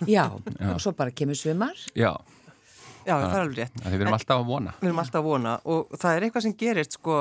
Já, 0.05 0.27
já, 0.27 0.73
og 0.73 0.81
svo 0.83 0.91
bara 0.97 1.15
kemur 1.15 1.39
svimar. 1.39 1.79
Já. 1.97 2.11
Já, 3.05 3.15
það 3.17 3.35
er 3.35 3.41
alveg 3.41 3.59
rétt. 3.59 3.75
Það 3.81 3.93
við 3.93 4.03
erum 4.05 4.15
alltaf 4.17 4.39
að 4.39 4.47
vona. 4.51 4.73
Við 4.79 4.89
erum 4.89 5.01
alltaf 5.01 5.19
að 5.19 5.27
vona 5.27 5.53
og 5.73 5.93
það 5.97 6.15
er 6.15 6.25
eitthvað 6.27 6.45
sem 6.45 6.55
gerist 6.61 6.97
sko, 6.97 7.19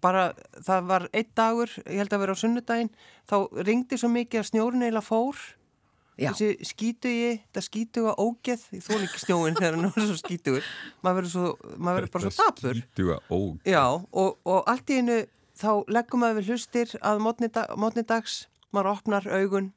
bara 0.00 0.26
það 0.66 0.90
var 0.90 1.06
einn 1.12 1.32
dagur, 1.40 1.72
ég 1.84 2.02
held 2.02 2.14
að 2.16 2.22
vera 2.24 2.36
á 2.36 2.42
sunnudaginn, 2.42 2.92
þá 3.28 3.36
ringdi 3.68 3.98
svo 4.00 4.10
mikið 4.12 4.42
að 4.42 4.48
snjórun 4.50 4.86
eila 4.88 5.02
fór. 5.04 5.42
Já. 6.20 6.34
Þessi 6.34 6.68
skítu 6.68 7.08
ég, 7.08 7.42
það 7.54 7.64
skítu 7.64 8.06
að 8.10 8.18
ógeð, 8.20 8.64
ég 8.76 8.82
þól 8.84 8.98
ekki 9.06 9.20
snjóin 9.22 9.54
þegar 9.56 9.76
hann 9.78 9.86
er 9.88 10.08
svo 10.10 10.16
skítugur. 10.20 10.66
Maður 11.00 11.28
verður 11.86 12.10
bara 12.12 12.24
svo 12.26 12.32
tapur. 12.36 12.80
Skítu 12.80 13.12
að 13.14 13.30
ógeð. 13.32 13.70
Já, 13.72 13.84
og, 13.96 14.34
og 14.44 14.68
allt 14.68 14.92
í 14.92 14.98
hennu 15.00 15.20
þá 15.60 15.70
leggum 15.88 16.20
maður 16.24 16.40
við 16.42 16.50
hlustir 16.52 16.92
að 17.00 17.22
mótni 17.24 18.04
dags, 18.04 18.42
maður 18.68 18.92
opnar 18.92 19.30
augun 19.32 19.72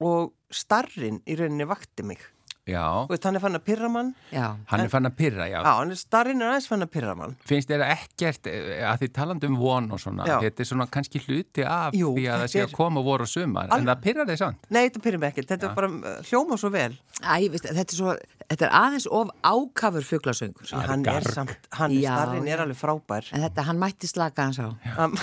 og 0.00 0.34
starrin 0.52 1.20
í 1.28 1.36
rauninni 1.38 1.68
vakti 1.68 2.04
mig. 2.06 2.20
Já. 2.68 3.06
Veist, 3.08 3.24
hann 3.24 3.38
er 3.38 3.42
fann 3.42 3.56
að 3.56 3.62
pyrra 3.66 3.88
mann. 3.90 4.10
Já. 4.34 4.46
Hann 4.70 4.82
er 4.84 4.90
fann 4.92 5.08
að 5.08 5.14
pyrra, 5.18 5.46
já. 5.48 5.58
Já, 5.58 5.70
hann 5.78 5.94
er 5.94 5.98
starinn 5.98 6.42
er 6.42 6.52
aðeins 6.52 6.68
fann 6.70 6.84
að 6.84 6.90
pyrra 6.94 7.14
mann. 7.18 7.36
Finnst 7.48 7.70
þér 7.70 7.84
ekkert 7.86 8.50
eh, 8.50 8.82
að 8.86 9.04
því 9.04 9.08
talandu 9.16 9.48
um 9.50 9.56
von 9.60 9.88
og 9.96 10.02
svona, 10.02 10.26
já. 10.28 10.36
þetta 10.44 10.64
er 10.64 10.68
svona 10.68 10.86
kannski 10.92 11.22
hluti 11.24 11.64
af 11.66 11.96
Jú, 11.96 12.12
því 12.18 12.26
að 12.28 12.44
það 12.44 12.52
sé 12.54 12.64
að 12.66 12.74
koma 12.76 13.04
voru 13.06 13.26
og 13.26 13.32
sumar, 13.32 13.70
Al... 13.70 13.80
en 13.80 13.90
það 13.90 14.04
pyrra 14.04 14.26
þig 14.28 14.42
samt? 14.42 14.68
Nei, 14.68 14.82
þetta 14.82 15.04
pyrra 15.06 15.22
mig 15.22 15.32
ekkert, 15.32 15.54
þetta 15.54 15.70
er 15.70 15.78
bara 15.80 16.18
hljóma 16.28 16.60
svo 16.60 16.72
vel. 16.74 16.92
Æ, 17.20 17.34
veist, 17.52 17.66
þetta 17.66 17.86
er 17.86 17.98
svo, 17.98 18.14
þetta 18.44 18.68
er 18.68 18.76
aðeins 18.80 19.08
of 19.20 19.32
ákafur 19.40 20.06
fugglasöngur. 20.10 20.70
Hann 20.90 21.08
er 21.10 21.26
samt, 21.26 21.70
hann 21.76 21.96
er 21.96 22.06
starinn 22.06 22.48
er 22.50 22.64
alveg 22.66 22.78
frábær. 22.80 23.32
En 23.34 23.44
þetta, 23.44 23.66
hann 23.70 23.80
mætti 23.80 24.08
slaka 24.10 24.46
hans 24.48 24.60
á. 24.60 24.68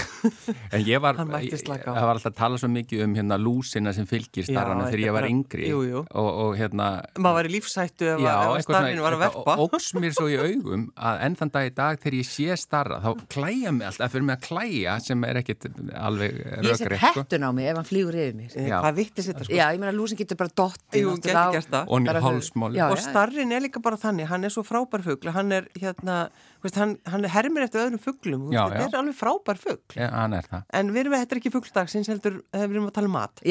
en 0.76 0.84
ég 0.86 1.02
var, 1.02 1.18
það 1.18 1.32
var 1.32 2.14
alltaf 2.14 2.32
að 2.34 2.38
tala 2.38 2.60
svo 2.62 2.70
mikið 2.72 3.06
um 3.08 3.16
hérna 3.18 3.40
lúsina 3.42 3.94
sem 3.96 4.08
fylgir 4.10 4.46
starrana 4.48 4.90
þegar 4.92 5.06
ég 5.06 5.18
var 5.18 5.30
yngri 5.30 5.72
og, 5.74 6.06
og 6.14 6.54
hérna 6.60 6.92
maður 7.28 7.38
var 7.38 7.50
í 7.50 7.54
lífsættu 7.54 8.08
ef, 8.14 8.24
ef 8.24 8.66
starfinu 8.68 9.04
var 9.06 9.18
að 9.18 9.24
verpa. 9.26 9.56
ógs 9.64 9.90
mér 9.98 10.16
svo 10.18 10.28
í 10.32 10.38
augum 10.40 10.88
að 10.96 11.22
enn 11.28 11.38
þann 11.42 11.54
dag 11.54 11.70
í 11.70 11.74
dag 11.78 12.02
þegar 12.02 12.18
ég 12.18 12.30
sé 12.32 12.58
starra 12.62 13.00
þá 13.04 13.10
klæja 13.36 13.74
mig 13.76 13.88
alltaf 13.92 14.14
fyrir 14.16 14.28
mig 14.30 14.38
að 14.38 14.48
klæja 14.48 14.98
sem 15.04 15.28
er 15.28 15.42
ekkit 15.44 15.70
alveg 15.94 16.40
röggreitt 16.42 16.72
ég 16.72 16.82
set 16.82 16.98
hættun 17.04 17.48
á 17.48 17.52
mig 17.54 17.70
ef 17.72 17.80
hann 17.82 17.90
flýgur 17.92 18.18
yfir 18.18 18.36
mér. 18.40 18.58
Já. 18.58 18.78
hvað 18.82 19.00
vittis 19.02 19.30
þetta 19.32 19.48
sko? 19.48 19.58
Já 19.58 19.66
ég 19.68 19.82
meina 19.84 19.96
lúsin 19.96 20.20
getur 20.20 20.40
bara 20.40 20.54
dott 20.64 20.98
og 20.98 22.12
hálsmál 22.28 22.72
og 22.88 23.02
starrin 23.04 23.52
er 23.56 23.66
líka 23.68 23.84
bara 23.84 24.00
þannig 24.02 24.30
hann 24.32 24.48
er 24.48 24.54
svo 24.54 24.64
frábær 24.68 25.04
fuggl 25.06 25.34
hann 25.36 25.52
er 25.56 25.68
hérna 25.78 26.18
veist, 26.64 26.78
hann, 26.80 26.96
hann 27.06 27.26
hermir 27.32 27.68
eftir 27.68 27.84
öðrum 27.86 28.02
fugglum 28.02 28.48
þetta 28.52 28.88
er 28.90 29.00
alveg 29.02 29.18
frábær 29.20 29.60
fuggl 29.62 29.98
en 29.98 30.94
við 30.96 31.02
erum 31.04 31.18
þetta 31.18 31.40
ekki 31.40 31.52
fuggdagsins 31.54 32.10
heldur 32.12 32.40
við 32.54 32.78
erum 32.78 32.90
að 32.90 32.96
tala 32.98 33.10
um 33.12 33.16
mat. 33.18 33.42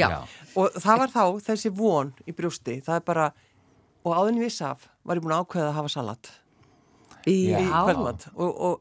Og 0.56 0.76
það 0.80 1.02
var 1.02 1.12
þá 1.14 1.24
þessi 1.50 1.72
von 1.76 2.12
í 2.26 2.34
brjústi 2.36 2.78
það 2.86 2.98
er 3.00 3.04
bara 3.06 3.26
og 4.06 4.14
áðurinn 4.14 4.44
viss 4.44 4.62
af 4.62 4.86
var 5.06 5.18
ég 5.18 5.24
búin 5.24 5.34
að 5.34 5.46
ákveða 5.46 5.70
að 5.70 5.78
hafa 5.80 5.92
salat 5.96 6.30
í 7.26 7.36
kvöldmatt 7.50 8.28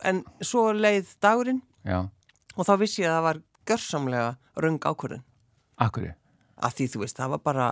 en 0.06 0.22
svo 0.46 0.68
leið 0.76 1.16
dagurinn 1.24 1.64
Já. 1.86 2.06
og 2.56 2.68
þá 2.68 2.74
vissi 2.82 3.02
ég 3.04 3.10
að 3.10 3.18
það 3.18 3.26
var 3.30 3.42
görsamlega 3.66 4.30
röng 4.62 4.80
ákvörðun 4.86 5.26
Akkurri? 5.82 6.14
Að 6.56 6.78
því 6.78 6.86
þú 6.94 7.02
veist, 7.02 7.18
það 7.20 7.34
var 7.34 7.42
bara 7.44 7.66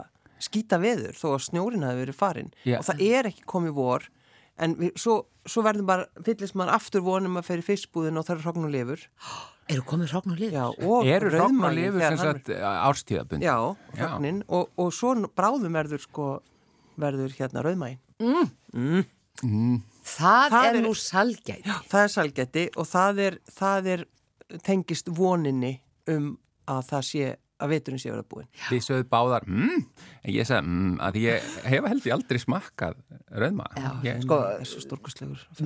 skýta 0.44 0.80
veður 0.82 1.16
þó 1.16 1.28
að 1.38 1.46
snjórin 1.46 1.86
hafi 1.88 2.02
verið 2.02 2.18
farin 2.20 2.52
Já. 2.66 2.80
og 2.82 2.88
það 2.90 3.04
er 3.06 3.30
ekki 3.30 3.46
komið 3.54 3.78
vor 3.78 4.10
en 4.60 4.76
við, 4.80 4.92
svo, 5.00 5.22
svo 5.50 5.64
verður 5.66 5.88
bara 5.88 6.26
fyllist 6.26 6.58
mann 6.60 6.72
aftur 6.74 7.06
vonum 7.06 7.40
að 7.40 7.48
ferja 7.52 7.68
fyrstbúðin 7.70 8.20
og 8.20 8.28
það 8.28 8.36
eru 8.36 8.48
hrókn 8.48 8.68
og 8.68 8.74
lifur 8.74 9.06
Eru 9.72 9.86
komið 9.88 10.12
hrókn 10.12 10.34
og 10.34 10.42
lifur? 10.42 10.58
Já, 10.58 10.66
og 10.90 11.08
eru 11.08 11.30
hrókn 11.32 11.62
og 11.64 11.78
lifur 11.78 12.04
sem 12.04 12.18
sagt 12.20 12.52
árstíðabund 12.52 13.46
Já, 13.46 13.56
hróknin 13.96 14.42
og, 14.50 14.74
og 14.76 14.92
svo 14.96 15.14
bráðum 15.32 15.78
verður 15.80 16.04
sko 16.04 16.28
verður 17.00 17.36
hérna 17.38 17.64
rauðmægin. 17.66 18.00
Mm. 18.24 18.50
Mm. 18.74 19.06
Mm. 19.44 19.78
Það, 20.04 20.50
það 20.54 20.66
er, 20.68 20.76
er 20.76 20.84
nú 20.86 20.96
salgæti. 21.00 21.62
Já, 21.66 21.78
það 21.92 22.04
er 22.08 22.12
salgæti 22.18 22.66
og 22.78 22.90
það 22.90 23.24
er, 23.28 23.40
það 23.54 23.94
er 23.96 24.06
tengist 24.64 25.10
voninni 25.16 25.78
um 26.12 26.36
að 26.70 26.84
það 26.92 27.08
sé 27.10 27.32
að 27.64 27.72
veturinn 27.72 28.02
sé 28.02 28.12
að 28.12 28.24
búin. 28.28 28.48
Þið 28.68 28.82
sögðu 28.84 29.06
báðar, 29.12 29.46
mm, 29.48 29.84
en 30.24 30.34
ég 30.34 30.48
sagði, 30.48 30.68
mm, 30.68 30.96
að 31.06 31.20
ég 31.22 31.50
hefa 31.72 31.92
held 31.92 32.08
ég 32.08 32.16
aldrei 32.16 32.40
smakkað 32.42 32.98
ég, 34.04 34.24
sko. 34.26 34.40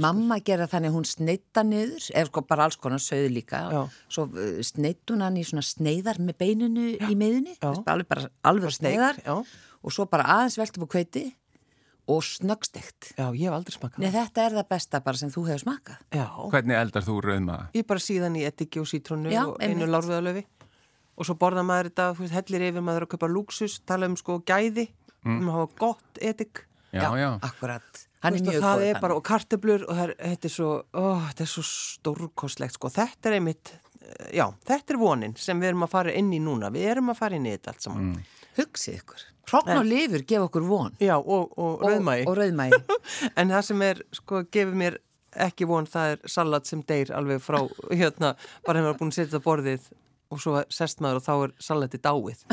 Mamma 0.04 0.38
gera 0.46 0.68
þannig, 0.70 0.94
hún 0.94 1.08
sneitta 1.10 1.64
niður, 1.66 2.10
eða 2.14 2.30
sko 2.30 2.44
bara 2.52 2.68
alls 2.68 2.78
konar 2.82 3.02
sögðu 3.04 3.32
líka, 3.34 3.64
Já. 3.74 3.82
svo 4.14 4.28
uh, 4.30 4.60
sneittun 4.68 5.26
hann 5.26 5.40
í 5.42 5.46
svona 5.48 5.66
sneiðar 5.66 6.22
með 6.22 6.38
beininu 6.44 6.92
Já. 6.94 7.08
í 7.10 7.18
meðinu, 7.18 7.58
alveg 7.64 8.12
bara 8.12 8.30
alveg 8.46 8.78
sneiðar. 8.78 9.24
Já 9.26 9.42
og 9.84 9.94
svo 9.94 10.08
bara 10.10 10.28
aðeins 10.38 10.58
veltum 10.60 10.86
á 10.86 10.92
kveiti 10.92 11.26
og 12.08 12.24
snöggstegt. 12.24 13.14
Já, 13.18 13.28
ég 13.36 13.50
hef 13.50 13.56
aldrei 13.58 13.76
smakað. 13.76 14.04
Nei, 14.04 14.12
þetta 14.14 14.46
er 14.46 14.54
það 14.56 14.68
besta 14.72 15.02
bara 15.04 15.20
sem 15.20 15.32
þú 15.34 15.44
hefur 15.50 15.64
smakað. 15.66 16.04
Já. 16.16 16.28
Hvernig 16.54 16.80
eldar 16.80 17.04
þú 17.04 17.18
rauma? 17.26 17.58
Ég 17.76 17.88
bara 17.88 18.04
síðan 18.04 18.38
í 18.40 18.46
etiki 18.48 18.80
og 18.80 18.88
sítrónu 18.88 19.34
og 19.42 19.58
einu 19.60 19.90
lárviðalöfi 19.90 20.46
og 21.18 21.28
svo 21.28 21.36
borða 21.42 21.66
maður 21.68 21.90
þetta, 21.92 22.08
þú 22.16 22.24
veist, 22.24 22.36
hellir 22.38 22.66
yfir 22.70 22.86
maður 22.86 23.08
að 23.08 23.12
köpa 23.16 23.30
luxus, 23.32 23.80
tala 23.90 24.08
um 24.08 24.16
sko 24.20 24.38
gæði 24.48 24.88
mm. 25.26 25.40
um 25.40 25.50
að 25.50 25.58
hafa 25.58 25.70
gott 25.82 26.22
etik. 26.22 26.64
Já, 26.94 27.02
já. 27.02 27.18
já. 27.20 27.30
Akkurat. 27.50 28.04
Hann 28.24 28.38
er 28.38 28.46
mjög 28.46 28.56
góð. 28.56 28.68
Það 28.68 28.84
er 28.88 29.02
bara, 29.02 29.18
og 29.18 29.26
karteblur 29.28 29.86
og 29.88 29.98
það 29.98 30.14
þetta 30.22 30.50
er 30.50 30.54
svo, 30.54 30.72
ó, 30.94 31.06
þetta 31.28 31.46
er 31.46 31.52
svo 31.52 31.66
stórkostlegt 31.72 32.78
sko. 32.78 32.92
Þetta 32.94 33.30
er 33.30 33.38
einmitt, 33.40 33.74
já, 34.34 34.46
þetta 34.70 34.96
er 34.96 35.02
vonin 35.02 35.36
sem 35.42 35.60
við 35.60 35.74
erum 35.74 35.88
að 35.88 35.96
fara 35.98 36.14
inn 36.22 36.32
í 36.34 36.40
núna. 36.44 36.72
Við 36.74 36.88
erum 36.94 37.12
að 37.14 37.20
fara 37.20 37.38
inn 37.38 37.50
í 37.50 37.56
þetta 37.58 37.74
allt 37.74 37.90
saman. 37.90 38.14
Mm. 38.14 38.54
Hugsið 38.62 39.02
ykkur. 39.02 39.26
Hrókn 39.48 39.78
og 39.78 39.86
lifur 39.88 40.24
gef 40.28 40.48
okkur 40.48 40.66
von. 40.68 40.96
Já, 41.00 41.16
og, 41.18 41.54
og 41.56 41.84
rauðmægi. 41.86 42.26
Og, 42.26 42.32
og 42.34 42.40
rauðmægi. 42.42 42.82
en 43.40 43.54
það 43.54 43.68
sem 43.70 43.86
er, 43.88 44.02
sko, 44.20 44.42
gefur 44.52 44.76
mér 44.84 45.00
ekki 45.48 45.68
von, 45.70 45.88
það 45.88 46.16
er 46.16 46.34
salat 46.34 46.68
sem 46.70 46.82
deyr 46.88 47.14
alveg 47.16 47.42
frá, 47.44 47.62
hérna, 47.92 48.34
bara 48.68 48.84
hefur 48.84 49.00
búin 49.02 49.14
að 49.14 49.20
setja 49.20 49.32
þetta 49.32 49.46
borðið 49.46 49.88
og 50.34 50.44
svo 50.44 50.62
sest 50.74 51.04
maður 51.04 51.22
og 51.22 51.26
þá 51.28 51.34
er 51.36 51.56
salati 51.70 52.02
dáið. 52.04 52.44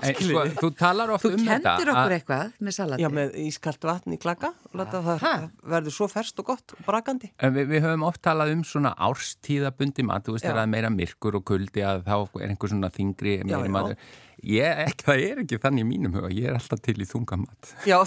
En, 0.00 0.14
sko, 0.16 0.44
þú 0.56 0.70
talar 0.78 1.12
ofta 1.12 1.30
um 1.32 1.36
þetta. 1.36 1.58
Þú 1.58 1.66
kendir 1.66 1.92
okkur 1.92 2.14
eitthvað 2.16 2.56
með 2.64 2.76
salati. 2.78 3.04
Já, 3.04 3.08
með 3.12 3.36
ískalt 3.42 3.86
vatn 3.88 4.16
í 4.16 4.18
klaka 4.22 4.52
og 4.70 4.80
láta 4.80 5.02
það 5.04 5.46
verður 5.74 5.96
svo 5.98 6.08
ferst 6.12 6.42
og 6.42 6.48
gott 6.48 6.74
og 6.76 6.82
brakandi. 6.88 7.32
En 7.42 7.54
við, 7.56 7.68
við 7.74 7.86
höfum 7.86 8.06
oft 8.08 8.22
talað 8.24 8.54
um 8.56 8.64
svona 8.66 8.94
árstíðabundi 9.08 10.06
mat, 10.08 10.26
þú 10.26 10.38
veist, 10.38 10.48
það 10.48 10.64
er 10.64 10.74
meira 10.74 10.92
myrkur 10.92 11.40
og 11.40 11.46
kuldi 11.52 11.84
að 11.86 12.04
þá 12.08 12.16
er 12.40 12.48
einhver 12.50 12.72
svona 12.72 12.92
þingri 12.94 13.40
meiri 13.44 13.72
maður. 13.72 13.98
Ég, 14.42 14.78
ekki, 14.88 15.04
það 15.06 15.20
er 15.22 15.40
ekki 15.44 15.58
þannig 15.62 15.84
í 15.84 15.86
mínum 15.86 16.14
huga, 16.16 16.28
ég 16.34 16.48
er 16.50 16.56
alltaf 16.56 16.80
til 16.82 16.96
í 16.98 17.06
þungamat. 17.06 17.68
Já. 17.86 18.00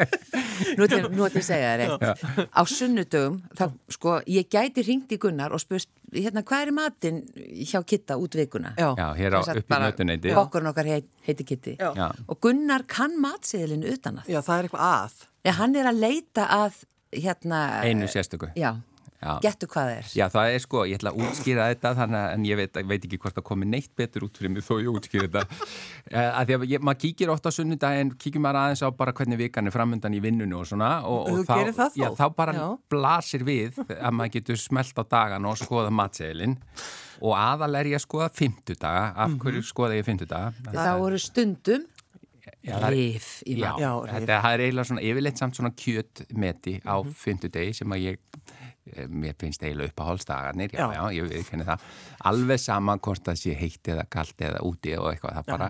nú 0.80 0.82
er 0.82 0.90
þetta 0.90 1.28
að 1.28 1.44
segja 1.46 1.68
það 1.68 1.82
reitt. 1.84 2.24
Á 2.50 2.62
sunnudögum, 2.66 3.36
þá, 3.54 3.64
sko, 3.94 4.16
ég 4.26 4.48
gæti 4.50 4.82
ringt 4.88 5.14
í 5.14 5.20
Gunnar 5.22 5.54
og 5.54 5.62
spurst, 5.62 5.92
hérna, 6.10 6.42
hvað 6.46 6.64
er 6.64 6.74
matinn 6.74 7.20
hjá 7.70 7.78
Kitta 7.86 8.18
út 8.18 8.34
veikuna? 8.34 8.74
Já, 8.74 8.88
Já 8.98 9.06
hér 9.20 9.38
á 9.38 9.40
upp 9.44 9.62
í 9.62 9.80
mötuneyti. 9.84 10.34
Bokkurinn 10.34 10.72
okkar 10.72 10.90
heit, 10.90 11.09
heiti 11.26 11.46
Kitti. 11.48 11.76
Já. 11.80 12.10
Og 12.28 12.40
Gunnar 12.42 12.86
kann 12.90 13.18
matsiðilin 13.22 13.86
utan 13.92 14.22
að. 14.22 14.30
Já, 14.32 14.40
það 14.46 14.56
er 14.58 14.68
eitthvað 14.68 14.86
að. 14.90 15.26
Já, 15.46 15.52
hann 15.60 15.76
er 15.80 15.90
að 15.90 16.04
leita 16.04 16.46
að, 16.60 16.78
hérna... 17.16 17.64
Einu 17.86 18.08
sérstöku. 18.10 18.52
Já. 18.58 18.74
Getur 19.20 19.68
hvað 19.68 19.88
það 19.88 19.98
er? 19.98 20.06
Já, 20.16 20.24
það 20.32 20.50
er 20.50 20.62
sko, 20.64 20.82
ég 20.88 20.96
ætla 20.96 21.10
að 21.12 21.24
útskýra 21.26 21.64
þetta 21.68 21.90
þannig 21.98 22.20
að 22.20 22.44
ég 22.48 22.58
veit, 22.60 22.78
veit 22.88 23.02
ekki 23.04 23.18
hvort 23.20 23.36
það 23.36 23.44
komi 23.50 23.66
neitt 23.68 23.90
betur 24.00 24.24
út 24.24 24.40
fyrir 24.40 24.54
mig 24.54 24.64
þó 24.64 24.72
ég 24.80 24.88
útskýra 24.94 25.26
þetta 25.26 25.42
eh, 26.14 26.30
að 26.30 26.48
því 26.48 26.56
að 26.56 26.64
ég, 26.70 26.84
maður 26.88 27.00
kíkir 27.02 27.32
ofta 27.34 27.52
á 27.52 27.56
sunnudagin 27.58 28.14
kíkir 28.16 28.40
maður 28.40 28.60
aðeins 28.62 28.80
á 28.80 28.88
bara 28.96 29.14
hvernig 29.18 29.42
vikan 29.42 29.68
er 29.68 29.76
framöndan 29.76 30.16
í 30.16 30.22
vinnunum 30.24 30.62
og 30.62 30.70
svona 30.72 30.90
og, 31.04 31.28
og 31.34 31.44
þá, 31.44 31.84
já, 32.00 32.08
þá 32.16 32.24
bara 32.38 32.56
já. 32.56 32.64
blasir 32.94 33.44
við 33.44 33.82
að 33.98 34.16
maður 34.16 34.34
getur 34.38 34.62
smelt 34.64 34.96
á 34.96 35.04
dagan 35.04 35.50
og 35.52 35.60
skoða 35.60 35.92
matseilin 35.92 36.56
og 37.20 37.36
aðal 37.36 37.80
er 37.80 37.92
ég 37.92 38.00
að 38.00 38.06
skoða 38.06 38.28
fymtudaga 38.34 39.06
af 39.14 39.30
mhm. 39.30 39.38
hverju 39.44 39.64
skoða 39.66 39.98
ég 39.98 40.06
fymtudaga 40.08 40.52
Það 40.70 41.00
voru 41.04 41.18
stundum 41.18 41.88
Rif 42.60 43.26
í 43.48 43.54
maður. 43.56 43.80
Já, 43.80 43.86
já 43.86 43.92
þetta 44.12 44.38
er 44.50 44.62
eiginlega 44.66 44.88
svona 44.90 45.02
yfirleitt 45.08 45.40
samt 45.40 45.56
svona 45.56 45.70
kjötmeti 45.72 46.74
á 46.84 46.96
mm 47.00 47.06
-hmm. 47.06 47.14
fymtudegi 47.16 47.72
sem 47.78 47.92
að 47.94 48.02
ég 48.04 48.18
Eh, 48.96 49.06
mér 49.06 49.36
finnst 49.38 49.62
eiginlega 49.62 49.92
upp 49.92 50.02
á 50.02 50.08
hálfstagarnir 50.08 50.72
já, 50.72 50.86
já, 50.94 51.02
já, 51.14 51.24
ég 51.30 51.46
finna 51.46 51.66
það. 51.68 51.82
Alveg 52.30 52.60
saman 52.62 53.02
hvort 53.04 53.22
það 53.28 53.36
sé 53.38 53.54
heitt 53.58 53.90
eða 53.92 54.06
kallt 54.10 54.46
eða 54.48 54.62
úti 54.66 54.94
og 54.98 55.10
eitthvað 55.12 55.36
það 55.38 55.50
bara 55.52 55.68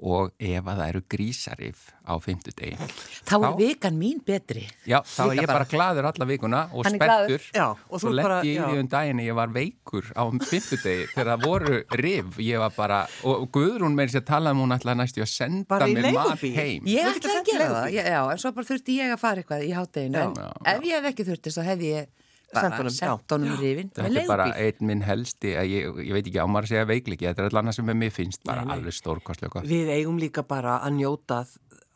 og 0.00 0.32
ef 0.40 0.64
að 0.64 0.78
það 0.80 0.86
eru 0.88 1.00
grísarif 1.12 1.80
á 2.08 2.14
fymtudegi 2.24 2.88
þá 3.28 3.34
er 3.36 3.56
vikan 3.58 3.98
mín 4.00 4.22
betri. 4.24 4.62
Já, 4.88 5.00
þá 5.04 5.22
er 5.26 5.40
ég 5.42 5.50
bara, 5.50 5.58
bara. 5.58 5.68
gladur 5.68 6.08
alla 6.10 6.28
vikuna 6.30 6.62
og 6.72 6.88
spettur 6.88 7.44
og 7.60 8.00
svo 8.00 8.12
lendi 8.14 8.54
ég 8.54 8.72
í 8.76 8.80
um 8.80 8.88
daginn 8.90 9.20
ég 9.24 9.36
var 9.36 9.52
veikur 9.52 10.08
á 10.16 10.24
fymtudegi 10.24 11.10
þegar 11.12 11.32
það 11.34 11.44
voru 11.44 11.82
rif. 12.00 12.40
Ég 12.40 12.62
var 12.62 12.72
bara, 12.76 13.02
og 13.28 13.46
Guðrún 13.52 13.98
með 13.98 14.10
þess 14.10 14.22
að 14.22 14.28
tala 14.32 14.54
um 14.56 14.64
hún 14.64 14.76
ætlaði 14.78 15.02
næstu 15.02 15.24
að 15.24 15.32
senda 15.34 15.80
mér 15.84 16.10
mat 16.16 16.46
heim. 16.56 16.88
Ég 16.88 17.12
ætlaði 17.12 17.36
að 17.36 17.52
gera 17.52 17.68
það, 17.74 17.92
já, 17.98 18.20
en 18.24 18.42
svo 18.42 18.54
bara 18.56 18.70
þurfti 18.72 18.98
ég 19.02 19.14
að 19.14 19.20
fara 19.20 19.44
eitthvað 19.44 19.68
í 19.68 19.70
hátteginu 19.76 20.24
en 20.24 20.74
ef 20.74 20.88
ég 20.88 20.96
hef 20.96 21.12
ekki 21.12 21.28
þurfti 21.28 21.54
þá 21.58 21.62
hef 21.68 21.86
ég 21.90 22.10
bara 22.54 22.90
sett 22.94 23.34
honum 23.34 23.58
rifin 23.60 23.90
þetta 23.94 24.22
er 24.22 24.28
bara 24.28 24.48
einn 24.58 24.86
minn 24.88 25.04
helsti 25.06 25.52
ég, 25.54 25.90
ég 26.02 26.14
veit 26.16 26.26
ekki 26.26 26.40
á 26.42 26.46
maður 26.50 26.68
að 26.68 26.72
segja 26.72 26.88
veikleiki 26.90 27.28
þetta 27.28 27.44
er 27.44 27.58
alltaf 27.60 27.76
sem 27.78 27.92
mér 27.92 28.14
finnst 28.14 28.42
bara 28.46 28.64
nei, 28.64 28.70
nei. 28.70 28.76
alveg 28.78 28.96
stórkostlega 28.96 29.62
við 29.68 29.92
eigum 29.94 30.18
líka 30.20 30.44
bara 30.46 30.80
að 30.84 30.98
njóta 30.98 31.44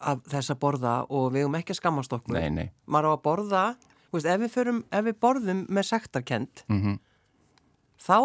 af 0.04 0.22
þessa 0.30 0.56
borða 0.60 0.94
og 1.08 1.32
við 1.34 1.44
eigum 1.44 1.58
ekki 1.58 1.74
að 1.74 1.80
skammast 1.80 2.16
okkur 2.16 2.38
nei, 2.38 2.68
maður 2.86 3.10
á 3.10 3.12
að 3.14 3.22
borða 3.24 3.64
veist, 4.14 4.28
ef, 4.28 4.40
við 4.44 4.52
förum, 4.54 4.82
ef 4.90 5.06
við 5.08 5.18
borðum 5.26 5.64
með 5.68 5.88
sektarkend 5.90 6.64
mm 6.68 6.82
-hmm. 6.82 7.00
þá 7.98 8.18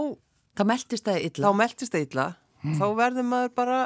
þá 0.59 0.63
meldist 0.67 1.07
það 1.07 1.25
illa, 1.29 1.53
meldist 1.55 1.95
það 1.95 2.05
illa. 2.07 2.27
Mm. 2.59 2.75
þá 2.75 2.85
verður 2.99 3.23
maður 3.23 3.51
bara 3.55 3.79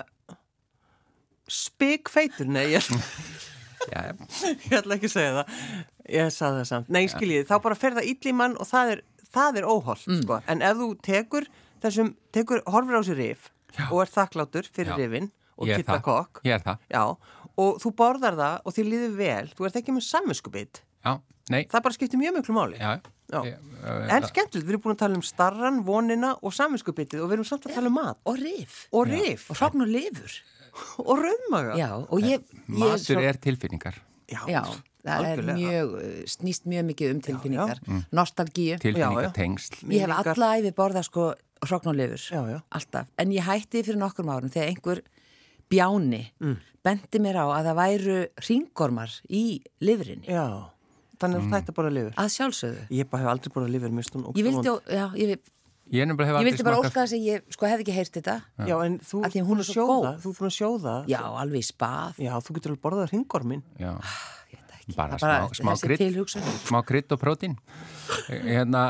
spikfeitur 1.46 2.48
nei 2.50 2.74
ég 2.74 2.88
ég 4.70 4.78
ætla 4.80 4.98
ekki 4.98 5.10
að 5.10 5.16
segja 5.16 5.34
það. 5.40 5.58
Ég 6.14 6.32
sagði 6.36 6.62
það 6.62 6.70
samt, 6.70 6.94
nei 6.94 7.04
skiljið 7.12 7.46
þá 7.50 7.56
bara 7.66 7.80
fer 7.80 7.98
það 7.98 8.10
ítli 8.12 8.34
mann 8.36 8.58
og 8.60 8.70
það 8.70 8.96
er, 8.96 9.04
það 9.34 9.60
er 9.62 9.68
óholt 9.70 10.08
mm. 10.10 10.24
sko. 10.24 10.40
en 10.52 10.66
ef 10.70 10.80
þú 10.82 10.90
tekur 11.08 11.48
þessum, 11.84 12.14
tekur, 12.36 12.64
horfur 12.68 13.00
á 13.00 13.04
sér 13.08 13.20
rif 13.22 13.52
Já. 13.74 13.86
og 13.90 14.04
er 14.04 14.12
þakklátur 14.14 14.68
fyrir 14.68 14.94
Já. 14.94 14.98
rifin 15.00 15.32
og 15.56 15.70
kitta 15.70 16.00
kokk. 16.04 16.44
Og 17.62 17.78
þú 17.84 17.94
borðar 17.98 18.40
það 18.40 18.56
og 18.66 18.74
þið 18.74 18.88
líður 18.90 19.18
vel. 19.20 19.50
Þú 19.54 19.68
ert 19.68 19.76
ekki 19.78 19.94
með 19.94 20.08
samvinskupið 20.10 20.82
það 21.70 21.84
bara 21.84 21.96
skiptir 21.96 22.20
mjög 22.22 22.38
mjög 22.38 22.48
mjög 22.48 22.56
máli 22.56 22.78
en 24.14 24.26
skemmtilegt, 24.28 24.68
við 24.68 24.76
erum 24.76 24.84
búin 24.84 24.94
að 24.94 25.02
tala 25.02 25.18
um 25.18 25.24
starran, 25.26 25.80
vonina 25.88 26.34
og 26.46 26.54
samvinskupitið 26.56 27.24
og 27.24 27.32
við 27.32 27.38
erum 27.40 27.48
samt 27.48 27.68
að 27.68 27.78
tala 27.80 27.90
um 27.90 27.98
mat. 27.98 28.20
Og 28.30 28.38
rif. 28.40 28.76
Og, 28.92 29.10
rif. 29.10 29.48
og 29.50 29.58
hrafn 29.58 29.86
og 29.86 29.90
lifur 29.90 30.36
og 31.04 31.22
rauðmaga 31.22 31.78
Matur 32.68 33.06
svo... 33.06 33.22
er 33.22 33.40
tilfinningar. 33.44 34.02
Já, 34.32 34.42
já 34.50 34.64
það 35.04 35.26
er 35.30 35.42
mjög, 35.58 35.96
snýst 36.32 36.68
mjög 36.70 36.86
mikið 36.92 37.10
um 37.12 37.24
tilfinningar. 37.24 37.80
já, 37.82 37.88
já. 37.88 37.92
Mm. 37.92 38.04
nostalgíu. 38.20 38.78
Tilfinningatengsl. 38.80 39.82
Ég 39.92 40.06
hef 40.06 40.32
alla 40.34 40.52
æfi 40.58 40.72
borða 40.78 41.04
sko 41.04 41.34
hróknulefur 41.64 42.62
alltaf, 42.72 43.10
en 43.20 43.32
ég 43.32 43.46
hætti 43.46 43.84
fyrir 43.84 44.00
nokkur 44.00 44.28
árum 44.28 44.52
þegar 44.52 44.72
einhver 44.72 45.02
bjáni 45.72 46.24
mm. 46.42 46.60
bendi 46.84 47.22
mér 47.24 47.40
á 47.40 47.46
að 47.48 47.70
það 47.70 47.80
væru 47.80 48.20
ringormar 48.48 49.18
í 49.30 49.44
lifurinni 49.84 50.28
Já, 50.28 50.70
þannig 51.22 51.40
að 51.40 51.44
mm. 51.46 51.54
þetta 51.56 51.76
bara 51.80 51.94
lifur. 51.94 52.16
Að 52.20 52.32
sjálfsögðu. 52.38 52.86
Ég 53.00 53.12
bara 53.12 53.24
hef 53.24 53.34
aldrei 53.34 53.56
borðað 53.56 53.76
lifur 53.78 53.96
Ég 54.40 54.48
vildi, 54.50 54.76
já, 54.92 55.06
ég 55.20 55.53
Ég, 55.92 56.08
ég 56.08 56.46
vildi 56.48 56.64
bara 56.66 56.80
óska 56.80 57.04
þess 57.04 57.16
að 57.18 57.26
ég 57.28 57.50
sko 57.54 57.68
hefði 57.68 57.84
ekki 57.84 57.96
heyrt 57.98 58.16
þetta. 58.18 58.38
Já, 58.66 58.76
en 58.86 58.96
þú 59.04 59.20
er 59.28 59.34
búin 59.46 59.64
að 59.64 59.68
sjóða 59.68 60.14
Þú 60.24 60.32
er 60.32 60.38
búin 60.38 60.50
að 60.50 60.56
sjóða. 60.56 60.94
Já, 61.12 61.20
alveg 61.44 61.60
í 61.60 61.68
spað. 61.68 62.22
Já, 62.24 62.32
þú 62.40 62.56
getur 62.58 62.74
alveg 62.74 62.84
borðað 62.86 63.12
ringormin 63.12 63.62
Já, 63.82 63.92
bara, 64.96 65.20
bara 65.20 65.38
smá, 65.52 65.60
smá 65.60 65.76
krydd. 65.84 66.18
Smá 66.64 66.80
krydd 66.88 67.14
og 67.14 67.22
prótín. 67.22 67.60
Hérna, 68.32 68.84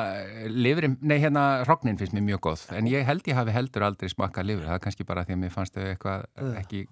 lifurim 0.48 1.00
Nei, 1.02 1.18
hérna, 1.24 1.66
hrognin 1.66 2.00
finnst 2.00 2.16
mér 2.16 2.28
mjög 2.30 2.46
góð. 2.48 2.66
En 2.78 2.89
ég 2.91 3.06
held 3.10 3.28
ég 3.28 3.41
hafi 3.41 3.58
heldur 3.58 3.89
aldrei 3.89 4.14
smakað 4.14 4.52
lifur. 4.54 4.70
Það 4.70 4.80
er 4.80 4.86
kannski 4.88 5.10
bara 5.10 5.26
því 5.28 5.38
að 5.38 5.44
mér 5.44 5.56
fannst 5.58 5.78
þau 5.78 5.86
eitthvað 5.89 6.58
ekki 6.62 6.86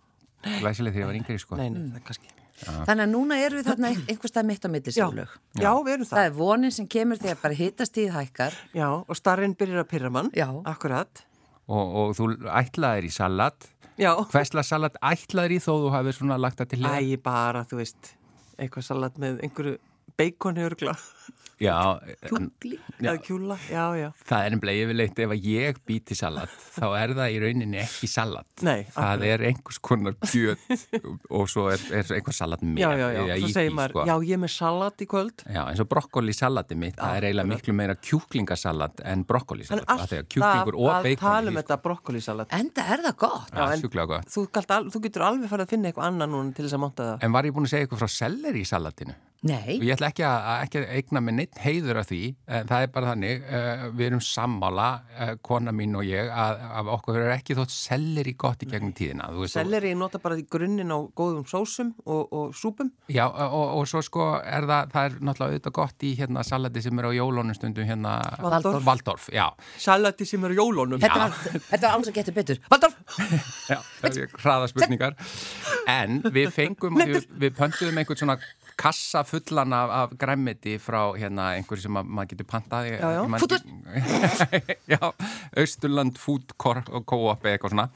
glæsileg 0.60 0.98
þegar 0.98 1.06
ég 1.06 1.12
var 1.14 1.22
yngri 1.22 1.42
sko. 1.42 1.62
Nei, 1.62 1.70
nei, 1.70 1.90
það 2.02 2.16
er 2.18 2.41
kannski 2.62 2.86
Þannig 2.90 3.06
að 3.06 3.12
núna 3.12 3.40
erum 3.42 3.60
við 3.60 3.68
þarna 3.70 3.92
einhverstað 3.98 4.48
mitt 4.52 4.66
á 4.66 4.70
mitti 4.72 4.94
sjálflög. 4.96 5.36
Já, 5.58 5.64
já, 5.66 5.72
við 5.82 5.94
erum 5.96 6.08
það. 6.10 6.16
Það 6.18 6.30
er 6.30 6.38
vonin 6.38 6.76
sem 6.78 6.88
kemur 6.96 7.22
þegar 7.22 7.42
bara 7.42 7.60
hittast 7.60 8.00
í 8.00 8.08
hækkar. 8.14 8.58
Já, 8.78 8.88
og 9.02 9.20
starfinn 9.20 9.58
byrjar 9.60 9.84
að 9.84 9.92
pyrra 9.92 10.14
mann. 10.14 10.32
Já. 10.38 10.48
Akkurat. 10.72 11.24
Og, 11.72 11.96
og 12.02 12.16
þú 12.18 12.32
ætlaðir 12.52 13.08
í 13.08 13.14
salat. 13.14 13.70
Já. 14.02 14.14
Hversla 14.32 14.64
salat 14.66 14.98
ætlaðir 15.04 15.58
í 15.58 15.62
þó 15.62 15.72
þú 15.74 15.94
hafið 15.94 16.18
svona 16.18 16.40
lagt 16.42 16.62
það 16.62 16.74
til 16.74 16.82
hér? 16.86 16.98
Æ, 17.02 17.22
bara, 17.22 17.64
þú 17.70 17.82
veist, 17.82 18.14
eitthvað 18.58 18.88
salat 18.88 19.20
með 19.22 19.42
einhverju 19.46 19.78
beikoni 20.20 20.66
örgla. 20.66 20.96
Já, 21.62 21.78
Kjúkli? 22.26 22.78
Eða 23.02 23.14
kjúla, 23.22 23.58
já, 23.70 23.84
já. 24.00 24.08
Það 24.26 24.46
er 24.46 24.56
ennblega 24.56 24.86
yfirleitt 24.86 25.20
ef 25.22 25.34
að 25.36 25.46
ég 25.46 25.80
býti 25.86 26.18
salat 26.18 26.54
þá 26.78 26.86
er 26.98 27.14
það 27.20 27.36
í 27.36 27.40
rauninni 27.44 27.80
ekki 27.84 28.10
salat. 28.10 28.48
Nei, 28.66 28.80
Það 28.90 29.12
akkurat. 29.12 29.26
er 29.30 29.44
einhvers 29.52 29.80
konar 29.86 30.18
kjöt 30.26 30.66
og 31.30 31.52
svo 31.52 31.68
er, 31.74 31.84
er 32.00 32.14
einhver 32.18 32.38
salat 32.38 32.66
með 32.66 32.82
Já, 32.82 32.90
já, 32.98 33.08
já, 33.14 33.36
svo 33.44 33.52
segir 33.54 33.76
maður, 33.78 33.96
sko. 33.96 34.06
já, 34.10 34.16
ég 34.32 34.36
er 34.38 34.42
með 34.42 34.54
salat 34.56 35.06
í 35.06 35.10
kvöld. 35.14 35.46
Já, 35.46 35.62
eins 35.68 35.84
og 35.86 35.90
brokkolisalati 35.94 36.80
mitt 36.82 36.98
það 37.00 37.18
er 37.20 37.30
eiginlega 37.30 37.52
miklu 37.54 37.78
meira 37.78 37.98
kjúklingasalat 38.10 39.04
en 39.14 39.26
brokkolisalat 39.30 39.86
En 39.86 39.96
alltaf 39.96 40.18
að 40.82 41.18
tala 41.22 41.52
um 41.54 41.60
þetta 41.62 41.80
brokkolisalat 41.86 42.56
Enda 42.58 42.88
er 42.96 43.06
það 43.06 43.18
gott. 43.22 43.52
Já, 43.54 43.66
sjúklega 43.82 44.10
gott. 44.16 44.32
þú, 44.34 44.48
al, 44.78 44.88
þú 44.94 45.04
getur 45.06 45.28
alveg 45.30 45.52
farið 45.52 45.68
að 45.68 45.76
finna 45.76 45.92
eitthvað 45.92 46.10
annan 46.10 46.34
núna 46.34 46.56
til 46.58 46.66
þess 46.66 46.78
að 46.78 46.84
monta 46.86 47.10
það. 47.12 47.28
En 47.28 47.36
var 47.36 47.48
ég 47.48 47.56
búin 47.56 47.68
að 47.70 47.74
segja 47.76 47.86
eitthvað 47.88 48.02
frá 48.04 48.12
selleri 48.18 48.64
í 48.64 48.68
salatinu? 48.68 49.18
Nei. 49.42 49.80
Og 49.80 49.86
ég 49.88 49.96
ætla 49.96 50.12
ekki 50.12 50.22
að, 50.28 50.48
ekki 50.68 50.80
að 50.82 50.92
eigna 51.00 51.22
með 51.26 51.36
neitt 51.40 51.60
heiður 51.64 52.00
af 52.04 52.10
því, 52.12 52.20
það 52.70 52.84
er 52.86 52.92
bara 52.94 53.08
þannig, 53.10 53.46
uh, 53.48 53.86
við 53.98 54.08
erum 54.12 54.22
sammála, 54.22 54.90
uh, 55.16 55.32
kona 55.42 55.74
mín 55.74 55.98
og 55.98 56.06
ég, 56.06 56.30
að, 56.30 56.62
að 56.78 56.92
okkur 56.94 57.18
er 57.24 57.32
ekki 57.34 57.58
þótt 57.58 57.74
selleri 57.74 58.36
gott 58.38 58.62
í 58.62 58.70
gegnum 58.70 58.94
tíðina. 58.98 59.32
Selleri 59.50 59.96
nota 59.98 60.22
bara 60.22 60.38
í 60.38 60.46
grunninn 60.46 60.94
á 60.94 61.00
góðum 61.18 61.48
sósum 61.50 61.90
og, 62.06 62.22
og 62.30 62.54
súpum? 62.58 62.92
Já, 63.10 63.24
og, 63.32 63.80
og 63.80 63.90
svo 63.90 64.04
sko 64.06 64.28
er 64.38 64.70
það, 64.70 64.94
það 64.94 65.10
er 65.10 65.18
náttúrulega 65.18 65.56
auðvitað 65.56 65.76
gott 65.80 66.06
í 66.06 66.14
hérna 66.22 66.46
salati 66.46 66.86
sem 66.86 67.02
er 67.02 67.10
á 67.10 67.12
jólónum 67.18 67.58
stundum 67.58 67.90
hérna. 67.90 68.16
Valdorf. 68.46 68.86
Valdorf, 68.86 69.28
já. 69.34 69.48
Salati 69.82 70.30
sem 70.30 70.46
er 70.46 70.54
á 70.54 70.56
jólónum. 70.62 71.02
Þetta 71.02 71.82
var 71.82 71.90
alls 71.96 72.14
að 72.14 72.20
geta 72.20 72.38
betur. 72.38 72.62
Valdorf! 72.70 73.02
já, 73.74 73.80
það 74.04 74.22
er 74.28 74.40
hraða 74.46 74.70
spurningar. 74.70 75.18
En 75.90 76.22
við 76.30 76.54
fengum, 76.54 77.02
við, 77.02 77.26
við 77.42 77.58
pöntuðum 77.58 78.02
einhvern 78.04 78.22
svona 78.22 78.38
kassa 78.82 79.22
fullan 79.28 79.74
af, 79.78 79.92
af 80.00 80.16
græmiti 80.20 80.78
frá 80.82 81.02
hérna 81.14 81.52
einhverju 81.58 81.86
sem 81.86 82.00
maður 82.00 82.32
getur 82.32 82.48
pantaði 82.50 82.96
Já, 84.92 85.00
Östurland 85.62 86.18
Food 86.22 86.56
Co-op 86.62 87.46
eitthvað 87.46 87.76
svona. 87.76 87.88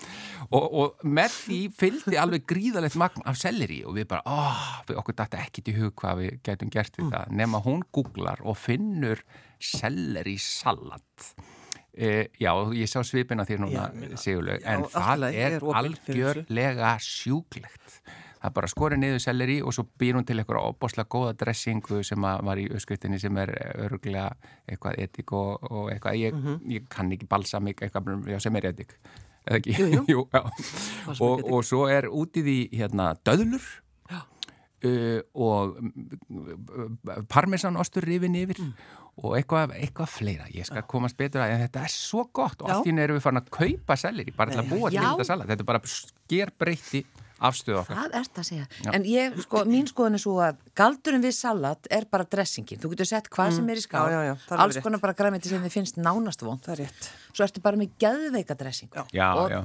Og, 0.52 0.66
og 0.66 1.08
með 1.18 1.34
því 1.40 1.60
fylgdi 1.80 2.20
alveg 2.22 2.46
gríðalegt 2.50 3.00
magn 3.02 3.26
af 3.26 3.40
selleri 3.40 3.82
og 3.88 3.98
við 3.98 4.10
bara 4.12 4.24
oh, 4.30 4.64
við 4.90 5.02
okkur 5.02 5.18
dætti 5.24 5.42
ekkit 5.42 5.74
í 5.74 5.78
hug 5.80 5.96
hvað 6.02 6.22
við 6.22 6.40
getum 6.46 6.74
gert 6.74 7.00
við 7.00 7.08
mm. 7.08 7.16
það. 7.16 7.36
Nema 7.42 7.64
hún 7.66 7.86
googlar 7.96 8.44
og 8.46 8.58
finnur 8.60 9.24
selleri 9.62 10.38
salat 10.42 11.32
e, 11.96 12.28
Já, 12.42 12.52
ég 12.76 12.92
sá 12.92 13.00
svipina 13.08 13.48
þér 13.48 13.64
núna 13.64 13.88
Sigurlaug, 14.20 14.62
en 14.68 14.86
það 14.94 15.28
er 15.32 15.58
algjörlega 15.82 16.96
sjúklegt 17.04 18.00
það 18.46 18.52
er 18.52 18.56
bara 18.60 18.70
skorið 18.70 19.02
niður 19.02 19.22
selleri 19.24 19.56
og 19.66 19.74
svo 19.76 19.86
býr 20.00 20.18
hún 20.20 20.26
til 20.28 20.38
eitthvað 20.40 20.68
óbáslega 20.70 21.10
góða 21.12 21.36
dressingu 21.40 22.02
sem 22.06 22.22
var 22.22 22.62
í 22.62 22.68
öskritinni 22.78 23.20
sem 23.22 23.38
er 23.42 23.54
öruglega 23.88 24.28
eitthvað 24.70 25.00
etik 25.06 25.34
og, 25.34 25.66
og 25.72 25.90
eitthvað, 25.94 26.20
ég, 26.22 26.34
mm 26.36 26.44
-hmm. 26.44 26.60
ég 26.76 26.90
kann 26.90 27.12
ekki 27.12 27.30
balsamik 27.30 27.82
eitthvað 27.82 28.30
já, 28.30 28.40
sem 28.40 28.56
er 28.56 28.66
etik? 28.66 28.98
Jú, 29.66 29.88
jú. 29.88 30.04
jú, 30.14 30.28
og, 31.20 31.44
og 31.52 31.66
svo 31.66 31.88
er 31.88 32.10
útið 32.10 32.48
í 32.48 32.60
hérna 32.74 33.16
döðlur. 33.26 33.66
Uh, 34.86 35.22
og 35.34 35.78
parmesanostur 37.30 38.04
rifin 38.06 38.36
yfir. 38.36 38.62
Mm. 38.62 38.74
og 39.16 39.38
eitthvað, 39.38 39.72
eitthvað 39.80 40.10
fleira. 40.10 40.46
Ég 40.52 40.66
skal 40.66 40.84
komast 40.84 41.18
betur 41.18 41.42
að 41.42 41.62
þetta 41.64 41.84
er 41.84 41.90
svo 41.90 42.30
gott. 42.34 42.62
Og 42.62 42.70
allt 42.70 42.86
í 42.86 42.92
nefnir 42.92 43.04
erum 43.04 43.18
við 43.18 43.24
farin 43.24 43.42
að 43.42 43.50
kaupa 43.50 43.96
selleri 43.96 44.32
bara 44.36 44.52
til 44.52 44.60
að 44.60 44.70
búa 44.70 44.90
til 44.90 45.00
þetta 45.00 45.24
salat 45.24 45.48
þetta 45.48 45.64
er 45.64 45.66
bara 45.66 45.82
sker 45.86 46.52
breytti 46.60 47.06
afstöðu 47.40 47.80
okkar. 47.82 48.00
Það 48.00 48.18
ert 48.20 48.40
að 48.42 48.48
segja. 48.50 48.66
Já. 48.86 48.90
En 48.96 49.08
ég, 49.10 49.40
sko, 49.44 49.64
mín 49.70 49.88
skoðan 49.90 50.18
er 50.18 50.24
svo 50.24 50.36
að 50.44 50.60
galdurinn 50.78 51.24
við 51.26 51.34
salat 51.38 51.90
er 51.94 52.08
bara 52.12 52.28
dressingin. 52.36 52.80
Þú 52.82 52.94
getur 52.94 53.10
sett 53.10 53.32
hvað 53.32 53.52
mm. 53.52 53.58
sem 53.60 53.72
er 53.74 53.82
í 53.82 53.86
skál, 53.86 54.06
já, 54.14 54.20
já, 54.30 54.34
alls 54.56 54.80
konar 54.86 55.04
bara 55.04 55.16
græmiti 55.18 55.52
sem 55.52 55.64
þið 55.66 55.76
finnst 55.76 56.00
nánast 56.00 56.46
von. 56.46 56.62
Það 56.64 56.78
er 56.78 56.84
rétt. 56.86 57.10
Svo 57.32 57.48
ertu 57.48 57.64
bara 57.66 57.82
með 57.82 57.98
gæðveika 58.02 58.58
dressing. 58.60 58.94
Já, 59.16 59.28
já. 59.52 59.64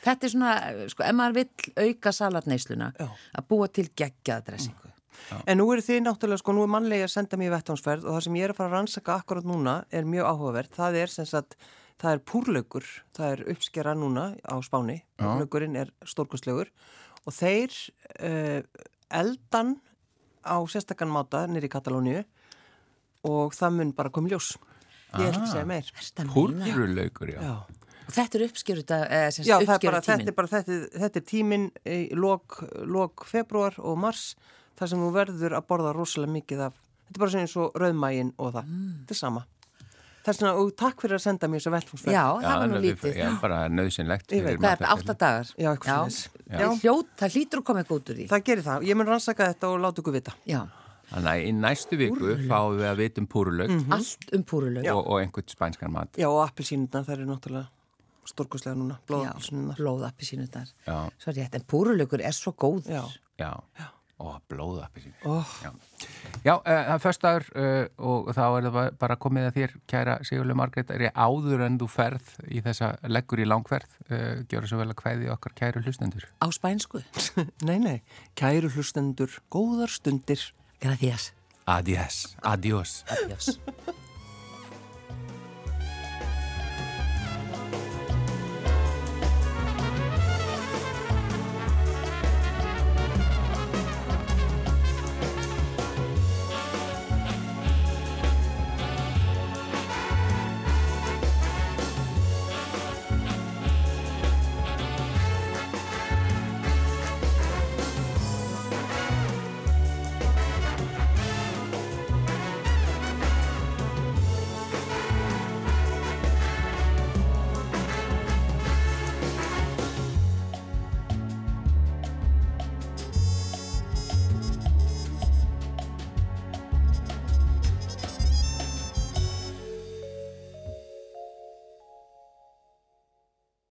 Þetta 0.00 0.26
er 0.26 0.32
svona, 0.32 0.52
sko, 0.88 1.04
ef 1.04 1.16
maður 1.16 1.42
vill 1.42 1.74
auka 1.84 2.12
salatneisluna, 2.16 2.94
að 3.36 3.50
búa 3.50 3.68
til 3.68 3.90
geggjað 3.92 4.46
dressingu. 4.46 4.86
Mm. 4.86 5.42
En 5.44 5.60
nú 5.60 5.66
eru 5.74 5.84
þið 5.84 6.00
náttúrulega, 6.06 6.40
sko, 6.40 6.54
nú 6.56 6.64
er 6.64 6.72
mannlega 6.72 7.04
að 7.04 7.12
senda 7.12 7.38
mér 7.38 7.52
vettvánsferð 7.52 8.06
og 8.06 8.16
það 8.16 8.24
sem 8.24 8.38
ég 8.40 8.46
er 8.46 8.54
að 8.54 8.58
fara 8.62 8.70
að 8.70 8.76
rannsaka 8.78 9.18
akkurat 9.20 9.46
núna 9.46 9.74
er 9.92 10.08
mjög 10.08 10.30
áhugavert. 10.30 10.72
Það 10.78 10.96
er 11.02 11.12
sem 11.12 11.28
sagt 11.28 11.58
það 12.00 12.16
er 12.16 12.22
púrlaugur, 12.32 12.88
það 13.16 13.34
er 13.34 13.44
uppskera 13.52 13.94
núna 13.98 14.24
á 14.40 14.56
spáni, 14.64 15.02
púrlaugurinn 15.20 15.76
er 15.76 15.92
stórkustlegur 16.08 16.72
og 17.26 17.36
þeir 17.36 17.74
uh, 18.20 18.60
eldan 19.10 19.76
á 20.46 20.56
sérstakann 20.70 21.12
máta 21.12 21.44
nýri 21.50 21.68
í 21.68 21.72
Katalóniu 21.72 22.22
og 23.28 23.52
það 23.56 23.76
mun 23.76 23.92
bara 23.96 24.12
koma 24.14 24.30
ljós. 24.32 24.54
Ég 25.18 25.26
er 25.26 25.34
ekki 25.34 25.44
að 25.44 25.52
segja 25.52 25.68
meir. 25.68 25.90
Púrlaugur, 26.30 27.32
já. 27.34 27.40
já. 27.42 27.80
Og 28.10 28.14
þetta 28.14 28.38
er 28.38 28.44
uppskeru 28.48 28.82
eh, 28.82 29.26
Já, 29.46 29.56
bara, 29.66 30.00
þetta 30.02 30.30
er 30.32 30.34
bara 30.34 30.50
þetta, 30.50 30.78
þetta 30.98 31.20
er 31.20 31.26
tímin 31.26 31.68
í 31.86 31.98
lok, 32.18 32.56
lok 32.82 33.26
februar 33.28 33.76
og 33.78 34.00
mars 34.02 34.32
þar 34.78 34.90
sem 34.90 35.02
þú 35.04 35.10
verður 35.14 35.54
að 35.58 35.66
borða 35.68 35.92
rosalega 35.94 36.34
mikið 36.34 36.64
af 36.70 36.80
þetta 36.80 37.14
er 37.18 37.22
bara 37.22 37.34
svona 37.34 37.46
eins 37.46 37.56
og 37.60 37.78
rauðmægin 37.78 38.32
og 38.38 38.54
það. 38.56 38.72
Mm. 38.72 38.90
þetta 39.02 39.14
er 39.14 39.20
sama 39.20 39.44
Það 40.30 40.36
er 40.36 40.38
svona, 40.38 40.50
og 40.62 40.68
takk 40.78 41.00
fyrir 41.02 41.16
að 41.16 41.22
senda 41.24 41.48
mér 41.50 41.58
þessu 41.58 41.70
velfungsverð. 41.74 42.14
Já, 42.14 42.24
það 42.44 42.60
var 42.60 42.68
nú 42.70 42.80
lítið. 42.84 43.16
Já, 43.18 43.30
bara 43.40 43.56
nöðsynlegt. 43.74 44.30
Það 44.30 44.66
er 44.68 44.84
átta 44.86 45.16
dagar. 45.18 45.48
Já, 45.58 45.70
eitthvað 45.72 46.12
slúðis. 46.14 47.08
Það 47.18 47.34
hlýtur 47.34 47.62
að 47.62 47.64
koma 47.66 47.82
eitthvað 47.82 47.98
út 47.98 48.12
úr 48.12 48.20
því. 48.20 48.26
Það 48.30 48.44
gerir 48.46 48.66
það. 48.68 48.86
Ég 48.86 49.00
mun 49.00 49.10
rannsaka 49.10 49.48
þetta 49.50 49.72
og 49.72 49.82
láta 49.82 50.04
ykkur 50.04 50.14
vita. 50.14 50.36
Já. 50.46 50.60
Þannig 51.10 51.30
að 51.32 51.42
í 51.42 51.52
næstu 51.58 51.98
viku 51.98 52.20
Púrulaug. 52.20 52.46
fáum 52.46 52.78
við 52.78 52.88
að 52.92 53.00
vita 53.02 53.20
um 53.24 53.28
púrulaug. 53.34 53.70
Mm 53.74 53.80
-hmm. 53.80 53.94
Allt 53.98 54.34
um 54.38 54.44
púrulaug. 54.44 54.90
Og, 54.94 55.06
og 55.10 55.20
einhvern 55.20 55.48
spænskan 55.50 55.92
mat. 55.92 56.14
Já, 56.14 56.28
og 56.30 56.42
appelsínuna, 56.46 57.02
það 57.02 57.10
er 57.18 57.26
náttúrulega 57.26 57.66
stórkoslega 58.30 58.76
núna. 58.78 58.98
Blóðappelsínuna. 59.10 59.74
Blóðappelsínuna. 59.74 60.66
Svo 61.18 61.32
rétt, 61.34 61.54
en 61.54 61.64
púrulaugur 61.66 62.22
er 62.22 62.32
svo 62.32 62.54
góður. 62.54 62.86
Já. 62.86 63.02
Já. 63.42 63.90
Ó, 64.20 64.36
blóða 64.52 64.88
oh. 65.24 65.52
Já, 65.64 65.70
Já 66.44 66.52
uh, 66.58 66.64
það 66.66 66.90
er 66.92 67.00
förstaður 67.00 67.46
uh, 67.48 67.62
eh, 67.62 67.86
og 67.96 68.28
þá 68.36 68.42
er 68.44 68.66
það 68.66 68.90
bara 69.00 69.16
komið 69.24 69.48
að 69.48 69.56
þér 69.56 69.74
kæra 69.88 70.16
Sigurlega 70.28 70.60
Margreit, 70.60 70.92
er 70.92 71.06
ég 71.06 71.16
áður 71.16 71.64
en 71.64 71.78
þú 71.80 71.88
ferð 71.88 72.34
í 72.44 72.60
þessa 72.66 72.90
leggur 73.08 73.40
í 73.40 73.48
langferð 73.48 73.96
uh, 74.10 74.12
eh, 74.18 74.42
gjör 74.44 74.66
það 74.66 74.74
svo 74.74 74.82
vel 74.82 74.90
að 74.90 75.00
hvaði 75.00 75.32
okkar 75.32 75.56
kæru 75.62 75.84
hlustendur. 75.86 76.28
Á 76.44 76.46
spænsku? 76.52 77.00
nei, 77.68 77.78
nei, 77.80 77.96
kæru 78.36 78.72
hlustendur 78.74 79.40
góðar 79.52 79.92
stundir. 79.92 80.50
Gracias. 80.84 81.32
Adiós. 81.70 82.22
Adiós. 82.44 83.00
Adiós 83.08 83.56